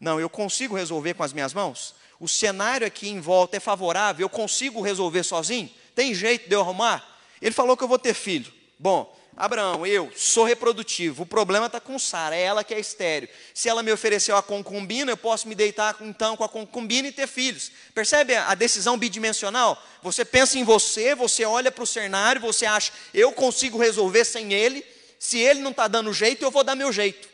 não, 0.00 0.18
eu 0.18 0.31
consigo 0.31 0.74
resolver 0.74 1.12
com 1.12 1.22
as 1.22 1.35
minhas 1.35 1.52
mãos? 1.52 1.94
O 2.18 2.26
cenário 2.26 2.87
aqui 2.87 3.09
em 3.09 3.20
volta 3.20 3.59
é 3.59 3.61
favorável, 3.61 4.24
eu 4.24 4.31
consigo 4.31 4.81
resolver 4.81 5.24
sozinho? 5.24 5.68
Tem 5.94 6.14
jeito 6.14 6.48
de 6.48 6.55
eu 6.55 6.61
arrumar? 6.61 7.07
Ele 7.40 7.55
falou 7.55 7.76
que 7.76 7.85
eu 7.85 7.88
vou 7.88 7.98
ter 7.98 8.14
filho. 8.14 8.50
Bom, 8.78 9.14
Abraão, 9.35 9.87
eu 9.87 10.12
sou 10.14 10.45
reprodutivo, 10.45 11.23
o 11.23 11.27
problema 11.27 11.66
está 11.66 11.81
com 11.81 11.99
Sara, 11.99 12.37
é 12.37 12.42
ela 12.42 12.62
que 12.62 12.75
é 12.75 12.79
estéreo. 12.79 13.29
Se 13.55 13.66
ela 13.66 13.83
me 13.83 13.90
ofereceu 13.90 14.37
a 14.37 14.42
concubina, 14.42 15.11
eu 15.11 15.16
posso 15.16 15.49
me 15.49 15.55
deitar 15.55 15.97
então 16.03 16.37
com 16.37 16.45
a 16.45 16.49
concubina 16.49 17.09
e 17.09 17.12
ter 17.12 17.27
filhos. 17.27 17.73
Percebe 17.95 18.37
a 18.37 18.55
decisão 18.55 18.99
bidimensional? 18.99 19.83
Você 20.03 20.23
pensa 20.23 20.59
em 20.59 20.64
você, 20.64 21.14
você 21.14 21.47
olha 21.47 21.73
para 21.73 21.83
o 21.83 21.87
cenário, 21.87 22.42
você 22.42 22.66
acha, 22.66 22.92
eu 23.14 23.33
consigo 23.33 23.79
resolver 23.79 24.25
sem 24.25 24.53
ele, 24.53 24.85
se 25.18 25.38
ele 25.38 25.61
não 25.61 25.71
está 25.71 25.88
dando 25.88 26.12
jeito, 26.12 26.45
eu 26.45 26.51
vou 26.51 26.62
dar 26.62 26.75
meu 26.75 26.92
jeito. 26.92 27.33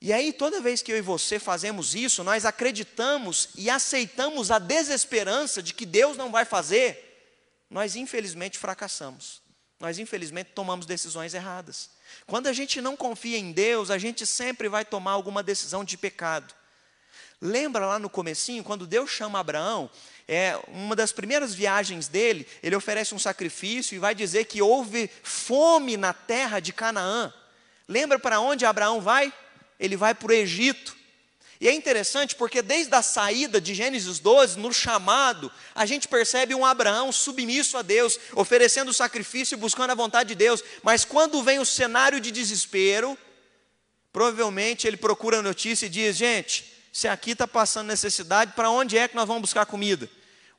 E 0.00 0.12
aí, 0.12 0.32
toda 0.32 0.60
vez 0.60 0.82
que 0.82 0.92
eu 0.92 0.96
e 0.96 1.02
você 1.02 1.38
fazemos 1.38 1.94
isso, 1.94 2.24
nós 2.24 2.44
acreditamos 2.44 3.50
e 3.56 3.70
aceitamos 3.70 4.50
a 4.50 4.58
desesperança 4.58 5.62
de 5.62 5.72
que 5.72 5.86
Deus 5.86 6.16
não 6.16 6.32
vai 6.32 6.44
fazer, 6.44 7.04
nós 7.70 7.94
infelizmente 7.94 8.58
fracassamos. 8.58 9.47
Nós, 9.80 9.98
infelizmente, 9.98 10.50
tomamos 10.54 10.86
decisões 10.86 11.34
erradas. 11.34 11.90
Quando 12.26 12.48
a 12.48 12.52
gente 12.52 12.80
não 12.80 12.96
confia 12.96 13.38
em 13.38 13.52
Deus, 13.52 13.90
a 13.90 13.98
gente 13.98 14.26
sempre 14.26 14.68
vai 14.68 14.84
tomar 14.84 15.12
alguma 15.12 15.42
decisão 15.42 15.84
de 15.84 15.96
pecado. 15.96 16.52
Lembra 17.40 17.86
lá 17.86 17.98
no 17.98 18.10
comecinho, 18.10 18.64
quando 18.64 18.86
Deus 18.86 19.10
chama 19.10 19.38
Abraão, 19.38 19.88
é 20.26 20.58
uma 20.68 20.96
das 20.96 21.12
primeiras 21.12 21.54
viagens 21.54 22.08
dele, 22.08 22.46
ele 22.62 22.74
oferece 22.74 23.14
um 23.14 23.18
sacrifício 23.18 23.94
e 23.94 24.00
vai 24.00 24.14
dizer 24.14 24.46
que 24.46 24.60
houve 24.60 25.08
fome 25.22 25.96
na 25.96 26.12
terra 26.12 26.58
de 26.58 26.72
Canaã. 26.72 27.32
Lembra 27.86 28.18
para 28.18 28.40
onde 28.40 28.66
Abraão 28.66 29.00
vai? 29.00 29.32
Ele 29.78 29.96
vai 29.96 30.14
para 30.14 30.28
o 30.28 30.34
Egito. 30.34 30.97
E 31.60 31.66
é 31.66 31.72
interessante 31.72 32.36
porque 32.36 32.62
desde 32.62 32.94
a 32.94 33.02
saída 33.02 33.60
de 33.60 33.74
Gênesis 33.74 34.20
12, 34.20 34.58
no 34.58 34.72
chamado, 34.72 35.50
a 35.74 35.84
gente 35.84 36.06
percebe 36.06 36.54
um 36.54 36.64
Abraão 36.64 37.10
submisso 37.10 37.76
a 37.76 37.82
Deus, 37.82 38.18
oferecendo 38.34 38.92
sacrifício 38.92 39.56
e 39.56 39.58
buscando 39.58 39.90
a 39.90 39.94
vontade 39.94 40.28
de 40.30 40.34
Deus. 40.36 40.62
Mas 40.82 41.04
quando 41.04 41.42
vem 41.42 41.58
o 41.58 41.66
cenário 41.66 42.20
de 42.20 42.30
desespero, 42.30 43.18
provavelmente 44.12 44.86
ele 44.86 44.96
procura 44.96 45.38
a 45.38 45.42
notícia 45.42 45.86
e 45.86 45.88
diz: 45.88 46.16
gente, 46.16 46.72
se 46.92 47.08
aqui 47.08 47.32
está 47.32 47.46
passando 47.46 47.88
necessidade, 47.88 48.52
para 48.52 48.70
onde 48.70 48.96
é 48.96 49.08
que 49.08 49.16
nós 49.16 49.26
vamos 49.26 49.42
buscar 49.42 49.66
comida? 49.66 50.08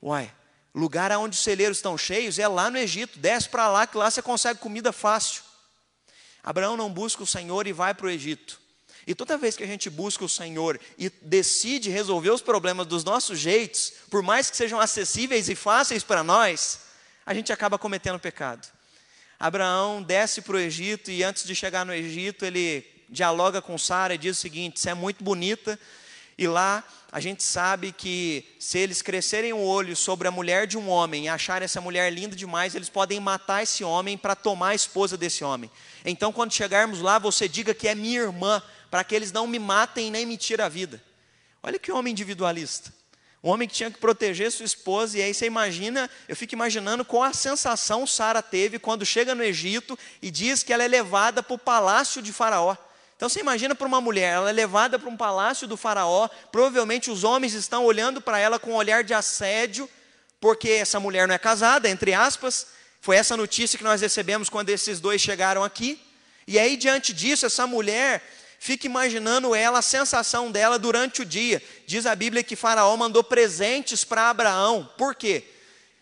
Uai, 0.04 0.30
lugar 0.76 1.12
onde 1.14 1.36
os 1.36 1.44
celeiros 1.44 1.78
estão 1.78 1.98
cheios 1.98 2.38
é 2.38 2.48
lá 2.48 2.70
no 2.70 2.78
Egito, 2.78 3.18
desce 3.20 3.48
para 3.48 3.70
lá 3.70 3.88
que 3.88 3.98
lá 3.98 4.12
você 4.12 4.22
consegue 4.22 4.60
comida 4.60 4.92
fácil. 4.92 5.44
Abraão 6.44 6.76
não 6.76 6.92
busca 6.92 7.24
o 7.24 7.28
Senhor 7.28 7.68
e 7.68 7.74
vai 7.74 7.94
para 7.94 8.08
o 8.08 8.10
Egito. 8.10 8.60
E 9.10 9.16
toda 9.16 9.40
vez 9.40 9.58
que 9.58 9.64
a 9.64 9.66
gente 9.66 9.90
busca 9.90 10.24
o 10.24 10.30
Senhor 10.30 10.80
e 10.96 11.10
decide 11.24 11.90
resolver 11.90 12.30
os 12.30 12.44
problemas 12.44 12.86
dos 12.86 13.04
nossos 13.04 13.40
jeitos, 13.40 13.92
por 14.08 14.22
mais 14.22 14.52
que 14.52 14.56
sejam 14.56 14.80
acessíveis 14.80 15.50
e 15.50 15.56
fáceis 15.56 16.04
para 16.04 16.24
nós, 16.24 16.82
a 17.26 17.34
gente 17.34 17.52
acaba 17.52 17.80
cometendo 17.80 18.20
pecado. 18.20 18.68
Abraão 19.40 20.04
desce 20.04 20.44
para 20.44 20.58
o 20.58 20.60
Egito 20.60 21.10
e 21.10 21.24
antes 21.24 21.44
de 21.44 21.56
chegar 21.56 21.88
no 21.88 21.92
Egito, 21.92 22.46
ele 22.46 22.86
dialoga 23.10 23.64
com 23.64 23.80
Sara 23.80 24.14
e 24.14 24.18
diz 24.20 24.38
o 24.38 24.42
seguinte: 24.42 24.80
Você 24.80 24.92
é 24.92 24.94
muito 24.94 25.24
bonita, 25.24 25.80
e 26.38 26.48
lá 26.48 26.84
a 27.12 27.20
gente 27.20 27.42
sabe 27.42 27.92
que 27.92 28.46
se 28.60 28.78
eles 28.78 29.02
crescerem 29.02 29.52
o 29.52 29.60
olho 29.60 29.96
sobre 29.96 30.28
a 30.28 30.32
mulher 30.32 30.68
de 30.68 30.78
um 30.78 30.88
homem 30.88 31.26
e 31.26 31.28
acharem 31.28 31.66
essa 31.66 31.82
mulher 31.82 32.14
linda 32.14 32.36
demais, 32.36 32.76
eles 32.76 32.90
podem 32.90 33.20
matar 33.20 33.64
esse 33.64 33.84
homem 33.84 34.16
para 34.16 34.36
tomar 34.36 34.70
a 34.70 34.76
esposa 34.76 35.18
desse 35.18 35.44
homem. 35.44 35.72
Então, 36.06 36.32
quando 36.32 36.54
chegarmos 36.54 37.02
lá, 37.02 37.18
você 37.18 37.48
diga 37.48 37.74
que 37.74 37.88
é 37.88 37.96
minha 37.96 38.22
irmã, 38.22 38.62
para 38.90 39.04
que 39.04 39.16
eles 39.16 39.32
não 39.32 39.48
me 39.48 39.60
matem 39.60 40.12
nem 40.12 40.26
me 40.26 40.38
tirem 40.38 40.66
a 40.66 40.70
vida. 40.70 41.02
Olha 41.62 41.78
que 41.78 41.92
homem 41.92 42.12
individualista. 42.12 42.94
Um 43.44 43.50
homem 43.50 43.68
que 43.68 43.74
tinha 43.74 43.90
que 43.90 44.00
proteger 44.00 44.52
sua 44.52 44.66
esposa, 44.66 45.18
e 45.18 45.22
aí 45.22 45.34
você 45.34 45.46
imagina, 45.46 46.10
eu 46.28 46.36
fico 46.36 46.54
imaginando 46.54 47.06
qual 47.06 47.24
a 47.24 47.32
sensação 47.32 48.06
Sara 48.06 48.42
teve 48.42 48.78
quando 48.78 49.06
chega 49.06 49.34
no 49.34 49.44
Egito 49.44 49.98
e 50.22 50.30
diz 50.30 50.62
que 50.62 50.74
ela 50.74 50.84
é 50.84 50.88
levada 50.88 51.42
para 51.42 51.54
o 51.54 51.58
palácio 51.58 52.22
de 52.22 52.34
Faraó. 52.34 52.76
Então 53.16 53.30
você 53.30 53.40
imagina 53.40 53.74
para 53.74 53.88
uma 53.88 54.02
mulher, 54.02 54.36
ela 54.36 54.50
é 54.50 54.54
levada 54.54 55.00
para 55.00 55.10
um 55.10 55.16
palácio 55.16 55.68
do 55.68 55.78
Faraó, 55.78 56.30
provavelmente 56.52 57.10
os 57.10 57.24
homens 57.24 57.54
estão 57.54 57.86
olhando 57.86 58.22
para 58.22 58.40
ela 58.40 58.60
com 58.60 58.72
um 58.72 58.76
olhar 58.76 59.04
de 59.04 59.14
assédio, 59.14 59.90
porque 60.40 60.70
essa 60.70 61.00
mulher 61.00 61.28
não 61.28 61.36
é 61.36 61.38
casada, 61.38 61.90
entre 61.90 62.14
aspas. 62.14 62.68
Foi 63.02 63.16
essa 63.16 63.38
notícia 63.38 63.78
que 63.78 63.84
nós 63.84 64.02
recebemos 64.02 64.50
quando 64.50 64.70
esses 64.70 65.00
dois 65.00 65.22
chegaram 65.22 65.64
aqui. 65.64 66.02
E 66.48 66.58
aí, 66.58 66.76
diante 66.76 67.14
disso, 67.14 67.46
essa 67.46 67.68
mulher 67.68 68.24
Fique 68.60 68.88
imaginando 68.88 69.56
ela, 69.56 69.80
a 69.80 69.82
sensação 69.82 70.52
dela 70.52 70.78
durante 70.78 71.22
o 71.22 71.26
dia. 71.26 71.64
Diz 71.88 72.06
a 72.06 72.14
Bíblia 72.14 72.44
que 72.44 72.58
Faraó 72.58 72.96
mandou 72.98 73.24
presentes 73.24 74.04
para 74.04 74.30
Abraão. 74.30 74.88
Por 74.98 75.16
quê? 75.16 75.46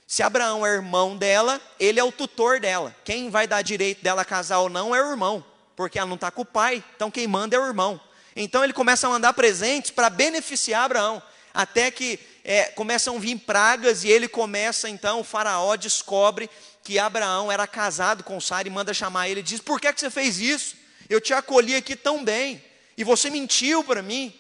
Se 0.08 0.24
Abraão 0.24 0.65
é 0.65 0.74
irmão 0.74 1.15
dela, 1.15 1.62
ele 1.80 2.00
é 2.00 2.04
o 2.04 2.12
tutor 2.12 2.60
dela. 2.60 2.96
Quem 3.06 3.30
vai 3.30 3.46
dar 3.46 3.62
direito 3.62 4.02
dela 4.02 4.26
casar 4.26 4.60
ou 4.60 4.70
não 4.70 4.96
é 4.96 5.04
o 5.04 5.12
irmão, 5.12 5.46
porque 5.76 6.00
ela 6.00 6.08
não 6.08 6.15
está 6.15 6.32
com 6.32 6.41
o 6.41 6.46
pai, 6.46 6.84
então 6.96 7.12
quem 7.12 7.28
manda 7.28 7.56
é 7.56 7.60
o 7.60 7.65
irmão. 7.65 8.02
Então 8.36 8.63
ele 8.63 8.74
começa 8.74 9.06
a 9.06 9.10
mandar 9.10 9.34
presentes 9.34 9.91
para 9.91 10.10
beneficiar 10.10 10.86
Abraão, 10.86 11.22
até 11.54 11.91
que 11.91 12.20
é, 12.43 12.65
começam 12.65 13.17
a 13.17 13.20
vir 13.20 13.38
pragas 13.39 14.04
e 14.04 14.10
ele 14.10 14.28
começa 14.28 14.89
então, 14.89 15.20
o 15.20 15.24
faraó 15.24 15.76
descobre 15.76 16.50
que 16.84 16.98
Abraão 16.98 17.52
era 17.52 17.67
casado 17.67 18.24
com 18.24 18.39
Sara 18.39 18.67
e 18.67 18.72
manda 18.72 18.93
chamar 18.93 19.28
ele 19.28 19.41
e 19.41 19.43
diz: 19.43 19.60
Por 19.60 19.80
que, 19.80 19.91
que 19.91 20.00
você 20.00 20.10
fez 20.10 20.39
isso? 20.39 20.87
Eu 21.10 21.22
te 21.22 21.34
acolhi 21.34 21.76
aqui 21.76 21.96
tão 21.96 22.24
bem 22.24 22.63
e 22.98 23.04
você 23.04 23.30
mentiu 23.30 23.84
para 23.84 24.02
mim. 24.02 24.34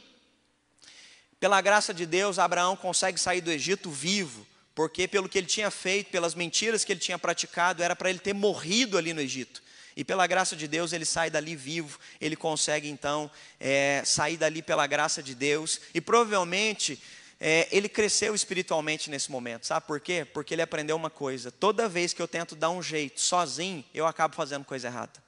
Pela 1.39 1.61
graça 1.61 1.93
de 1.93 2.05
Deus, 2.05 2.39
Abraão 2.39 2.75
consegue 2.75 3.19
sair 3.19 3.41
do 3.41 3.51
Egito 3.51 3.91
vivo, 3.91 4.45
porque 4.73 5.07
pelo 5.07 5.29
que 5.29 5.37
ele 5.37 5.45
tinha 5.45 5.69
feito, 5.69 6.09
pelas 6.09 6.33
mentiras 6.33 6.83
que 6.83 6.91
ele 6.91 6.99
tinha 6.99 7.19
praticado, 7.19 7.83
era 7.83 7.95
para 7.95 8.09
ele 8.09 8.19
ter 8.19 8.33
morrido 8.33 8.97
ali 8.97 9.13
no 9.13 9.21
Egito. 9.21 9.61
E 9.95 10.03
pela 10.03 10.27
graça 10.27 10.55
de 10.55 10.67
Deus, 10.67 10.93
ele 10.93 11.05
sai 11.05 11.29
dali 11.29 11.55
vivo, 11.55 11.99
ele 12.19 12.35
consegue 12.35 12.87
então 12.89 13.29
é, 13.59 14.01
sair 14.05 14.37
dali 14.37 14.61
pela 14.61 14.85
graça 14.87 15.21
de 15.21 15.35
Deus, 15.35 15.79
e 15.93 16.01
provavelmente 16.01 16.99
é, 17.39 17.67
ele 17.71 17.87
cresceu 17.87 18.33
espiritualmente 18.33 19.09
nesse 19.09 19.31
momento, 19.31 19.65
sabe 19.67 19.85
por 19.85 19.99
quê? 19.99 20.25
Porque 20.25 20.53
ele 20.55 20.61
aprendeu 20.61 20.95
uma 20.95 21.09
coisa: 21.09 21.51
toda 21.51 21.87
vez 21.87 22.13
que 22.13 22.21
eu 22.21 22.27
tento 22.27 22.55
dar 22.55 22.71
um 22.71 22.81
jeito 22.81 23.21
sozinho, 23.21 23.85
eu 23.93 24.07
acabo 24.07 24.35
fazendo 24.35 24.65
coisa 24.65 24.87
errada. 24.87 25.26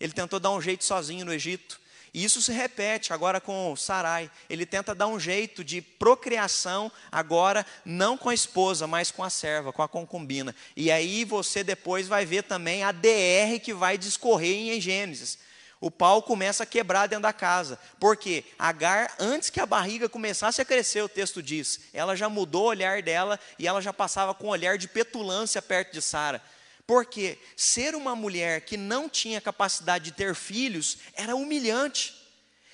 Ele 0.00 0.12
tentou 0.12 0.38
dar 0.38 0.50
um 0.50 0.60
jeito 0.60 0.84
sozinho 0.84 1.24
no 1.24 1.32
Egito. 1.32 1.80
E 2.12 2.24
isso 2.24 2.40
se 2.40 2.52
repete 2.52 3.12
agora 3.12 3.40
com 3.40 3.74
Sarai. 3.76 4.30
Ele 4.48 4.64
tenta 4.64 4.94
dar 4.94 5.06
um 5.06 5.20
jeito 5.20 5.62
de 5.62 5.80
procriação, 5.80 6.90
agora 7.12 7.66
não 7.84 8.16
com 8.16 8.28
a 8.28 8.34
esposa, 8.34 8.86
mas 8.86 9.10
com 9.10 9.22
a 9.22 9.30
serva, 9.30 9.72
com 9.72 9.82
a 9.82 9.88
concubina. 9.88 10.54
E 10.76 10.90
aí 10.90 11.24
você 11.24 11.62
depois 11.62 12.08
vai 12.08 12.24
ver 12.24 12.44
também 12.44 12.82
a 12.82 12.92
DR 12.92 13.60
que 13.62 13.74
vai 13.74 13.98
discorrer 13.98 14.74
em 14.74 14.80
Gênesis. 14.80 15.38
O 15.80 15.90
pau 15.90 16.22
começa 16.22 16.64
a 16.64 16.66
quebrar 16.66 17.06
dentro 17.06 17.22
da 17.22 17.32
casa. 17.32 17.78
Porque 18.00 18.44
Agar, 18.58 19.14
antes 19.18 19.50
que 19.50 19.60
a 19.60 19.66
barriga 19.66 20.08
começasse 20.08 20.60
a 20.60 20.64
crescer, 20.64 21.02
o 21.02 21.08
texto 21.08 21.42
diz, 21.42 21.80
ela 21.92 22.16
já 22.16 22.28
mudou 22.28 22.64
o 22.64 22.68
olhar 22.68 23.02
dela 23.02 23.38
e 23.58 23.68
ela 23.68 23.80
já 23.80 23.92
passava 23.92 24.34
com 24.34 24.48
um 24.48 24.50
olhar 24.50 24.76
de 24.76 24.88
petulância 24.88 25.62
perto 25.62 25.92
de 25.92 26.02
Sara. 26.02 26.42
Porque 26.88 27.38
ser 27.54 27.94
uma 27.94 28.16
mulher 28.16 28.62
que 28.62 28.78
não 28.78 29.10
tinha 29.10 29.42
capacidade 29.42 30.06
de 30.06 30.12
ter 30.12 30.34
filhos 30.34 30.96
era 31.12 31.36
humilhante. 31.36 32.16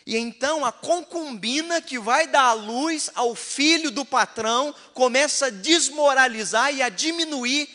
E 0.07 0.17
então 0.17 0.65
a 0.65 0.71
concubina 0.71 1.83
que 1.83 1.99
vai 1.99 2.29
dar 2.29 2.45
a 2.45 2.53
luz 2.53 3.11
ao 3.17 3.35
filho 3.35 3.91
do 3.91 4.05
patrão 4.05 4.73
começa 4.95 5.47
a 5.47 5.51
desmoralizar 5.51 6.73
e 6.73 6.81
a 6.81 6.89
diminuir 6.89 7.69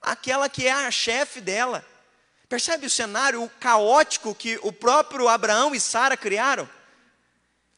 aquela 0.00 0.48
que 0.48 0.66
é 0.66 0.72
a 0.72 0.90
chefe 0.90 1.42
dela. 1.42 1.84
Percebe 2.48 2.86
o 2.86 2.90
cenário 2.90 3.46
caótico 3.60 4.34
que 4.34 4.58
o 4.62 4.72
próprio 4.72 5.28
Abraão 5.28 5.74
e 5.74 5.80
Sara 5.80 6.16
criaram? 6.16 6.66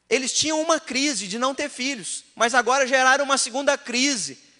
Eles 0.09 0.33
tinham 0.33 0.63
uma 0.63 0.79
crise 0.79 1.27
de 1.27 1.37
não 1.37 1.53
ter 1.53 1.69
filhos, 1.69 2.23
mas 2.37 2.55
agora 2.55 2.87
geraram 2.87 3.25
uma 3.25 3.37
segunda 3.37 3.77
crise 3.77 4.52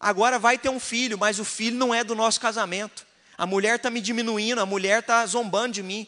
Agora 0.00 0.38
vai 0.38 0.56
ter 0.56 0.68
um 0.68 0.78
filho, 0.78 1.18
mas 1.18 1.38
o 1.38 1.44
filho 1.44 1.76
não 1.76 1.94
é 1.94 2.04
do 2.04 2.14
nosso 2.14 2.40
casamento. 2.40 3.06
A 3.36 3.46
mulher 3.46 3.76
está 3.76 3.90
me 3.90 4.00
diminuindo, 4.00 4.60
a 4.60 4.66
mulher 4.66 5.00
está 5.00 5.24
zombando 5.26 5.74
de 5.74 5.82
mim. 5.82 6.06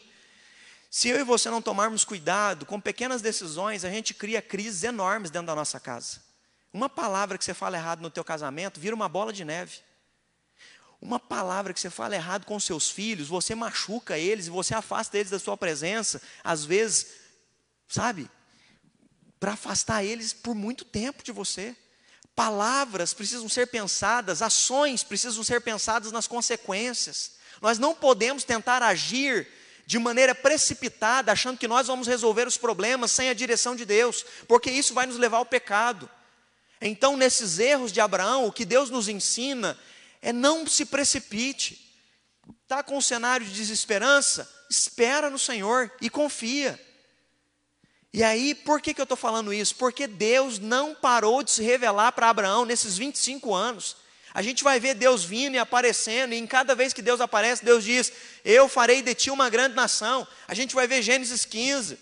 Se 0.89 1.07
eu 1.07 1.19
e 1.19 1.23
você 1.23 1.49
não 1.49 1.61
tomarmos 1.61 2.03
cuidado, 2.03 2.65
com 2.65 2.79
pequenas 2.79 3.21
decisões, 3.21 3.85
a 3.85 3.89
gente 3.89 4.13
cria 4.13 4.41
crises 4.41 4.83
enormes 4.83 5.31
dentro 5.31 5.47
da 5.47 5.55
nossa 5.55 5.79
casa. 5.79 6.21
Uma 6.73 6.89
palavra 6.89 7.37
que 7.37 7.45
você 7.45 7.53
fala 7.53 7.77
errado 7.77 8.01
no 8.01 8.09
teu 8.09 8.23
casamento 8.23 8.79
vira 8.79 8.95
uma 8.95 9.09
bola 9.09 9.31
de 9.33 9.43
neve. 9.43 9.79
Uma 11.01 11.19
palavra 11.19 11.73
que 11.73 11.79
você 11.79 11.89
fala 11.89 12.15
errado 12.15 12.45
com 12.45 12.59
seus 12.59 12.89
filhos, 12.89 13.27
você 13.27 13.55
machuca 13.55 14.17
eles 14.17 14.47
você 14.47 14.75
afasta 14.75 15.17
eles 15.17 15.31
da 15.31 15.39
sua 15.39 15.57
presença, 15.57 16.21
às 16.43 16.63
vezes, 16.63 17.07
sabe? 17.87 18.29
Para 19.39 19.53
afastar 19.53 20.03
eles 20.03 20.31
por 20.31 20.53
muito 20.53 20.85
tempo 20.85 21.23
de 21.23 21.31
você. 21.31 21.75
Palavras 22.41 23.13
precisam 23.13 23.47
ser 23.47 23.67
pensadas, 23.67 24.41
ações 24.41 25.03
precisam 25.03 25.43
ser 25.43 25.61
pensadas 25.61 26.11
nas 26.11 26.25
consequências. 26.25 27.33
Nós 27.61 27.77
não 27.77 27.93
podemos 27.93 28.43
tentar 28.43 28.81
agir 28.81 29.47
de 29.85 29.99
maneira 29.99 30.33
precipitada, 30.33 31.31
achando 31.31 31.59
que 31.59 31.67
nós 31.67 31.85
vamos 31.85 32.07
resolver 32.07 32.47
os 32.47 32.57
problemas 32.57 33.11
sem 33.11 33.29
a 33.29 33.35
direção 33.35 33.75
de 33.75 33.85
Deus, 33.85 34.25
porque 34.47 34.71
isso 34.71 34.91
vai 34.91 35.05
nos 35.05 35.17
levar 35.17 35.37
ao 35.37 35.45
pecado. 35.45 36.09
Então, 36.81 37.15
nesses 37.15 37.59
erros 37.59 37.91
de 37.91 38.01
Abraão, 38.01 38.47
o 38.47 38.51
que 38.51 38.65
Deus 38.65 38.89
nos 38.89 39.07
ensina 39.07 39.77
é 40.19 40.33
não 40.33 40.65
se 40.65 40.85
precipite. 40.85 41.95
Está 42.63 42.81
com 42.81 42.97
um 42.97 43.01
cenário 43.01 43.45
de 43.45 43.53
desesperança? 43.53 44.51
Espera 44.67 45.29
no 45.29 45.37
Senhor 45.37 45.91
e 46.01 46.09
confia. 46.09 46.81
E 48.13 48.23
aí, 48.23 48.53
por 48.53 48.81
que, 48.81 48.93
que 48.93 48.99
eu 48.99 49.03
estou 49.03 49.17
falando 49.17 49.53
isso? 49.53 49.75
Porque 49.75 50.05
Deus 50.05 50.59
não 50.59 50.93
parou 50.93 51.41
de 51.41 51.51
se 51.51 51.63
revelar 51.63 52.11
para 52.11 52.29
Abraão 52.29 52.65
nesses 52.65 52.97
25 52.97 53.53
anos. 53.53 53.95
A 54.33 54.41
gente 54.41 54.63
vai 54.63 54.79
ver 54.79 54.95
Deus 54.95 55.23
vindo 55.23 55.55
e 55.55 55.59
aparecendo, 55.59 56.33
e 56.33 56.37
em 56.37 56.47
cada 56.47 56.75
vez 56.75 56.93
que 56.93 57.01
Deus 57.01 57.21
aparece, 57.21 57.63
Deus 57.63 57.83
diz: 57.83 58.11
Eu 58.43 58.67
farei 58.67 59.01
de 59.01 59.13
ti 59.13 59.29
uma 59.29 59.49
grande 59.49 59.75
nação. 59.75 60.27
A 60.47 60.53
gente 60.53 60.75
vai 60.75 60.87
ver 60.87 61.01
Gênesis 61.01 61.45
15. 61.45 61.97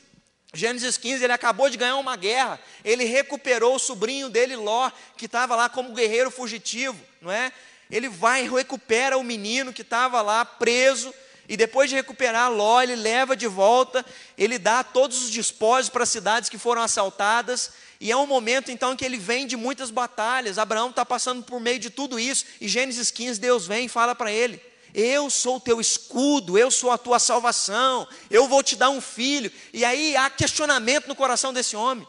Gênesis 0.52 0.98
15, 0.98 1.24
ele 1.24 1.34
acabou 1.34 1.70
de 1.70 1.78
ganhar 1.78 1.98
uma 1.98 2.16
guerra, 2.16 2.60
ele 2.84 3.04
recuperou 3.04 3.76
o 3.76 3.80
sobrinho 3.80 4.30
dele, 4.30 4.56
Ló, 4.56 4.92
que 5.16 5.28
estava 5.28 5.56
lá 5.56 5.70
como 5.70 5.94
guerreiro 5.94 6.32
fugitivo, 6.32 7.00
não 7.22 7.32
é? 7.32 7.52
Ele 7.90 8.10
vai 8.10 8.44
e 8.44 8.50
recupera 8.50 9.16
o 9.16 9.24
menino 9.24 9.72
que 9.72 9.84
estava 9.84 10.24
lá 10.24 10.44
preso, 10.44 11.14
e 11.50 11.58
depois 11.58 11.90
de 11.90 11.96
recuperar 11.96 12.52
Ló, 12.52 12.80
ele 12.80 12.96
leva 12.96 13.36
de 13.36 13.48
volta, 13.48 14.06
ele 14.38 14.60
dá 14.60 14.84
todos 14.84 15.24
os 15.24 15.32
despojos 15.32 15.90
para 15.90 16.04
as 16.04 16.10
cidades 16.10 16.48
que 16.48 16.60
foram 16.60 16.84
assaltadas, 16.84 17.72
e 18.00 18.12
é 18.12 18.16
um 18.16 18.28
momento 18.28 18.72
então 18.72 18.96
que 18.96 19.04
ele 19.04 19.18
vem 19.18 19.48
de 19.48 19.58
muitas 19.58 19.90
batalhas. 19.90 20.60
Abraão 20.60 20.92
está 20.92 21.04
passando 21.04 21.44
por 21.44 21.60
meio 21.60 21.80
de 21.80 21.90
tudo 21.90 22.20
isso, 22.20 22.46
e 22.62 22.68
Gênesis 22.68 23.10
15, 23.10 23.40
Deus 23.40 23.66
vem 23.66 23.88
e 23.88 23.90
fala 23.90 24.14
para 24.14 24.32
ele: 24.32 24.62
Eu 24.94 25.28
sou 25.28 25.56
o 25.56 25.60
teu 25.60 25.82
escudo, 25.82 26.56
eu 26.56 26.70
sou 26.70 26.92
a 26.92 27.00
tua 27.00 27.18
salvação, 27.18 28.08
eu 28.30 28.48
vou 28.48 28.62
te 28.62 28.76
dar 28.76 28.92
um 28.92 29.02
filho. 29.02 29.52
E 29.74 29.84
aí 29.84 30.16
há 30.16 30.30
questionamento 30.30 31.08
no 31.08 31.16
coração 31.16 31.52
desse 31.52 31.76
homem. 31.76 32.08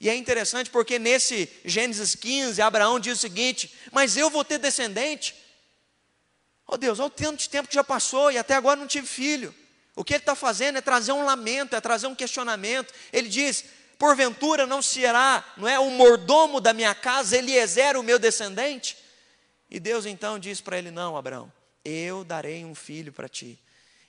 E 0.00 0.08
é 0.08 0.14
interessante 0.14 0.70
porque 0.70 1.00
nesse 1.00 1.50
Gênesis 1.64 2.14
15, 2.14 2.62
Abraão 2.62 3.00
diz 3.00 3.18
o 3.18 3.20
seguinte: 3.20 3.74
Mas 3.90 4.16
eu 4.16 4.30
vou 4.30 4.44
ter 4.44 4.58
descendente? 4.58 5.34
Oh 6.70 6.76
Deus, 6.76 6.98
olha 6.98 7.06
o 7.06 7.10
tanto 7.10 7.38
de 7.38 7.48
tempo 7.48 7.66
que 7.66 7.74
já 7.74 7.82
passou 7.82 8.30
e 8.30 8.36
até 8.36 8.54
agora 8.54 8.78
não 8.78 8.86
tive 8.86 9.06
filho. 9.06 9.54
O 9.96 10.04
que 10.04 10.12
ele 10.12 10.20
está 10.20 10.34
fazendo 10.34 10.76
é 10.76 10.82
trazer 10.82 11.12
um 11.12 11.24
lamento, 11.24 11.74
é 11.74 11.80
trazer 11.80 12.06
um 12.06 12.14
questionamento. 12.14 12.92
Ele 13.10 13.26
diz: 13.26 13.64
porventura 13.98 14.66
não 14.66 14.82
será, 14.82 15.42
não 15.56 15.66
é, 15.66 15.78
o 15.78 15.90
mordomo 15.90 16.60
da 16.60 16.74
minha 16.74 16.94
casa, 16.94 17.38
Eliezer, 17.38 17.96
o 17.96 18.02
meu 18.02 18.18
descendente? 18.18 18.98
E 19.70 19.80
Deus 19.80 20.04
então 20.04 20.38
diz 20.38 20.60
para 20.60 20.76
ele: 20.76 20.90
Não, 20.90 21.16
Abraão, 21.16 21.50
eu 21.82 22.22
darei 22.22 22.66
um 22.66 22.74
filho 22.74 23.14
para 23.14 23.28
ti. 23.30 23.58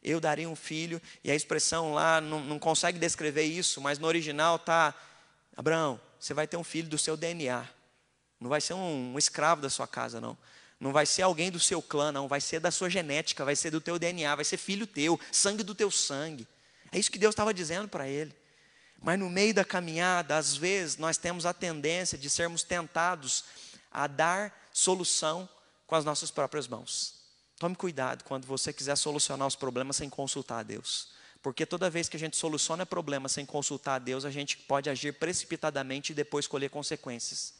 Eu 0.03 0.19
darei 0.19 0.45
um 0.45 0.55
filho, 0.55 1.01
e 1.23 1.31
a 1.31 1.35
expressão 1.35 1.93
lá 1.93 2.21
não, 2.21 2.41
não 2.41 2.59
consegue 2.59 2.99
descrever 2.99 3.43
isso, 3.43 3.79
mas 3.79 3.97
no 3.97 4.05
original 4.07 4.57
está: 4.57 4.93
Abraão, 5.55 5.99
você 6.19 6.33
vai 6.33 6.45
ter 6.45 6.57
um 6.57 6.63
filho 6.63 6.89
do 6.89 6.97
seu 6.97 7.15
DNA. 7.15 7.65
Não 8.37 8.49
vai 8.49 8.59
ser 8.59 8.73
um, 8.73 9.13
um 9.13 9.17
escravo 9.17 9.61
da 9.61 9.69
sua 9.69 9.87
casa, 9.87 10.19
não. 10.19 10.37
Não 10.79 10.93
vai 10.93 11.05
ser 11.05 11.23
alguém 11.23 11.51
do 11.51 11.59
seu 11.59 11.81
clã, 11.81 12.11
não. 12.11 12.27
Vai 12.27 12.39
ser 12.39 12.59
da 12.59 12.71
sua 12.71 12.89
genética, 12.89 13.43
vai 13.43 13.55
ser 13.55 13.69
do 13.69 13.81
teu 13.81 13.99
DNA, 13.99 14.33
vai 14.35 14.45
ser 14.45 14.57
filho 14.57 14.87
teu, 14.87 15.19
sangue 15.31 15.63
do 15.63 15.75
teu 15.75 15.91
sangue. 15.91 16.47
É 16.91 16.97
isso 16.97 17.11
que 17.11 17.19
Deus 17.19 17.33
estava 17.33 17.53
dizendo 17.53 17.87
para 17.87 18.07
ele. 18.07 18.33
Mas 19.01 19.19
no 19.19 19.29
meio 19.29 19.53
da 19.53 19.65
caminhada, 19.65 20.37
às 20.37 20.55
vezes, 20.55 20.97
nós 20.97 21.17
temos 21.17 21.45
a 21.45 21.53
tendência 21.53 22.17
de 22.17 22.29
sermos 22.29 22.63
tentados 22.63 23.43
a 23.91 24.07
dar 24.07 24.69
solução 24.73 25.47
com 25.85 25.95
as 25.95 26.05
nossas 26.05 26.31
próprias 26.31 26.67
mãos. 26.67 27.15
Tome 27.57 27.75
cuidado 27.75 28.23
quando 28.23 28.45
você 28.45 28.71
quiser 28.71 28.95
solucionar 28.95 29.47
os 29.47 29.55
problemas 29.55 29.97
sem 29.97 30.09
consultar 30.09 30.59
a 30.59 30.63
Deus. 30.63 31.09
Porque 31.41 31.65
toda 31.65 31.89
vez 31.89 32.09
que 32.09 32.17
a 32.17 32.19
gente 32.19 32.35
soluciona 32.35 32.85
problemas 32.85 33.31
sem 33.31 33.45
consultar 33.45 33.95
a 33.95 33.99
Deus, 33.99 34.25
a 34.25 34.31
gente 34.31 34.57
pode 34.57 34.89
agir 34.89 35.13
precipitadamente 35.13 36.11
e 36.11 36.15
depois 36.15 36.47
colher 36.47 36.69
consequências. 36.69 37.53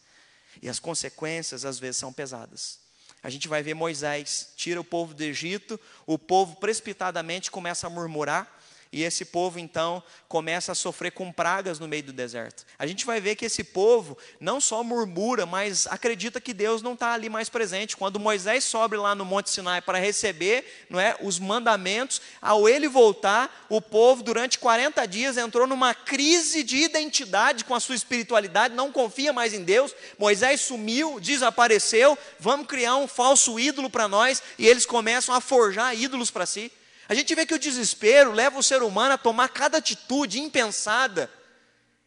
E 0.61 0.67
as 0.67 0.79
consequências, 0.79 1.63
às 1.63 1.79
vezes, 1.79 1.97
são 1.97 2.11
pesadas. 2.11 2.79
A 3.21 3.29
gente 3.29 3.47
vai 3.47 3.61
ver 3.61 3.73
Moisés 3.73 4.53
tira 4.55 4.79
o 4.79 4.83
povo 4.83 5.13
do 5.13 5.21
Egito, 5.21 5.79
o 6.05 6.17
povo 6.17 6.55
precipitadamente 6.55 7.51
começa 7.51 7.87
a 7.87 7.89
murmurar, 7.89 8.58
e 8.91 9.03
esse 9.03 9.23
povo 9.23 9.59
então 9.59 10.01
começa 10.27 10.71
a 10.71 10.75
sofrer 10.75 11.11
com 11.11 11.31
pragas 11.31 11.77
no 11.77 11.87
meio 11.87 12.01
do 12.01 12.13
deserto. 12.13 12.65
A 12.77 12.87
gente 12.87 13.05
vai 13.05 13.21
ver 13.21 13.35
que 13.35 13.45
esse 13.45 13.63
povo 13.63 14.17
não 14.39 14.59
só 14.59 14.83
murmura, 14.83 15.45
mas 15.45 15.85
acredita 15.87 16.41
que 16.41 16.55
Deus 16.55 16.81
não 16.81 16.93
está 16.93 17.13
ali 17.13 17.29
mais 17.29 17.49
presente. 17.49 17.95
Quando 17.95 18.19
Moisés 18.19 18.63
sobe 18.63 18.97
lá 18.97 19.13
no 19.13 19.23
Monte 19.23 19.51
Sinai 19.51 19.79
para 19.79 19.99
receber 19.99 20.87
não 20.89 20.99
é, 20.99 21.15
os 21.21 21.37
mandamentos, 21.37 22.19
ao 22.41 22.67
ele 22.67 22.87
voltar, 22.87 23.67
o 23.69 23.79
povo 23.79 24.23
durante 24.23 24.57
40 24.57 25.05
dias 25.05 25.37
entrou 25.37 25.67
numa 25.67 25.93
crise 25.93 26.63
de 26.63 26.77
identidade 26.77 27.65
com 27.65 27.75
a 27.75 27.79
sua 27.79 27.95
espiritualidade, 27.95 28.73
não 28.73 28.91
confia 28.91 29.31
mais 29.31 29.53
em 29.53 29.63
Deus. 29.63 29.93
Moisés 30.17 30.61
sumiu, 30.61 31.19
desapareceu, 31.19 32.17
vamos 32.39 32.65
criar 32.65 32.95
um 32.95 33.07
falso 33.07 33.59
ídolo 33.59 33.89
para 33.89 34.07
nós, 34.07 34.41
e 34.57 34.67
eles 34.67 34.85
começam 34.85 35.35
a 35.35 35.39
forjar 35.39 35.95
ídolos 35.95 36.31
para 36.31 36.47
si. 36.47 36.71
A 37.09 37.15
gente 37.15 37.33
vê 37.33 37.43
que 37.43 37.55
o 37.55 37.59
desespero 37.59 38.31
leva 38.31 38.59
o 38.59 38.63
ser 38.63 38.83
humano 38.83 39.15
a 39.15 39.17
tomar 39.17 39.49
cada 39.49 39.79
atitude 39.79 40.39
impensada 40.39 41.27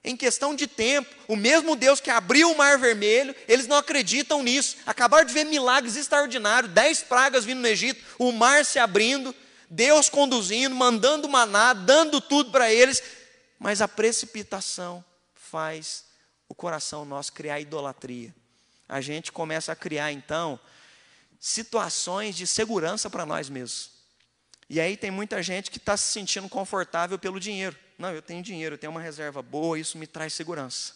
em 0.04 0.16
questão 0.16 0.54
de 0.54 0.68
tempo. 0.68 1.12
O 1.26 1.34
mesmo 1.34 1.74
Deus 1.74 2.00
que 2.00 2.08
abriu 2.08 2.52
o 2.52 2.56
mar 2.56 2.78
vermelho, 2.78 3.34
eles 3.48 3.66
não 3.66 3.76
acreditam 3.76 4.44
nisso. 4.44 4.76
Acabaram 4.86 5.26
de 5.26 5.34
ver 5.34 5.44
milagres 5.44 5.96
extraordinários, 5.96 6.72
dez 6.72 7.02
pragas 7.02 7.44
vindo 7.44 7.60
no 7.60 7.66
Egito, 7.66 8.00
o 8.16 8.30
mar 8.30 8.64
se 8.64 8.78
abrindo, 8.78 9.34
Deus 9.68 10.08
conduzindo, 10.08 10.74
mandando 10.74 11.28
maná, 11.28 11.72
dando 11.72 12.20
tudo 12.20 12.52
para 12.52 12.72
eles, 12.72 13.02
mas 13.58 13.82
a 13.82 13.88
precipitação 13.88 15.04
faz 15.34 16.04
o 16.48 16.54
coração 16.54 17.04
nosso 17.04 17.32
criar 17.32 17.58
idolatria. 17.58 18.32
A 18.88 19.00
gente 19.00 19.32
começa 19.32 19.72
a 19.72 19.76
criar 19.76 20.12
então 20.12 20.60
situações 21.40 22.36
de 22.36 22.46
segurança 22.46 23.10
para 23.10 23.26
nós 23.26 23.48
mesmos. 23.48 24.01
E 24.72 24.80
aí 24.80 24.96
tem 24.96 25.10
muita 25.10 25.42
gente 25.42 25.70
que 25.70 25.76
está 25.76 25.98
se 25.98 26.10
sentindo 26.10 26.48
confortável 26.48 27.18
pelo 27.18 27.38
dinheiro. 27.38 27.76
Não, 27.98 28.10
eu 28.10 28.22
tenho 28.22 28.42
dinheiro, 28.42 28.76
eu 28.76 28.78
tenho 28.78 28.90
uma 28.90 29.02
reserva 29.02 29.42
boa, 29.42 29.78
isso 29.78 29.98
me 29.98 30.06
traz 30.06 30.32
segurança. 30.32 30.94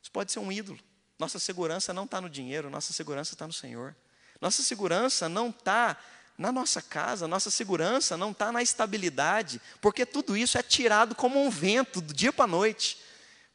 Isso 0.00 0.12
pode 0.12 0.30
ser 0.30 0.38
um 0.38 0.52
ídolo. 0.52 0.78
Nossa 1.18 1.40
segurança 1.40 1.92
não 1.92 2.04
está 2.04 2.20
no 2.20 2.30
dinheiro, 2.30 2.70
nossa 2.70 2.92
segurança 2.92 3.34
está 3.34 3.48
no 3.48 3.52
Senhor. 3.52 3.96
Nossa 4.40 4.62
segurança 4.62 5.28
não 5.28 5.48
está 5.48 5.96
na 6.38 6.52
nossa 6.52 6.80
casa, 6.80 7.26
nossa 7.26 7.50
segurança 7.50 8.16
não 8.16 8.30
está 8.30 8.52
na 8.52 8.62
estabilidade, 8.62 9.60
porque 9.80 10.06
tudo 10.06 10.36
isso 10.36 10.56
é 10.56 10.62
tirado 10.62 11.16
como 11.16 11.44
um 11.44 11.50
vento 11.50 12.00
do 12.00 12.14
dia 12.14 12.32
para 12.32 12.44
a 12.44 12.46
noite. 12.46 12.98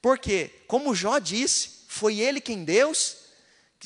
Porque, 0.02 0.52
como 0.68 0.94
Jó 0.94 1.18
disse, 1.18 1.86
foi 1.88 2.20
Ele 2.20 2.42
quem 2.42 2.66
Deus, 2.66 3.16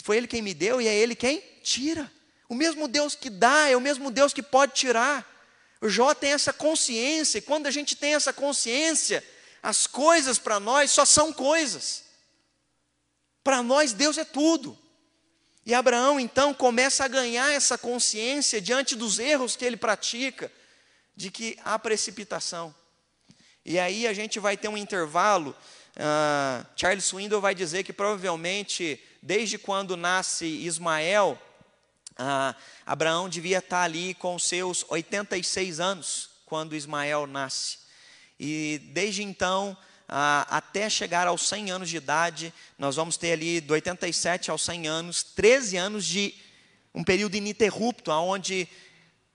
foi 0.04 0.18
Ele 0.18 0.26
quem 0.26 0.42
me 0.42 0.56
deu 0.56 0.82
e 0.82 0.88
é 0.88 0.96
Ele 0.96 1.14
quem 1.14 1.44
tira. 1.62 2.12
O 2.50 2.56
mesmo 2.56 2.88
Deus 2.88 3.14
que 3.14 3.30
dá 3.30 3.70
é 3.70 3.78
o 3.78 3.82
mesmo 3.82 4.10
Deus 4.10 4.34
que 4.34 4.42
pode 4.42 4.74
tirar. 4.74 5.32
O 5.84 5.90
Jó 5.90 6.14
tem 6.14 6.32
essa 6.32 6.54
consciência, 6.54 7.40
e 7.40 7.42
quando 7.42 7.68
a 7.68 7.72
gente 7.72 7.94
tem 7.94 8.16
essa 8.16 8.32
consciência, 8.32 9.22
as 9.62 9.86
coisas 9.86 10.40
para 10.40 10.58
nós 10.58 10.92
só 10.92 11.04
são 11.04 11.34
coisas. 11.34 12.06
Para 13.44 13.62
nós, 13.62 13.92
Deus 13.92 14.18
é 14.18 14.24
tudo. 14.24 14.80
E 15.66 15.74
Abraão 15.74 16.22
então 16.22 16.54
começa 16.54 17.04
a 17.04 17.10
ganhar 17.10 17.52
essa 17.52 17.78
consciência 17.78 18.62
diante 18.62 18.96
dos 18.96 19.20
erros 19.20 19.58
que 19.58 19.66
ele 19.66 19.76
pratica, 19.76 20.50
de 21.18 21.30
que 21.30 21.60
há 21.66 21.78
precipitação. 21.78 22.74
E 23.66 23.78
aí 23.78 24.08
a 24.08 24.14
gente 24.14 24.40
vai 24.40 24.56
ter 24.56 24.70
um 24.70 24.78
intervalo. 24.78 25.54
Uh, 25.98 26.66
Charles 26.78 27.04
Swindoll 27.04 27.42
vai 27.42 27.54
dizer 27.54 27.84
que 27.84 27.92
provavelmente, 27.92 29.04
desde 29.22 29.58
quando 29.58 29.98
nasce 29.98 30.46
Ismael, 30.46 31.38
ah, 32.18 32.56
Abraão 32.86 33.28
devia 33.28 33.60
estar 33.60 33.84
ali 33.84 34.14
com 34.14 34.38
seus 34.38 34.86
86 34.90 35.80
anos 35.80 36.30
quando 36.46 36.76
Ismael 36.76 37.26
nasce. 37.28 37.80
E 38.40 38.80
desde 38.94 39.24
então, 39.24 39.76
ah, 40.08 40.46
até 40.50 40.90
chegar 40.90 41.28
aos 41.28 41.48
100 41.48 41.72
anos 41.72 41.90
de 41.90 41.98
idade, 41.98 42.54
nós 42.78 42.96
vamos 42.96 43.18
ter 43.18 43.34
ali 43.34 43.62
do 43.62 43.74
87 43.74 44.52
aos 44.52 44.62
100 44.64 44.88
anos, 44.88 45.24
13 45.24 45.78
anos 45.78 46.06
de 46.06 46.36
um 46.94 47.04
período 47.04 47.36
ininterrupto, 47.36 48.12
onde 48.12 48.68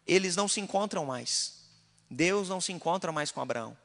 eles 0.07 0.37
não 0.37 0.47
se 0.47 0.61
encontram 0.61 1.05
mais. 1.05 1.59
Deus 2.11 2.49
não 2.49 2.61
se 2.61 2.73
encontra 2.73 3.13
mais 3.13 3.31
com 3.31 3.41
Abraão. 3.41 3.77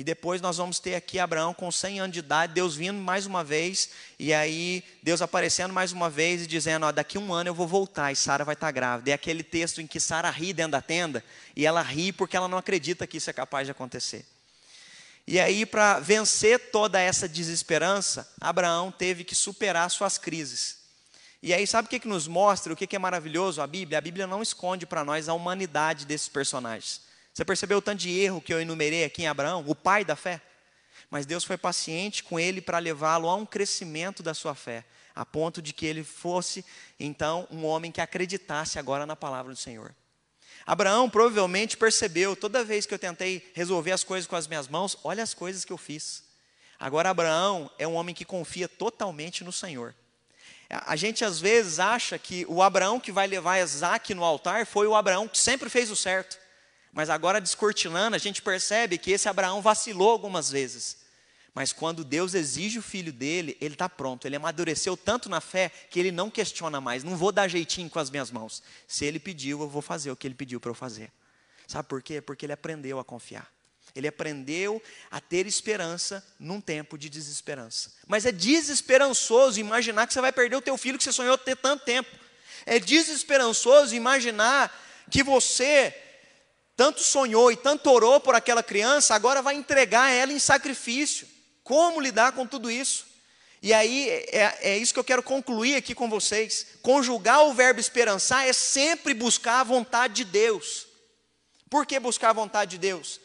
E 0.00 0.02
depois 0.02 0.40
nós 0.40 0.56
vamos 0.56 0.78
ter 0.80 0.94
aqui 0.94 1.18
Abraão 1.18 1.52
com 1.52 1.70
100 1.70 2.00
anos 2.00 2.14
de 2.14 2.20
idade, 2.20 2.54
Deus 2.54 2.74
vindo 2.74 2.98
mais 2.98 3.26
uma 3.26 3.44
vez, 3.44 3.90
e 4.18 4.32
aí 4.32 4.82
Deus 5.02 5.20
aparecendo 5.20 5.74
mais 5.74 5.92
uma 5.92 6.08
vez 6.08 6.40
e 6.40 6.46
dizendo: 6.46 6.86
ó, 6.86 6.90
daqui 6.90 7.18
um 7.18 7.34
ano 7.34 7.50
eu 7.50 7.54
vou 7.54 7.68
voltar 7.68 8.10
e 8.10 8.16
Sara 8.16 8.42
vai 8.42 8.54
estar 8.54 8.70
grávida. 8.70 9.10
É 9.10 9.12
aquele 9.12 9.42
texto 9.42 9.82
em 9.82 9.86
que 9.86 10.00
Sara 10.00 10.30
ri 10.30 10.54
dentro 10.54 10.72
da 10.72 10.80
tenda, 10.80 11.22
e 11.54 11.66
ela 11.66 11.82
ri 11.82 12.14
porque 12.14 12.34
ela 12.34 12.48
não 12.48 12.56
acredita 12.56 13.06
que 13.06 13.18
isso 13.18 13.28
é 13.28 13.32
capaz 13.34 13.66
de 13.66 13.72
acontecer. 13.72 14.24
E 15.26 15.38
aí, 15.38 15.66
para 15.66 16.00
vencer 16.00 16.70
toda 16.70 16.98
essa 16.98 17.28
desesperança, 17.28 18.26
Abraão 18.40 18.90
teve 18.90 19.22
que 19.22 19.34
superar 19.34 19.90
suas 19.90 20.16
crises. 20.16 20.78
E 21.42 21.52
aí, 21.52 21.66
sabe 21.66 21.88
o 21.88 21.90
que, 21.90 22.00
que 22.00 22.08
nos 22.08 22.26
mostra, 22.26 22.72
o 22.72 22.76
que, 22.76 22.86
que 22.86 22.96
é 22.96 22.98
maravilhoso 22.98 23.60
a 23.60 23.66
Bíblia? 23.66 23.98
A 23.98 24.00
Bíblia 24.00 24.26
não 24.26 24.40
esconde 24.40 24.86
para 24.86 25.04
nós 25.04 25.28
a 25.28 25.34
humanidade 25.34 26.06
desses 26.06 26.30
personagens. 26.30 27.09
Você 27.40 27.44
percebeu 27.46 27.78
o 27.78 27.80
tanto 27.80 28.00
de 28.00 28.10
erro 28.20 28.38
que 28.38 28.52
eu 28.52 28.60
enumerei 28.60 29.02
aqui 29.02 29.22
em 29.22 29.26
Abraão, 29.26 29.64
o 29.66 29.74
pai 29.74 30.04
da 30.04 30.14
fé? 30.14 30.42
Mas 31.08 31.24
Deus 31.24 31.42
foi 31.42 31.56
paciente 31.56 32.22
com 32.22 32.38
ele 32.38 32.60
para 32.60 32.78
levá-lo 32.78 33.30
a 33.30 33.34
um 33.34 33.46
crescimento 33.46 34.22
da 34.22 34.34
sua 34.34 34.54
fé, 34.54 34.84
a 35.14 35.24
ponto 35.24 35.62
de 35.62 35.72
que 35.72 35.86
ele 35.86 36.04
fosse, 36.04 36.62
então, 36.98 37.48
um 37.50 37.64
homem 37.64 37.90
que 37.90 38.02
acreditasse 38.02 38.78
agora 38.78 39.06
na 39.06 39.16
palavra 39.16 39.54
do 39.54 39.58
Senhor. 39.58 39.96
Abraão 40.66 41.08
provavelmente 41.08 41.78
percebeu, 41.78 42.36
toda 42.36 42.62
vez 42.62 42.84
que 42.84 42.92
eu 42.92 42.98
tentei 42.98 43.50
resolver 43.54 43.92
as 43.92 44.04
coisas 44.04 44.26
com 44.26 44.36
as 44.36 44.46
minhas 44.46 44.68
mãos, 44.68 44.98
olha 45.02 45.22
as 45.22 45.32
coisas 45.32 45.64
que 45.64 45.72
eu 45.72 45.78
fiz. 45.78 46.22
Agora, 46.78 47.08
Abraão 47.08 47.70
é 47.78 47.88
um 47.88 47.94
homem 47.94 48.14
que 48.14 48.26
confia 48.26 48.68
totalmente 48.68 49.42
no 49.42 49.50
Senhor. 49.50 49.94
A 50.68 50.94
gente 50.94 51.24
às 51.24 51.40
vezes 51.40 51.78
acha 51.78 52.18
que 52.18 52.44
o 52.50 52.62
Abraão 52.62 53.00
que 53.00 53.10
vai 53.10 53.26
levar 53.26 53.60
Isaac 53.60 54.12
no 54.12 54.24
altar 54.24 54.66
foi 54.66 54.86
o 54.86 54.94
Abraão 54.94 55.26
que 55.26 55.38
sempre 55.38 55.70
fez 55.70 55.90
o 55.90 55.96
certo. 55.96 56.38
Mas 56.92 57.08
agora, 57.08 57.40
descortinando, 57.40 58.16
a 58.16 58.18
gente 58.18 58.42
percebe 58.42 58.98
que 58.98 59.12
esse 59.12 59.28
Abraão 59.28 59.62
vacilou 59.62 60.10
algumas 60.10 60.50
vezes. 60.50 60.98
Mas 61.54 61.72
quando 61.72 62.04
Deus 62.04 62.34
exige 62.34 62.78
o 62.78 62.82
filho 62.82 63.12
dele, 63.12 63.56
ele 63.60 63.74
está 63.74 63.88
pronto. 63.88 64.26
Ele 64.26 64.36
amadureceu 64.36 64.96
tanto 64.96 65.28
na 65.28 65.40
fé 65.40 65.70
que 65.90 65.98
ele 65.98 66.12
não 66.12 66.30
questiona 66.30 66.80
mais. 66.80 67.02
Não 67.02 67.16
vou 67.16 67.32
dar 67.32 67.48
jeitinho 67.48 67.90
com 67.90 67.98
as 67.98 68.10
minhas 68.10 68.30
mãos. 68.30 68.62
Se 68.86 69.04
ele 69.04 69.18
pediu, 69.18 69.60
eu 69.60 69.68
vou 69.68 69.82
fazer 69.82 70.10
o 70.10 70.16
que 70.16 70.26
ele 70.26 70.34
pediu 70.34 70.60
para 70.60 70.70
eu 70.70 70.74
fazer. 70.74 71.10
Sabe 71.66 71.88
por 71.88 72.02
quê? 72.02 72.20
Porque 72.20 72.46
ele 72.46 72.52
aprendeu 72.52 72.98
a 72.98 73.04
confiar. 73.04 73.50
Ele 73.94 74.06
aprendeu 74.06 74.80
a 75.10 75.20
ter 75.20 75.46
esperança 75.46 76.24
num 76.38 76.60
tempo 76.60 76.96
de 76.96 77.08
desesperança. 77.08 77.92
Mas 78.06 78.24
é 78.24 78.32
desesperançoso 78.32 79.58
imaginar 79.58 80.06
que 80.06 80.14
você 80.14 80.20
vai 80.20 80.32
perder 80.32 80.56
o 80.56 80.62
teu 80.62 80.76
filho 80.76 80.98
que 80.98 81.04
você 81.04 81.12
sonhou 81.12 81.36
ter 81.36 81.56
tanto 81.56 81.84
tempo. 81.84 82.10
É 82.64 82.78
desesperançoso 82.78 83.94
imaginar 83.94 84.72
que 85.10 85.24
você 85.24 85.96
tanto 86.80 87.02
sonhou 87.02 87.52
e 87.52 87.56
tanto 87.56 87.90
orou 87.90 88.18
por 88.20 88.34
aquela 88.34 88.62
criança, 88.62 89.14
agora 89.14 89.42
vai 89.42 89.54
entregar 89.54 90.10
ela 90.10 90.32
em 90.32 90.38
sacrifício. 90.38 91.28
Como 91.62 92.00
lidar 92.00 92.32
com 92.32 92.46
tudo 92.46 92.70
isso? 92.70 93.04
E 93.60 93.70
aí 93.70 94.08
é, 94.08 94.58
é, 94.62 94.78
isso 94.78 94.94
que 94.94 94.98
eu 94.98 95.04
quero 95.04 95.22
concluir 95.22 95.76
aqui 95.76 95.94
com 95.94 96.08
vocês. 96.08 96.78
Conjugar 96.80 97.44
o 97.44 97.52
verbo 97.52 97.80
esperançar 97.80 98.48
é 98.48 98.54
sempre 98.54 99.12
buscar 99.12 99.60
a 99.60 99.64
vontade 99.64 100.14
de 100.14 100.24
Deus. 100.24 100.86
Por 101.68 101.84
que 101.84 102.00
buscar 102.00 102.30
a 102.30 102.32
vontade 102.32 102.70
de 102.70 102.78
Deus? 102.78 103.20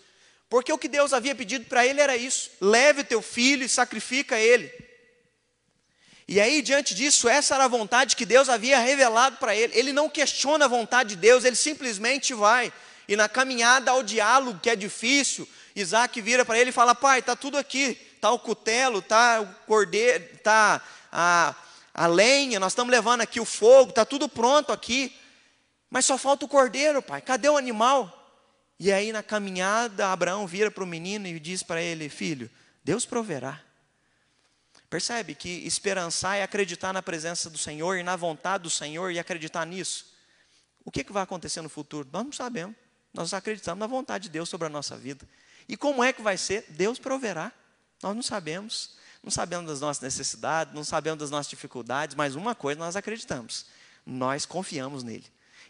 Porque 0.49 0.73
o 0.73 0.77
que 0.77 0.89
Deus 0.89 1.13
havia 1.13 1.33
pedido 1.33 1.63
para 1.63 1.85
ele 1.85 2.01
era 2.01 2.17
isso: 2.17 2.51
leve 2.59 3.05
teu 3.05 3.21
filho 3.21 3.63
e 3.63 3.69
sacrifica 3.69 4.37
ele. 4.37 4.69
E 6.27 6.41
aí, 6.41 6.61
diante 6.61 6.93
disso, 6.93 7.29
essa 7.29 7.55
era 7.55 7.63
a 7.63 7.69
vontade 7.69 8.17
que 8.17 8.25
Deus 8.25 8.49
havia 8.49 8.79
revelado 8.79 9.37
para 9.37 9.55
ele. 9.55 9.79
Ele 9.79 9.93
não 9.93 10.09
questiona 10.09 10.65
a 10.65 10.67
vontade 10.67 11.11
de 11.11 11.15
Deus, 11.15 11.45
ele 11.45 11.55
simplesmente 11.55 12.33
vai. 12.33 12.73
E 13.07 13.15
na 13.15 13.29
caminhada 13.29 13.91
ao 13.91 14.01
diálogo, 14.01 14.59
que 14.59 14.69
é 14.69 14.75
difícil, 14.75 15.47
Isaac 15.75 16.19
vira 16.21 16.45
para 16.45 16.59
ele 16.59 16.69
e 16.69 16.73
fala: 16.73 16.95
Pai, 16.95 17.19
está 17.19 17.35
tudo 17.35 17.57
aqui, 17.57 17.97
está 18.15 18.31
o 18.31 18.39
cutelo, 18.39 18.99
está 18.99 19.41
o 19.41 19.47
cordeiro, 19.65 20.23
está 20.33 20.81
a, 21.11 21.55
a 21.93 22.07
lenha, 22.07 22.59
nós 22.59 22.71
estamos 22.71 22.91
levando 22.91 23.21
aqui 23.21 23.39
o 23.39 23.45
fogo, 23.45 23.89
está 23.89 24.05
tudo 24.05 24.27
pronto 24.27 24.71
aqui, 24.71 25.15
mas 25.89 26.05
só 26.05 26.17
falta 26.17 26.45
o 26.45 26.49
cordeiro, 26.49 27.01
pai, 27.01 27.21
cadê 27.21 27.47
o 27.47 27.57
animal? 27.57 28.23
E 28.79 28.91
aí, 28.91 29.11
na 29.11 29.23
caminhada, 29.23 30.11
Abraão 30.11 30.45
vira 30.45 30.69
para 30.69 30.83
o 30.83 30.87
menino 30.87 31.27
e 31.27 31.39
diz 31.39 31.63
para 31.63 31.81
ele: 31.81 32.09
Filho, 32.09 32.49
Deus 32.83 33.05
proverá. 33.05 33.61
Percebe 34.89 35.35
que 35.35 35.49
esperançar 35.65 36.37
é 36.37 36.43
acreditar 36.43 36.93
na 36.93 37.01
presença 37.01 37.49
do 37.49 37.57
Senhor 37.57 37.97
e 37.97 38.03
na 38.03 38.15
vontade 38.15 38.63
do 38.63 38.69
Senhor 38.69 39.11
e 39.11 39.19
acreditar 39.19 39.65
nisso. 39.65 40.13
O 40.83 40.91
que, 40.91 41.03
que 41.03 41.11
vai 41.11 41.23
acontecer 41.23 41.61
no 41.61 41.69
futuro? 41.69 42.07
Nós 42.11 42.23
não 42.23 42.31
sabemos. 42.31 42.75
Nós 43.15 43.33
acreditamos 43.33 43.79
na 43.79 43.87
vontade 43.87 44.25
de 44.25 44.29
Deus 44.29 44.49
sobre 44.49 44.67
a 44.67 44.69
nossa 44.69 44.95
vida. 44.95 45.27
E 45.67 45.75
como 45.75 46.03
é 46.03 46.13
que 46.13 46.21
vai 46.21 46.37
ser? 46.37 46.65
Deus 46.69 46.99
proverá. 46.99 47.51
Nós 48.03 48.15
não 48.15 48.21
sabemos. 48.21 48.95
Não 49.23 49.31
sabemos 49.31 49.67
das 49.67 49.81
nossas 49.81 50.03
necessidades, 50.03 50.75
não 50.75 50.83
sabemos 50.83 51.19
das 51.19 51.31
nossas 51.31 51.49
dificuldades, 51.49 52.15
mas 52.15 52.35
uma 52.35 52.53
coisa 52.53 52.79
nós 52.79 52.95
acreditamos: 52.95 53.65
nós 54.05 54.45
confiamos 54.45 55.01
nele. 55.01 55.25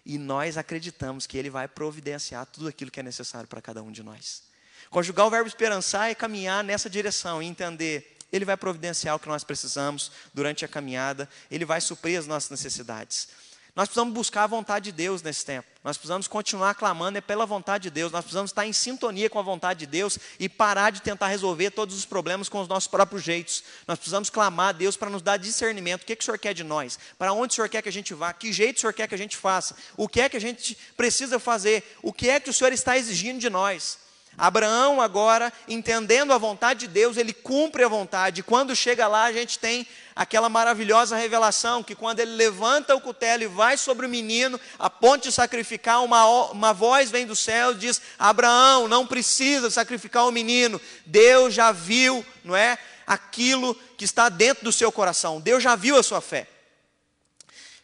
E 0.06 0.18
nós 0.18 0.58
acreditamos 0.58 1.26
que 1.26 1.38
ele 1.38 1.50
vai 1.50 1.68
providenciar 1.68 2.46
tudo 2.46 2.68
aquilo 2.68 2.92
que 2.92 3.00
é 3.00 3.04
necessário 3.04 3.48
para 3.48 3.62
cada 3.62 3.82
um 3.82 3.92
de 3.92 4.04
nós. 4.04 4.44
Conjugar 4.90 5.26
o 5.26 5.30
verbo 5.30 5.48
esperançar 5.48 6.12
é 6.12 6.16
caminhar 6.16 6.64
nessa 6.64 6.90
direção 6.90 7.42
e 7.42 7.46
entender 7.46 8.16
ele 8.32 8.44
vai 8.44 8.58
providenciar 8.58 9.16
o 9.16 9.20
que 9.20 9.30
nós 9.30 9.46
precisamos 9.46 10.12
durante 10.34 10.66
a 10.66 10.68
caminhada, 10.68 11.30
Ele 11.50 11.64
vai 11.64 11.80
suprir 11.80 12.20
as 12.20 12.28
nossas 12.28 12.50
necessidades. 12.50 13.30
Nós 13.76 13.90
precisamos 13.90 14.14
buscar 14.14 14.44
a 14.44 14.48
vontade 14.48 14.86
de 14.86 14.92
Deus 14.94 15.22
nesse 15.22 15.44
tempo. 15.46 15.68
Nós 15.84 15.98
precisamos 15.98 16.30
continuar 16.30 16.76
clamando 16.76 17.18
é 17.18 17.22
pela 17.22 17.46
vontade 17.46 17.84
de 17.84 17.90
Deus. 17.90 18.10
Nós 18.10 18.24
precisamos 18.24 18.52
estar 18.52 18.66
em 18.66 18.72
sintonia 18.72 19.30
com 19.30 19.38
a 19.38 19.42
vontade 19.42 19.82
de 19.82 19.86
Deus 19.86 20.18
e 20.40 20.48
parar 20.48 20.92
de 20.92 21.02
tentar 21.02 21.28
resolver 21.28 21.72
todos 21.72 21.94
os 21.94 22.06
problemas 22.06 22.48
com 22.48 22.62
os 22.62 22.70
nossos 22.70 22.88
próprios 22.88 23.22
jeitos. 23.22 23.66
Nós 23.86 24.00
precisamos 24.00 24.30
clamar 24.30 24.70
a 24.70 24.72
Deus 24.72 24.96
para 24.96 25.10
nos 25.10 25.22
dar 25.22 25.36
discernimento. 25.36 26.04
O 26.04 26.06
que, 26.06 26.14
é 26.14 26.16
que 26.16 26.22
o 26.22 26.26
Senhor 26.26 26.40
quer 26.40 26.54
de 26.54 26.64
nós? 26.64 26.98
Para 27.18 27.34
onde 27.34 27.52
o 27.52 27.56
Senhor 27.56 27.68
quer 27.68 27.82
que 27.82 27.90
a 27.90 27.92
gente 27.92 28.14
vá? 28.14 28.32
Que 28.32 28.54
jeito 28.54 28.78
o 28.78 28.80
Senhor 28.80 28.94
quer 28.94 29.10
que 29.10 29.16
a 29.16 29.18
gente 29.18 29.36
faça? 29.36 29.76
O 29.98 30.08
que 30.08 30.22
é 30.22 30.30
que 30.30 30.38
a 30.38 30.42
gente 30.42 30.78
precisa 30.96 31.38
fazer? 31.38 31.84
O 32.02 32.14
que 32.14 32.30
é 32.30 32.40
que 32.40 32.50
o 32.50 32.54
Senhor 32.54 32.72
está 32.72 32.98
exigindo 32.98 33.40
de 33.40 33.50
nós? 33.50 34.05
Abraão, 34.38 35.00
agora, 35.00 35.52
entendendo 35.68 36.34
a 36.34 36.38
vontade 36.38 36.82
de 36.82 36.88
Deus, 36.88 37.16
ele 37.16 37.32
cumpre 37.32 37.84
a 37.84 37.88
vontade. 37.88 38.44
Quando 38.44 38.76
chega 38.76 39.08
lá, 39.08 39.24
a 39.24 39.32
gente 39.32 39.58
tem 39.58 39.88
aquela 40.14 40.50
maravilhosa 40.50 41.16
revelação 41.16 41.82
que 41.82 41.96
quando 41.96 42.20
ele 42.20 42.32
levanta 42.32 42.96
o 42.96 43.02
cutelo 43.02 43.44
e 43.44 43.48
vai 43.48 43.78
sobre 43.78 44.06
o 44.06 44.10
menino, 44.10 44.60
a 44.78 44.90
ponto 44.90 45.24
de 45.24 45.32
sacrificar, 45.32 46.04
uma, 46.04 46.26
uma 46.52 46.74
voz 46.74 47.10
vem 47.10 47.26
do 47.26 47.36
céu 47.36 47.72
e 47.72 47.76
diz: 47.76 48.02
Abraão, 48.20 48.88
não 48.90 49.08
precisa 49.08 49.70
sacrificar 49.70 50.28
o 50.28 50.32
menino. 50.32 50.82
Deus 51.06 51.54
já 51.54 51.72
viu, 51.72 52.26
não 52.44 52.56
é? 52.56 52.78
Aquilo 53.08 53.74
que 53.98 54.04
está 54.04 54.28
dentro 54.28 54.66
do 54.66 54.72
seu 54.72 54.92
coração. 54.92 55.40
Deus 55.40 55.64
já 55.64 55.76
viu 55.76 55.98
a 55.98 56.04
sua 56.04 56.20
fé. 56.20 56.48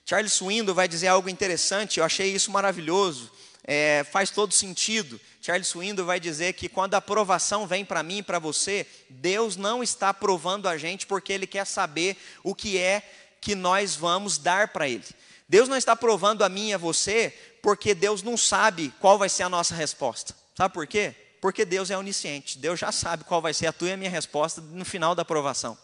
Charles 0.05 0.33
Swindoll 0.33 0.75
vai 0.75 0.89
dizer 0.89 1.07
algo 1.07 1.29
interessante, 1.29 1.99
eu 1.99 2.03
achei 2.03 2.33
isso 2.33 2.51
maravilhoso. 2.51 3.31
É, 3.73 4.03
faz 4.03 4.29
todo 4.29 4.53
sentido. 4.53 5.17
Charles 5.41 5.69
Swindoll 5.69 6.05
vai 6.05 6.19
dizer 6.19 6.51
que 6.51 6.67
quando 6.67 6.93
a 6.93 6.97
aprovação 6.97 7.65
vem 7.65 7.85
para 7.85 8.03
mim 8.03 8.17
e 8.17 8.21
para 8.21 8.37
você, 8.37 8.85
Deus 9.09 9.55
não 9.55 9.81
está 9.81 10.09
aprovando 10.09 10.67
a 10.67 10.77
gente 10.77 11.07
porque 11.07 11.31
Ele 11.31 11.47
quer 11.47 11.65
saber 11.65 12.17
o 12.43 12.53
que 12.53 12.77
é 12.77 13.01
que 13.39 13.55
nós 13.55 13.95
vamos 13.95 14.37
dar 14.37 14.67
para 14.73 14.89
Ele. 14.89 15.05
Deus 15.47 15.69
não 15.69 15.77
está 15.77 15.95
provando 15.95 16.43
a 16.43 16.49
mim 16.49 16.71
e 16.71 16.73
a 16.73 16.77
você 16.77 17.33
porque 17.63 17.95
Deus 17.95 18.21
não 18.21 18.35
sabe 18.35 18.93
qual 18.99 19.17
vai 19.17 19.29
ser 19.29 19.43
a 19.43 19.49
nossa 19.49 19.73
resposta. 19.73 20.35
Sabe 20.53 20.73
por 20.73 20.85
quê? 20.85 21.15
Porque 21.39 21.63
Deus 21.63 21.89
é 21.89 21.97
onisciente. 21.97 22.57
Deus 22.57 22.77
já 22.77 22.91
sabe 22.91 23.23
qual 23.23 23.41
vai 23.41 23.53
ser 23.53 23.67
a 23.67 23.71
tua 23.71 23.87
e 23.87 23.93
a 23.93 23.97
minha 23.97 24.11
resposta 24.11 24.59
no 24.59 24.83
final 24.83 25.15
da 25.15 25.21
aprovação. 25.21 25.77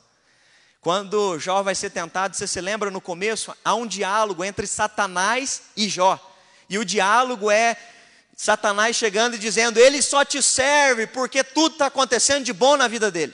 Quando 0.82 1.40
Jó 1.40 1.64
vai 1.64 1.74
ser 1.74 1.92
tentado, 1.92 2.36
você 2.36 2.48
se 2.48 2.60
lembra 2.60 2.92
no 2.92 3.00
começo? 3.00 3.56
Há 3.64 3.76
um 3.76 3.88
diálogo 3.88 4.44
entre 4.44 4.68
Satanás 4.68 5.62
e 5.78 5.88
Jó. 5.88 6.34
E 6.70 6.78
o 6.78 6.86
diálogo 6.86 7.50
é 7.50 7.78
Satanás 8.36 8.96
chegando 8.96 9.36
e 9.36 9.40
dizendo: 9.40 9.80
Ele 9.80 10.02
só 10.02 10.24
te 10.24 10.42
serve 10.42 11.08
porque 11.08 11.44
tudo 11.44 11.74
está 11.74 11.88
acontecendo 11.88 12.44
de 12.46 12.54
bom 12.54 12.78
na 12.78 12.88
vida 12.88 13.10
dele. 13.10 13.34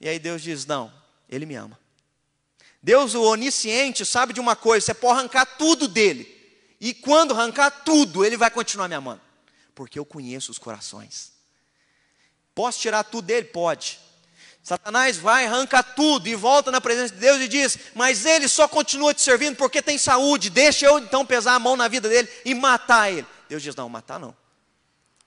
E 0.00 0.08
aí 0.08 0.18
Deus 0.18 0.42
diz: 0.42 0.66
Não, 0.66 0.92
ele 1.28 1.46
me 1.46 1.54
ama. 1.54 1.78
Deus, 2.82 3.14
o 3.14 3.22
onisciente, 3.22 4.04
sabe 4.04 4.32
de 4.32 4.40
uma 4.40 4.54
coisa: 4.54 4.86
você 4.86 4.94
pode 4.94 5.18
arrancar 5.18 5.46
tudo 5.46 5.88
dele. 5.88 6.30
E 6.80 6.92
quando 6.92 7.32
arrancar 7.32 7.70
tudo, 7.70 8.24
ele 8.24 8.36
vai 8.36 8.50
continuar 8.50 8.88
me 8.88 8.94
amando. 8.94 9.22
Porque 9.74 9.98
eu 9.98 10.04
conheço 10.04 10.50
os 10.50 10.58
corações. 10.58 11.32
Posso 12.54 12.78
tirar 12.78 13.02
tudo 13.02 13.24
dele? 13.24 13.46
Pode. 13.46 13.98
Satanás 14.64 15.18
vai, 15.18 15.44
arranca 15.44 15.82
tudo 15.82 16.26
e 16.26 16.34
volta 16.34 16.70
na 16.70 16.80
presença 16.80 17.12
de 17.12 17.20
Deus 17.20 17.38
e 17.38 17.46
diz: 17.46 17.78
Mas 17.94 18.24
ele 18.24 18.48
só 18.48 18.66
continua 18.66 19.12
te 19.12 19.20
servindo 19.20 19.56
porque 19.56 19.82
tem 19.82 19.98
saúde. 19.98 20.48
Deixa 20.48 20.86
eu 20.86 20.98
então 20.98 21.26
pesar 21.26 21.54
a 21.54 21.58
mão 21.58 21.76
na 21.76 21.86
vida 21.86 22.08
dele 22.08 22.26
e 22.46 22.54
matar 22.54 23.12
ele. 23.12 23.26
Deus 23.46 23.62
diz: 23.62 23.76
Não, 23.76 23.90
matar 23.90 24.18
não. 24.18 24.34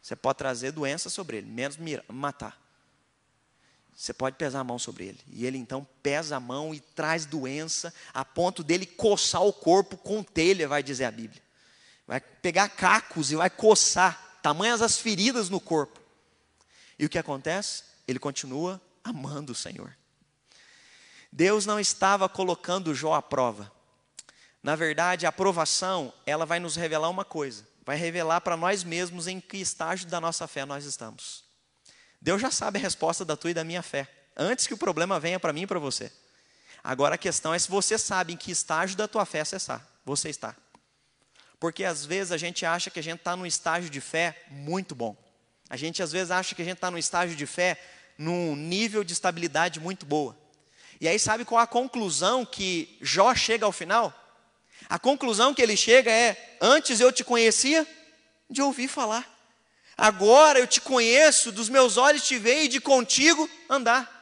Você 0.02 0.16
pode 0.16 0.40
trazer 0.40 0.72
doença 0.72 1.08
sobre 1.08 1.38
ele, 1.38 1.48
menos 1.52 1.78
matar. 2.08 2.60
Você 3.96 4.12
pode 4.12 4.38
pesar 4.38 4.62
a 4.62 4.64
mão 4.64 4.80
sobre 4.80 5.06
ele. 5.06 5.20
E 5.32 5.46
ele 5.46 5.60
então 5.60 5.88
pesa 6.02 6.38
a 6.38 6.40
mão 6.40 6.74
e 6.74 6.80
traz 6.80 7.24
doença, 7.28 7.94
a 8.16 8.26
ponto 8.26 8.64
dele 8.64 8.88
coçar 8.88 9.44
o 9.44 9.54
corpo 9.54 9.98
com 9.98 10.24
telha, 10.24 10.68
vai 10.68 10.82
dizer 10.82 11.06
a 11.06 11.12
Bíblia. 11.12 11.44
Vai 12.08 12.20
pegar 12.20 12.70
cacos 12.70 13.32
e 13.32 13.36
vai 13.36 13.52
coçar, 13.52 14.40
tamanhas 14.42 14.82
as 14.82 14.98
feridas 14.98 15.48
no 15.48 15.60
corpo. 15.60 16.00
E 16.98 17.06
o 17.06 17.10
que 17.10 17.20
acontece? 17.20 17.84
Ele 18.08 18.18
continua 18.18 18.82
amando 19.10 19.52
o 19.52 19.56
Senhor. 19.56 19.96
Deus 21.32 21.66
não 21.66 21.80
estava 21.80 22.28
colocando 22.28 22.96
Jó 22.96 23.14
à 23.14 23.22
prova. 23.22 23.72
Na 24.64 24.76
verdade, 24.76 25.26
a 25.26 25.30
aprovação, 25.30 26.14
ela 26.26 26.46
vai 26.46 26.60
nos 26.60 26.76
revelar 26.76 27.10
uma 27.10 27.26
coisa 27.26 27.66
vai 27.88 27.96
revelar 27.96 28.42
para 28.42 28.58
nós 28.58 28.84
mesmos 28.84 29.28
em 29.28 29.40
que 29.40 29.56
estágio 29.56 30.10
da 30.10 30.20
nossa 30.20 30.46
fé 30.46 30.66
nós 30.66 30.84
estamos. 30.84 31.46
Deus 32.20 32.42
já 32.42 32.52
sabe 32.52 32.78
a 32.78 32.82
resposta 32.82 33.24
da 33.24 33.38
tua 33.38 33.52
e 33.52 33.54
da 33.54 33.64
minha 33.64 33.82
fé, 33.82 34.10
antes 34.36 34.68
que 34.68 34.74
o 34.74 34.78
problema 34.78 35.22
venha 35.22 35.40
para 35.40 35.54
mim 35.54 35.62
e 35.62 35.68
para 35.68 35.80
você. 35.80 36.12
Agora 36.84 37.16
a 37.16 37.18
questão 37.18 37.54
é 37.54 37.60
se 37.60 37.70
você 37.70 37.98
sabe 37.98 38.34
em 38.34 38.38
que 38.38 38.52
estágio 38.52 38.98
da 38.98 39.08
tua 39.08 39.26
fé 39.26 39.42
você 39.42 39.56
está. 39.56 39.82
Você 40.04 40.28
está. 40.28 40.54
Porque 41.62 41.86
às 41.86 42.06
vezes 42.06 42.34
a 42.34 42.38
gente 42.38 42.66
acha 42.66 42.90
que 42.90 43.00
a 43.00 43.02
gente 43.02 43.20
está 43.20 43.38
num 43.38 43.46
estágio 43.46 43.90
de 43.90 44.02
fé 44.02 44.44
muito 44.52 44.94
bom. 44.94 45.16
A 45.70 45.78
gente 45.78 46.04
às 46.04 46.12
vezes 46.12 46.30
acha 46.30 46.54
que 46.54 46.62
a 46.62 46.66
gente 46.66 46.76
está 46.76 46.92
num 46.92 46.98
estágio 46.98 47.38
de 47.38 47.46
fé 47.46 47.82
num 48.18 48.56
nível 48.56 49.04
de 49.04 49.14
estabilidade 49.14 49.80
muito 49.80 50.06
boa. 50.06 50.36
E 51.00 51.08
aí 51.08 51.20
sabe 51.20 51.46
qual 51.46 51.62
a 51.62 51.68
conclusão 51.68 52.46
que 52.46 52.98
Jó 53.02 53.34
chega 53.36 53.66
ao 53.66 53.72
final? 53.72 54.14
A 54.90 54.98
conclusão 54.98 55.54
que 55.54 55.62
ele 55.62 55.78
chega 55.78 56.12
é: 56.12 56.58
antes 56.60 57.00
eu 57.00 57.12
te 57.12 57.24
conhecia 57.24 57.86
de 58.50 58.62
ouvir 58.62 58.88
falar. 58.88 59.28
Agora 59.98 60.60
eu 60.60 60.68
te 60.68 60.80
conheço, 60.80 61.52
dos 61.52 61.70
meus 61.70 61.98
olhos 61.98 62.26
te 62.28 62.38
vejo 62.38 62.66
e 62.66 62.68
de 62.68 62.80
contigo 62.80 63.50
andar. 63.70 64.16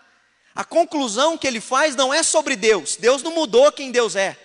A 0.55 0.63
conclusão 0.63 1.37
que 1.37 1.45
ele 1.45 1.59
faz 1.59 1.95
não 1.95 2.13
é 2.13 2.23
sobre 2.23 2.55
Deus. 2.55 2.95
Deus 2.95 3.21
não 3.21 3.33
mudou 3.33 3.69
quem 3.73 3.91
Deus 3.91 4.15
é. 4.15 4.37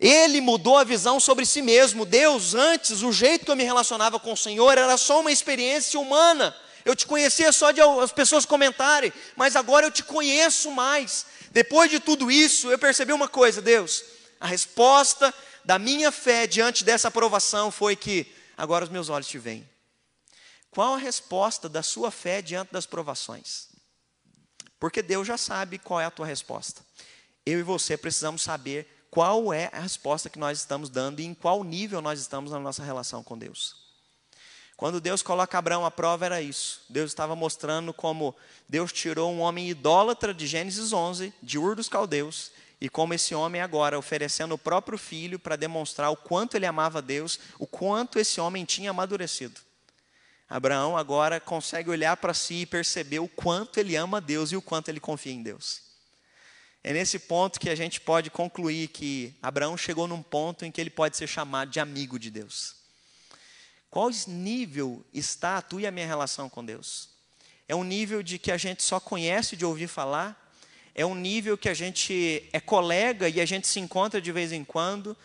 Ele 0.00 0.40
mudou 0.40 0.78
a 0.78 0.84
visão 0.84 1.20
sobre 1.20 1.44
si 1.44 1.60
mesmo. 1.60 2.06
Deus, 2.06 2.54
antes, 2.54 3.02
o 3.02 3.12
jeito 3.12 3.44
que 3.44 3.50
eu 3.50 3.56
me 3.56 3.64
relacionava 3.64 4.18
com 4.18 4.32
o 4.32 4.36
Senhor 4.36 4.76
era 4.78 4.96
só 4.96 5.20
uma 5.20 5.30
experiência 5.30 6.00
humana. 6.00 6.56
Eu 6.84 6.94
te 6.94 7.06
conhecia 7.06 7.50
só 7.52 7.70
de 7.70 7.80
as 7.80 8.12
pessoas 8.12 8.44
comentarem, 8.44 9.12
mas 9.36 9.56
agora 9.56 9.86
eu 9.86 9.90
te 9.90 10.02
conheço 10.02 10.70
mais. 10.70 11.26
Depois 11.50 11.90
de 11.90 11.98
tudo 11.98 12.30
isso, 12.30 12.70
eu 12.70 12.78
percebi 12.78 13.12
uma 13.12 13.28
coisa, 13.28 13.62
Deus. 13.62 14.04
A 14.38 14.46
resposta 14.46 15.32
da 15.64 15.78
minha 15.78 16.12
fé 16.12 16.46
diante 16.46 16.84
dessa 16.84 17.08
aprovação 17.08 17.70
foi 17.70 17.96
que 17.96 18.30
agora 18.56 18.84
os 18.84 18.90
meus 18.90 19.08
olhos 19.08 19.28
te 19.28 19.38
veem. 19.38 19.68
Qual 20.70 20.94
a 20.94 20.98
resposta 20.98 21.68
da 21.68 21.82
sua 21.82 22.10
fé 22.10 22.42
diante 22.42 22.72
das 22.72 22.84
provações? 22.84 23.68
Porque 24.78 25.00
Deus 25.00 25.26
já 25.26 25.38
sabe 25.38 25.78
qual 25.78 26.00
é 26.00 26.04
a 26.04 26.10
tua 26.10 26.26
resposta. 26.26 26.84
Eu 27.46 27.60
e 27.60 27.62
você 27.62 27.96
precisamos 27.96 28.42
saber 28.42 29.06
qual 29.10 29.52
é 29.52 29.70
a 29.72 29.78
resposta 29.78 30.28
que 30.28 30.38
nós 30.38 30.58
estamos 30.58 30.90
dando 30.90 31.20
e 31.20 31.24
em 31.24 31.32
qual 31.32 31.62
nível 31.62 32.02
nós 32.02 32.20
estamos 32.20 32.50
na 32.50 32.58
nossa 32.58 32.82
relação 32.82 33.22
com 33.22 33.38
Deus. 33.38 33.83
Quando 34.76 35.00
Deus 35.00 35.22
coloca 35.22 35.56
Abraão 35.56 35.86
à 35.86 35.90
prova, 35.90 36.26
era 36.26 36.42
isso. 36.42 36.82
Deus 36.88 37.10
estava 37.10 37.36
mostrando 37.36 37.92
como 37.92 38.34
Deus 38.68 38.92
tirou 38.92 39.32
um 39.32 39.40
homem 39.40 39.68
idólatra 39.68 40.34
de 40.34 40.46
Gênesis 40.46 40.92
11, 40.92 41.32
de 41.42 41.58
Ur 41.58 41.76
dos 41.76 41.88
Caldeus, 41.88 42.50
e 42.80 42.88
como 42.88 43.14
esse 43.14 43.34
homem 43.34 43.60
agora, 43.60 43.98
oferecendo 43.98 44.56
o 44.56 44.58
próprio 44.58 44.98
filho 44.98 45.38
para 45.38 45.56
demonstrar 45.56 46.10
o 46.10 46.16
quanto 46.16 46.56
ele 46.56 46.66
amava 46.66 47.00
Deus, 47.00 47.38
o 47.58 47.66
quanto 47.66 48.18
esse 48.18 48.40
homem 48.40 48.64
tinha 48.64 48.90
amadurecido. 48.90 49.60
Abraão 50.48 50.96
agora 50.96 51.40
consegue 51.40 51.88
olhar 51.88 52.16
para 52.16 52.34
si 52.34 52.62
e 52.62 52.66
perceber 52.66 53.20
o 53.20 53.28
quanto 53.28 53.78
ele 53.78 53.96
ama 53.96 54.20
Deus 54.20 54.52
e 54.52 54.56
o 54.56 54.62
quanto 54.62 54.88
ele 54.88 55.00
confia 55.00 55.32
em 55.32 55.42
Deus. 55.42 55.82
É 56.82 56.92
nesse 56.92 57.18
ponto 57.18 57.58
que 57.58 57.70
a 57.70 57.74
gente 57.74 58.00
pode 58.00 58.28
concluir 58.28 58.88
que 58.88 59.34
Abraão 59.40 59.76
chegou 59.76 60.06
num 60.06 60.22
ponto 60.22 60.66
em 60.66 60.70
que 60.70 60.80
ele 60.80 60.90
pode 60.90 61.16
ser 61.16 61.26
chamado 61.26 61.70
de 61.70 61.80
amigo 61.80 62.18
de 62.18 62.30
Deus. 62.30 62.83
Qual 63.94 64.10
nível 64.26 65.06
está 65.14 65.56
a 65.56 65.62
tua 65.62 65.82
e 65.82 65.86
a 65.86 65.90
minha 65.92 66.04
relação 66.04 66.50
com 66.50 66.64
Deus? 66.64 67.10
É 67.68 67.76
um 67.76 67.84
nível 67.84 68.24
de 68.24 68.40
que 68.40 68.50
a 68.50 68.56
gente 68.56 68.82
só 68.82 68.98
conhece 68.98 69.54
de 69.54 69.64
ouvir 69.64 69.86
falar? 69.86 70.52
É 70.96 71.06
um 71.06 71.14
nível 71.14 71.56
que 71.56 71.68
a 71.68 71.74
gente 71.74 72.44
é 72.52 72.58
colega 72.58 73.28
e 73.28 73.40
a 73.40 73.46
gente 73.46 73.68
se 73.68 73.78
encontra 73.78 74.20
de 74.20 74.32
vez 74.32 74.50
em 74.50 74.64
quando? 74.64 75.16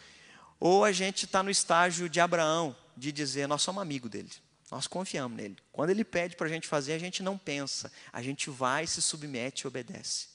Ou 0.60 0.86
a 0.86 0.92
gente 0.92 1.26
está 1.26 1.42
no 1.42 1.50
estágio 1.50 2.08
de 2.08 2.20
Abraão, 2.20 2.76
de 2.96 3.12
dizer, 3.12 3.48
nós 3.48 3.64
somos 3.64 3.82
amigos 3.82 4.12
dele? 4.12 4.30
Nós 4.70 4.86
confiamos 4.86 5.36
nele. 5.36 5.58
Quando 5.72 5.90
ele 5.90 6.04
pede 6.04 6.36
para 6.36 6.46
a 6.46 6.52
gente 6.52 6.68
fazer, 6.68 6.94
a 6.94 7.00
gente 7.00 7.24
não 7.24 7.40
pensa, 7.40 7.92
a 8.14 8.22
gente 8.22 8.52
vai, 8.52 8.86
se 8.86 9.02
submete 9.02 9.64
e 9.64 9.68
obedece. 9.68 10.28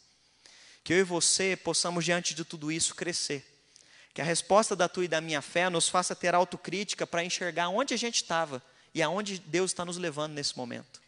Que 0.82 0.92
eu 0.92 0.98
e 0.98 1.04
você 1.04 1.56
possamos, 1.56 2.04
diante 2.04 2.34
de 2.34 2.44
tudo 2.44 2.72
isso, 2.72 2.96
crescer. 2.96 3.53
Que 4.14 4.22
a 4.22 4.24
resposta 4.24 4.74
da 4.74 4.88
tua 4.88 5.04
e 5.04 5.08
da 5.08 5.20
minha 5.20 5.42
fé 5.42 5.68
nos 5.68 5.88
faça 5.88 6.14
ter 6.14 6.34
autocrítica 6.34 7.06
para 7.06 7.24
enxergar 7.24 7.68
onde 7.68 7.92
a 7.92 7.96
gente 7.96 8.16
estava 8.16 8.62
e 8.94 9.02
aonde 9.02 9.40
Deus 9.40 9.72
está 9.72 9.84
nos 9.84 9.98
levando 9.98 10.32
nesse 10.32 10.56
momento. 10.56 11.02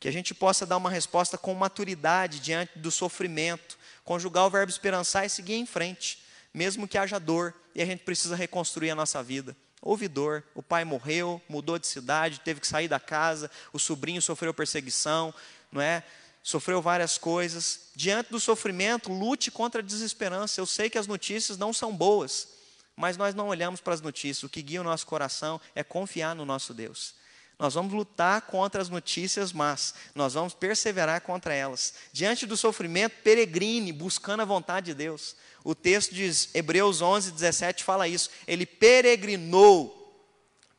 Que 0.00 0.08
a 0.08 0.12
gente 0.12 0.32
possa 0.32 0.64
dar 0.64 0.76
uma 0.76 0.88
resposta 0.88 1.36
com 1.36 1.52
maturidade 1.52 2.38
diante 2.38 2.78
do 2.78 2.90
sofrimento, 2.90 3.76
conjugar 4.04 4.46
o 4.46 4.50
verbo 4.50 4.70
esperançar 4.70 5.26
e 5.26 5.28
seguir 5.28 5.56
em 5.56 5.66
frente, 5.66 6.22
mesmo 6.54 6.86
que 6.86 6.96
haja 6.96 7.18
dor 7.18 7.52
e 7.74 7.82
a 7.82 7.84
gente 7.84 8.04
precisa 8.04 8.36
reconstruir 8.36 8.90
a 8.90 8.94
nossa 8.94 9.22
vida 9.22 9.56
ouvidor. 9.80 10.42
O 10.54 10.62
pai 10.62 10.84
morreu, 10.84 11.40
mudou 11.48 11.78
de 11.78 11.86
cidade, 11.86 12.40
teve 12.40 12.60
que 12.60 12.66
sair 12.66 12.88
da 12.88 13.00
casa, 13.00 13.50
o 13.72 13.78
sobrinho 13.78 14.20
sofreu 14.20 14.52
perseguição, 14.52 15.32
não 15.70 15.80
é? 15.80 16.02
Sofreu 16.42 16.80
várias 16.80 17.18
coisas. 17.18 17.90
Diante 17.94 18.30
do 18.30 18.40
sofrimento, 18.40 19.12
lute 19.12 19.50
contra 19.50 19.80
a 19.80 19.84
desesperança. 19.84 20.60
Eu 20.60 20.66
sei 20.66 20.88
que 20.88 20.98
as 20.98 21.06
notícias 21.06 21.58
não 21.58 21.72
são 21.72 21.94
boas, 21.94 22.48
mas 22.96 23.16
nós 23.16 23.34
não 23.34 23.48
olhamos 23.48 23.80
para 23.80 23.94
as 23.94 24.00
notícias. 24.00 24.42
O 24.42 24.48
que 24.48 24.62
guia 24.62 24.80
o 24.80 24.84
nosso 24.84 25.06
coração 25.06 25.60
é 25.74 25.82
confiar 25.82 26.34
no 26.34 26.44
nosso 26.44 26.72
Deus. 26.72 27.14
Nós 27.58 27.74
vamos 27.74 27.92
lutar 27.92 28.42
contra 28.42 28.80
as 28.80 28.88
notícias 28.88 29.52
mas 29.52 29.92
nós 30.14 30.34
vamos 30.34 30.54
perseverar 30.54 31.20
contra 31.22 31.52
elas. 31.52 31.92
Diante 32.12 32.46
do 32.46 32.56
sofrimento, 32.56 33.16
peregrine, 33.24 33.92
buscando 33.92 34.40
a 34.40 34.44
vontade 34.44 34.86
de 34.86 34.94
Deus. 34.94 35.34
O 35.64 35.74
texto 35.74 36.14
diz, 36.14 36.50
Hebreus 36.54 37.02
11, 37.02 37.32
17 37.32 37.82
fala 37.82 38.06
isso. 38.06 38.30
Ele 38.46 38.64
peregrinou 38.64 39.94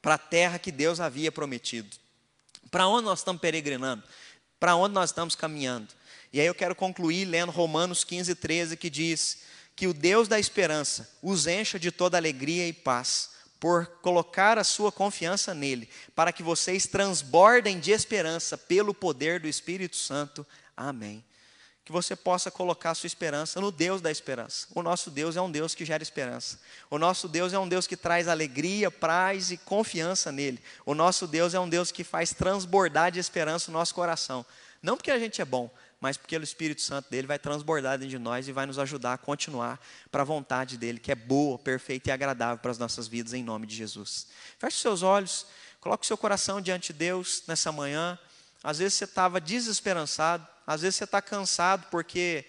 para 0.02 0.14
a 0.14 0.18
terra 0.18 0.58
que 0.58 0.72
Deus 0.72 1.02
havia 1.02 1.32
prometido. 1.32 1.98
Para 2.72 2.88
onde 2.88 3.06
nós 3.06 3.20
estamos 3.20 3.42
peregrinando? 3.42 4.04
Para 4.60 4.76
onde 4.76 4.94
nós 4.94 5.10
estamos 5.10 5.36
caminhando? 5.36 5.88
E 6.34 6.40
aí 6.40 6.46
eu 6.46 6.56
quero 6.56 6.76
concluir 6.76 7.26
lendo 7.26 7.52
Romanos 7.52 8.04
15, 8.04 8.36
13, 8.36 8.78
que 8.78 8.90
diz 8.90 9.40
que 9.76 9.88
o 9.88 9.94
Deus 9.94 10.28
da 10.28 10.40
esperança 10.40 11.10
os 11.22 11.48
encha 11.48 11.80
de 11.80 11.92
toda 11.92 12.18
alegria 12.18 12.68
e 12.68 12.74
paz, 12.74 13.32
por 13.60 13.88
colocar 14.02 14.58
a 14.58 14.64
sua 14.64 14.92
confiança 14.92 15.54
nele, 15.54 15.90
para 16.16 16.32
que 16.32 16.42
vocês 16.42 16.86
transbordem 16.86 17.80
de 17.80 17.92
esperança 17.92 18.58
pelo 18.58 18.94
poder 18.94 19.40
do 19.40 19.48
Espírito 19.48 19.98
Santo. 19.98 20.46
Amém 20.76 21.24
que 21.90 21.94
você 21.94 22.16
possa 22.16 22.52
colocar 22.52 22.92
a 22.92 22.94
sua 22.94 23.08
esperança 23.08 23.60
no 23.60 23.72
Deus 23.72 24.00
da 24.00 24.12
esperança. 24.12 24.68
O 24.76 24.84
nosso 24.84 25.10
Deus 25.10 25.36
é 25.36 25.42
um 25.42 25.50
Deus 25.50 25.74
que 25.74 25.84
gera 25.84 26.04
esperança. 26.04 26.60
O 26.88 27.00
nosso 27.00 27.28
Deus 27.28 27.52
é 27.52 27.58
um 27.58 27.68
Deus 27.68 27.88
que 27.88 27.98
traz 27.98 28.28
alegria, 28.28 28.92
paz 28.92 29.50
e 29.50 29.58
confiança 29.58 30.32
nele. 30.32 30.62
O 30.86 30.94
nosso 30.94 31.26
Deus 31.26 31.56
é 31.56 31.60
um 31.60 31.68
Deus 31.68 31.92
que 31.92 32.04
faz 32.04 32.32
transbordar 32.32 33.12
de 33.12 33.20
esperança 33.20 33.72
o 33.72 33.74
nosso 33.74 33.96
coração. 33.96 34.46
Não 34.84 34.96
porque 34.96 35.10
a 35.10 35.18
gente 35.18 35.42
é 35.42 35.46
bom, 35.46 35.68
mas 36.00 36.16
porque 36.16 36.38
o 36.38 36.44
Espírito 36.44 36.84
Santo 36.84 37.10
dele 37.10 37.26
vai 37.26 37.40
transbordar 37.40 37.98
dentro 37.98 38.12
de 38.12 38.20
nós 38.20 38.48
e 38.48 38.52
vai 38.52 38.68
nos 38.68 38.78
ajudar 38.78 39.14
a 39.14 39.18
continuar 39.18 39.84
para 40.12 40.22
a 40.22 40.26
vontade 40.26 40.78
dele, 40.78 41.00
que 41.00 41.12
é 41.12 41.16
boa, 41.16 41.58
perfeita 41.58 42.12
e 42.12 42.14
agradável 42.14 42.60
para 42.60 42.70
as 42.70 42.78
nossas 42.78 43.08
vidas, 43.08 43.34
em 43.34 43.42
nome 43.42 43.66
de 43.66 43.76
Jesus. 43.76 44.28
Feche 44.60 44.78
seus 44.78 45.02
olhos, 45.02 45.48
coloque 45.82 46.04
o 46.04 46.08
seu 46.08 46.16
coração 46.20 46.62
diante 46.62 46.94
de 46.94 47.00
Deus 47.00 47.42
nessa 47.48 47.72
manhã. 47.72 48.20
Às 48.64 48.80
vezes 48.80 48.96
você 48.96 49.06
estava 49.06 49.40
desesperançado, 49.40 50.46
às 50.68 50.82
vezes 50.82 50.98
você 50.98 51.06
está 51.06 51.22
cansado 51.22 51.88
porque 51.90 52.46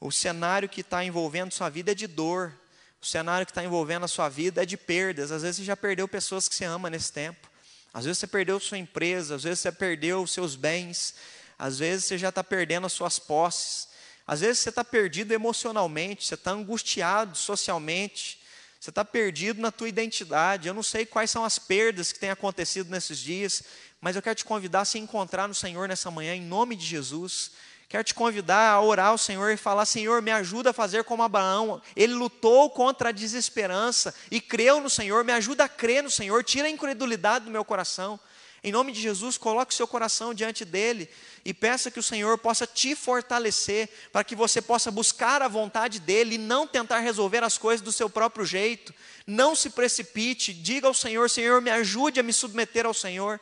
o 0.00 0.10
cenário 0.10 0.68
que 0.68 0.82
está 0.82 1.04
envolvendo 1.04 1.52
sua 1.52 1.68
vida 1.68 1.92
é 1.92 1.94
de 1.94 2.06
dor, 2.06 2.52
o 3.00 3.06
cenário 3.06 3.46
que 3.46 3.50
está 3.50 3.64
envolvendo 3.64 4.04
a 4.04 4.08
sua 4.08 4.28
vida 4.28 4.62
é 4.62 4.66
de 4.66 4.76
perdas. 4.76 5.32
Às 5.32 5.42
vezes 5.42 5.56
você 5.56 5.64
já 5.64 5.76
perdeu 5.76 6.06
pessoas 6.06 6.48
que 6.48 6.54
você 6.54 6.64
ama 6.64 6.90
nesse 6.90 7.12
tempo, 7.12 7.50
às 7.92 8.04
vezes 8.04 8.18
você 8.18 8.26
perdeu 8.26 8.60
sua 8.60 8.78
empresa, 8.78 9.34
às 9.34 9.42
vezes 9.42 9.60
você 9.60 9.72
perdeu 9.72 10.26
seus 10.26 10.54
bens, 10.56 11.14
às 11.58 11.78
vezes 11.78 12.04
você 12.04 12.18
já 12.18 12.28
está 12.28 12.44
perdendo 12.44 12.86
as 12.86 12.92
suas 12.92 13.18
posses, 13.18 13.88
às 14.26 14.40
vezes 14.40 14.60
você 14.60 14.68
está 14.68 14.84
perdido 14.84 15.32
emocionalmente, 15.32 16.26
você 16.26 16.34
está 16.34 16.52
angustiado 16.52 17.36
socialmente, 17.36 18.39
você 18.80 18.88
está 18.88 19.04
perdido 19.04 19.60
na 19.60 19.70
tua 19.70 19.90
identidade. 19.90 20.66
Eu 20.66 20.72
não 20.72 20.82
sei 20.82 21.04
quais 21.04 21.30
são 21.30 21.44
as 21.44 21.58
perdas 21.58 22.12
que 22.12 22.18
têm 22.18 22.30
acontecido 22.30 22.88
nesses 22.88 23.18
dias, 23.18 23.62
mas 24.00 24.16
eu 24.16 24.22
quero 24.22 24.34
te 24.34 24.44
convidar 24.44 24.80
a 24.80 24.84
se 24.86 24.98
encontrar 24.98 25.46
no 25.46 25.54
Senhor 25.54 25.86
nessa 25.86 26.10
manhã, 26.10 26.34
em 26.34 26.40
nome 26.40 26.74
de 26.74 26.86
Jesus. 26.86 27.50
Quero 27.90 28.02
te 28.02 28.14
convidar 28.14 28.70
a 28.70 28.80
orar 28.80 29.08
ao 29.08 29.18
Senhor 29.18 29.50
e 29.50 29.56
falar: 29.58 29.84
Senhor, 29.84 30.22
me 30.22 30.30
ajuda 30.30 30.70
a 30.70 30.72
fazer 30.72 31.04
como 31.04 31.22
Abraão. 31.22 31.82
Ele 31.94 32.14
lutou 32.14 32.70
contra 32.70 33.10
a 33.10 33.12
desesperança 33.12 34.14
e 34.30 34.40
creu 34.40 34.80
no 34.80 34.88
Senhor. 34.88 35.24
Me 35.24 35.32
ajuda 35.32 35.64
a 35.64 35.68
crer 35.68 36.02
no 36.02 36.10
Senhor. 36.10 36.42
Tira 36.42 36.66
a 36.66 36.70
incredulidade 36.70 37.44
do 37.44 37.50
meu 37.50 37.66
coração. 37.66 38.18
Em 38.62 38.70
nome 38.70 38.92
de 38.92 39.00
Jesus, 39.00 39.38
coloque 39.38 39.74
seu 39.74 39.88
coração 39.88 40.34
diante 40.34 40.64
dele 40.64 41.08
e 41.44 41.54
peça 41.54 41.90
que 41.90 41.98
o 41.98 42.02
Senhor 42.02 42.36
possa 42.36 42.66
te 42.66 42.94
fortalecer 42.94 43.88
para 44.12 44.22
que 44.22 44.36
você 44.36 44.60
possa 44.60 44.90
buscar 44.90 45.40
a 45.40 45.48
vontade 45.48 45.98
dele 45.98 46.34
e 46.34 46.38
não 46.38 46.66
tentar 46.66 46.98
resolver 46.98 47.42
as 47.42 47.56
coisas 47.56 47.80
do 47.80 47.90
seu 47.90 48.10
próprio 48.10 48.44
jeito. 48.44 48.94
Não 49.26 49.56
se 49.56 49.70
precipite, 49.70 50.52
diga 50.52 50.86
ao 50.86 50.94
Senhor: 50.94 51.30
Senhor, 51.30 51.62
me 51.62 51.70
ajude 51.70 52.20
a 52.20 52.22
me 52.22 52.32
submeter 52.32 52.84
ao 52.84 52.92
Senhor. 52.92 53.40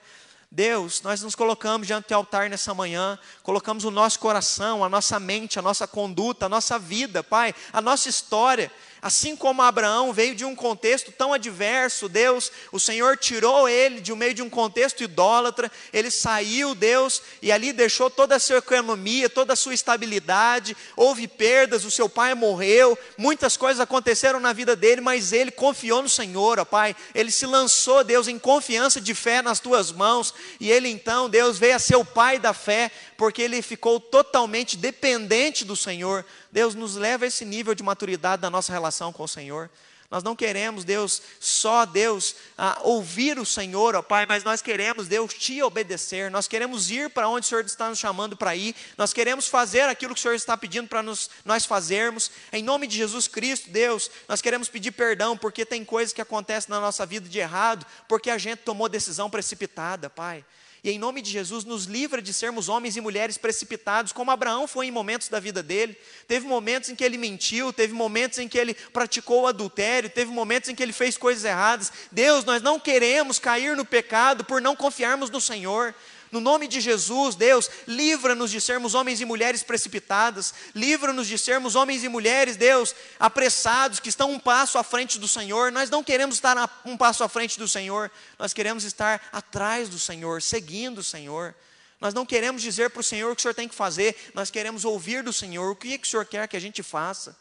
Deus, 0.51 1.03
nós 1.03 1.21
nos 1.21 1.35
colocamos 1.35 1.87
diante 1.87 2.09
do 2.09 2.14
altar 2.14 2.49
nessa 2.49 2.73
manhã, 2.73 3.19
colocamos 3.43 3.85
o 3.85 3.91
nosso 3.91 4.19
coração, 4.19 4.83
a 4.83 4.89
nossa 4.89 5.21
mente, 5.21 5.59
a 5.59 5.62
nossa 5.62 5.87
conduta, 5.87 6.47
a 6.47 6.49
nossa 6.49 6.79
vida, 6.79 7.23
Pai, 7.23 7.55
a 7.71 7.83
nossa 7.83 8.09
história. 8.09 8.73
Assim 9.01 9.37
como 9.37 9.63
Abraão 9.63 10.13
veio 10.13 10.35
de 10.35 10.45
um 10.45 10.55
contexto 10.55 11.13
tão 11.13 11.33
adverso, 11.33 12.09
Deus, 12.09 12.51
o 12.73 12.81
Senhor 12.81 13.17
tirou 13.17 13.69
ele 13.69 14.01
de 14.01 14.13
um 14.13 14.17
meio 14.17 14.35
de 14.35 14.43
um 14.43 14.51
contexto 14.51 15.03
idólatra, 15.03 15.71
ele 15.93 16.11
saiu, 16.11 16.75
Deus, 16.75 17.23
e 17.41 17.53
ali 17.53 17.73
deixou 17.73 18.11
toda 18.11 18.37
a 18.37 18.41
sua 18.41 18.59
economia, 18.59 19.29
toda 19.29 19.53
a 19.53 19.57
sua 19.57 19.75
estabilidade, 19.75 20.77
houve 20.97 21.29
perdas, 21.29 21.85
o 21.85 21.91
seu 21.91 22.09
pai 22.09 22.35
morreu, 22.35 22.99
muitas 23.17 23.57
coisas 23.57 23.81
aconteceram 23.81 24.41
na 24.41 24.53
vida 24.53 24.75
dele, 24.75 25.01
mas 25.01 25.33
ele 25.33 25.51
confiou 25.51 26.03
no 26.03 26.09
Senhor, 26.09 26.59
ó 26.59 26.65
Pai, 26.65 26.95
ele 27.15 27.31
se 27.31 27.47
lançou, 27.47 28.05
Deus, 28.05 28.29
em 28.29 28.39
confiança 28.39 29.01
de 29.01 29.15
fé 29.15 29.41
nas 29.43 29.61
tuas 29.61 29.91
mãos, 29.91 30.35
e 30.61 30.71
ele 30.71 30.89
então, 30.89 31.29
Deus, 31.31 31.59
veio 31.59 31.77
a 31.77 31.79
ser 31.79 31.97
o 31.97 32.05
pai 32.05 32.39
da 32.39 32.53
fé, 32.53 32.91
porque 33.19 33.43
ele 33.43 33.61
ficou 33.61 33.99
totalmente 33.99 34.77
dependente 34.77 35.64
do 35.64 35.75
Senhor. 35.75 36.25
Deus 36.53 36.77
nos 36.77 36.95
leva 36.95 37.25
a 37.25 37.29
esse 37.29 37.45
nível 37.45 37.75
de 37.75 37.83
maturidade 37.83 38.41
da 38.41 38.49
nossa 38.49 38.73
relação 38.73 39.12
com 39.12 39.25
o 39.25 39.29
Senhor. 39.29 39.69
Nós 40.09 40.23
não 40.23 40.37
queremos, 40.37 40.85
Deus, 40.85 41.21
só 41.41 41.85
Deus 41.85 42.37
ah, 42.57 42.79
ouvir 42.85 43.37
o 43.37 43.45
Senhor, 43.45 43.97
ó 43.97 44.03
Pai, 44.03 44.25
mas 44.25 44.45
nós 44.45 44.62
queremos, 44.62 45.09
Deus, 45.09 45.35
te 45.35 45.61
obedecer. 45.64 46.31
Nós 46.31 46.47
queremos 46.47 46.93
ir 46.93 47.11
para 47.11 47.29
onde 47.29 47.45
o 47.45 47.49
Senhor 47.49 47.64
está 47.64 47.89
nos 47.89 47.99
chamando 47.99 48.37
para 48.37 48.55
ir. 48.55 48.75
Nós 48.97 49.12
queremos 49.12 49.49
fazer 49.49 49.83
aquilo 49.83 50.14
que 50.14 50.21
o 50.21 50.23
Senhor 50.23 50.35
está 50.35 50.57
pedindo 50.57 50.89
para 50.89 51.03
nós 51.45 51.66
fazermos. 51.66 52.31
Em 52.53 52.62
nome 52.62 52.87
de 52.87 52.97
Jesus 52.97 53.27
Cristo, 53.27 53.69
Deus, 53.69 54.09
nós 54.29 54.41
queremos 54.41 54.69
pedir 54.69 54.93
perdão 54.93 55.37
porque 55.37 55.66
tem 55.66 55.85
coisas 55.85 56.14
que 56.14 56.23
acontecem 56.23 56.71
na 56.71 56.81
nossa 56.81 57.05
vida 57.05 57.29
de 57.29 57.39
errado, 57.41 57.85
porque 58.07 58.31
a 58.31 58.39
gente 58.39 58.61
tomou 58.61 58.89
decisão 58.89 59.29
precipitada, 59.29 60.09
Pai. 60.09 60.45
E 60.83 60.91
em 60.91 60.99
nome 60.99 61.20
de 61.20 61.31
Jesus, 61.31 61.64
nos 61.64 61.85
livra 61.85 62.22
de 62.22 62.33
sermos 62.33 62.68
homens 62.68 62.97
e 62.97 63.01
mulheres 63.01 63.37
precipitados, 63.37 64.12
como 64.12 64.31
Abraão 64.31 64.66
foi 64.66 64.87
em 64.87 64.91
momentos 64.91 65.29
da 65.29 65.41
vida 65.41 65.62
dele. 65.62 65.97
Teve 66.26 66.47
momentos 66.47 66.89
em 66.89 66.95
que 66.95 67.03
ele 67.03 67.18
mentiu, 67.18 67.72
teve 67.72 67.93
momentos 67.93 68.39
em 68.39 68.49
que 68.49 68.59
ele 68.59 68.74
praticou 68.74 69.47
adultério, 69.47 70.09
teve 70.09 70.31
momentos 70.31 70.68
em 70.68 70.74
que 70.74 70.83
ele 70.83 70.93
fez 70.93 71.16
coisas 71.16 71.45
erradas. 71.45 71.93
Deus, 72.12 72.45
nós 72.45 72.62
não 72.62 72.79
queremos 72.79 73.39
cair 73.39 73.76
no 73.76 73.85
pecado 73.85 74.45
por 74.45 74.61
não 74.61 74.76
confiarmos 74.76 75.31
no 75.31 75.41
Senhor. 75.41 75.95
No 76.31 76.41
nome 76.41 76.68
de 76.68 76.81
Jesus, 76.81 77.35
Deus, 77.35 77.70
livra-nos 77.87 78.51
de 78.51 78.61
sermos 78.61 78.95
homens 78.95 79.20
e 79.20 79.24
mulheres 79.24 79.62
precipitadas, 79.62 80.53
livra-nos 80.74 81.26
de 81.26 81.39
sermos 81.39 81.74
homens 81.74 82.05
e 82.05 82.09
mulheres, 82.09 82.57
Deus, 82.57 82.95
apressados, 83.18 84.01
que 84.01 84.09
estão 84.09 84.31
um 84.31 84.39
passo 84.39 84.79
à 84.79 84.85
frente 84.85 85.18
do 85.18 85.26
Senhor. 85.26 85.72
Nós 85.72 85.89
não 85.89 86.05
queremos 86.05 86.37
estar 86.37 86.83
um 86.85 86.97
passo 86.97 87.24
à 87.24 87.29
frente 87.29 87.59
do 87.59 87.66
Senhor, 87.66 88.11
nós 88.39 88.53
queremos 88.53 88.85
estar 88.85 89.29
atrás 89.33 89.89
do 89.89 89.99
Senhor, 89.99 90.43
seguindo 90.43 90.99
o 90.99 91.05
Senhor. 91.05 91.55
Nós 92.01 92.14
não 92.14 92.24
queremos 92.24 92.62
dizer 92.62 92.91
para 92.91 93.01
o 93.01 93.05
Senhor 93.05 93.33
o 93.33 93.35
que 93.35 93.41
o 93.41 93.43
Senhor 93.43 93.55
tem 93.55 93.68
que 93.68 93.74
fazer, 93.74 94.14
nós 94.35 94.51
queremos 94.51 94.85
ouvir 94.85 95.22
do 95.22 95.33
Senhor 95.33 95.72
o 95.72 95.76
que, 95.76 95.95
é 95.95 95.99
que 95.99 96.07
o 96.07 96.11
Senhor 96.11 96.26
quer 96.26 96.47
que 96.47 96.57
a 96.57 96.61
gente 96.61 96.83
faça. 96.83 97.37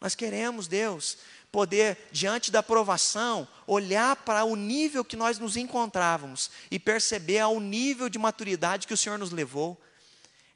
Nós 0.00 0.14
queremos, 0.14 0.66
Deus, 0.66 1.18
poder, 1.52 2.08
diante 2.12 2.50
da 2.50 2.62
provação, 2.62 3.46
olhar 3.66 4.16
para 4.16 4.44
o 4.44 4.54
nível 4.54 5.04
que 5.04 5.16
nós 5.16 5.38
nos 5.38 5.56
encontrávamos 5.56 6.50
e 6.70 6.78
perceber 6.78 7.40
ao 7.40 7.58
nível 7.60 8.08
de 8.08 8.18
maturidade 8.18 8.86
que 8.86 8.94
o 8.94 8.96
Senhor 8.96 9.18
nos 9.18 9.30
levou. 9.30 9.80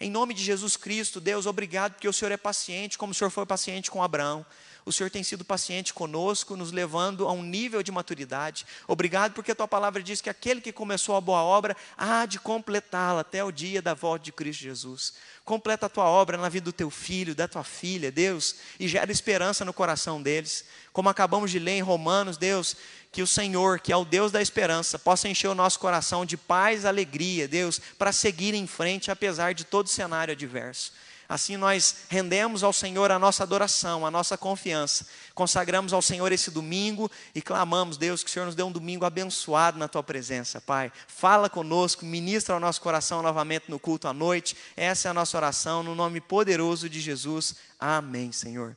Em 0.01 0.11
nome 0.11 0.35
de 0.35 0.43
Jesus 0.43 0.77
Cristo, 0.77 1.21
Deus, 1.21 1.47
obrigado 1.47 1.93
porque 1.93 2.09
o 2.09 2.13
Senhor 2.13 2.33
é 2.33 2.37
paciente, 2.37 2.99
como 2.99 3.13
o 3.13 3.15
Senhor 3.15 3.31
foi 3.31 3.47
paciente 3.47 3.91
com 3.91 4.03
Abraão. 4.03 4.45
O 4.87 4.93
Senhor 4.93 5.09
tem 5.09 5.23
sido 5.23 5.45
paciente 5.45 5.95
conosco, 5.95 6.57
nos 6.57 6.71
levando 6.71 7.27
a 7.27 7.33
um 7.33 7.43
nível 7.43 7.83
de 7.83 7.91
maturidade. 7.91 8.67
Obrigado 8.87 9.33
porque 9.33 9.53
a 9.53 9.55
tua 9.55 9.67
palavra 9.67 10.03
diz 10.03 10.21
que 10.21 10.29
aquele 10.29 10.61
que 10.61 10.73
começou 10.73 11.17
a 11.17 11.21
boa 11.23 11.43
obra 11.43 11.75
há 11.97 12.27
de 12.27 12.39
completá-la 12.39 13.23
até 13.23 13.43
o 13.43 13.51
dia 13.51 13.81
da 13.81 13.95
volta 13.95 14.27
de 14.27 14.33
Cristo 14.33 14.61
Jesus. 14.63 15.15
Completa 15.43 15.87
a 15.87 15.89
tua 15.89 16.05
obra 16.05 16.37
na 16.37 16.51
vida 16.51 16.65
do 16.65 16.73
teu 16.73 16.91
filho, 16.91 17.35
da 17.35 17.49
tua 17.49 17.65
filha, 17.65 18.13
Deus, 18.13 18.57
e 18.79 18.87
gera 18.87 19.11
esperança 19.11 19.65
no 19.65 19.73
coração 19.73 20.21
deles. 20.21 20.67
Como 20.93 21.09
acabamos 21.09 21.51
de 21.51 21.59
ler 21.59 21.79
em 21.79 21.83
Romanos, 21.83 22.37
Deus, 22.37 22.77
que 23.11 23.23
o 23.23 23.27
Senhor, 23.27 23.81
que 23.81 23.93
é 23.93 23.97
o 23.97 24.05
Deus 24.05 24.33
da 24.33 24.43
esperança, 24.43 24.99
possa 24.99 25.29
encher 25.29 25.49
o 25.49 25.55
nosso 25.55 25.79
coração 25.79 26.27
de 26.27 26.37
paz, 26.37 26.85
alegria, 26.85 27.49
Deus, 27.49 27.81
para 27.97 28.13
seguir 28.13 28.53
em 28.55 28.67
frente 28.67 29.11
apesar 29.11 29.55
de 29.55 29.65
todo 29.65 29.89
cenário 29.89 30.33
adverso. 30.33 30.93
Assim 31.29 31.57
nós 31.57 31.97
rendemos 32.09 32.63
ao 32.63 32.73
Senhor 32.73 33.11
a 33.11 33.19
nossa 33.19 33.43
adoração, 33.43 34.07
a 34.07 34.11
nossa 34.11 34.37
confiança. 34.37 35.07
Consagramos 35.35 35.93
ao 35.93 36.03
Senhor 36.03 36.31
esse 36.33 36.51
domingo 36.51 37.11
e 37.35 37.41
clamamos, 37.41 37.97
Deus, 37.97 38.23
que 38.23 38.31
o 38.31 38.33
Senhor 38.33 38.47
nos 38.47 38.55
dê 38.55 38.63
um 38.63 38.73
domingo 38.73 39.05
abençoado 39.05 39.79
na 39.79 39.89
tua 39.89 40.03
presença, 40.03 40.61
Pai. 40.61 40.93
Fala 41.09 41.49
conosco, 41.49 42.05
ministra 42.05 42.55
ao 42.55 42.61
nosso 42.61 42.81
coração 42.81 43.23
novamente 43.23 43.71
no 43.71 43.79
culto 43.79 44.07
à 44.07 44.13
noite. 44.13 44.57
Essa 44.77 45.09
é 45.09 45.11
a 45.11 45.15
nossa 45.15 45.37
oração, 45.37 45.83
no 45.83 45.95
nome 45.95 46.21
poderoso 46.21 46.89
de 46.89 47.01
Jesus. 47.01 47.57
Amém, 47.81 48.31
Senhor. 48.31 48.77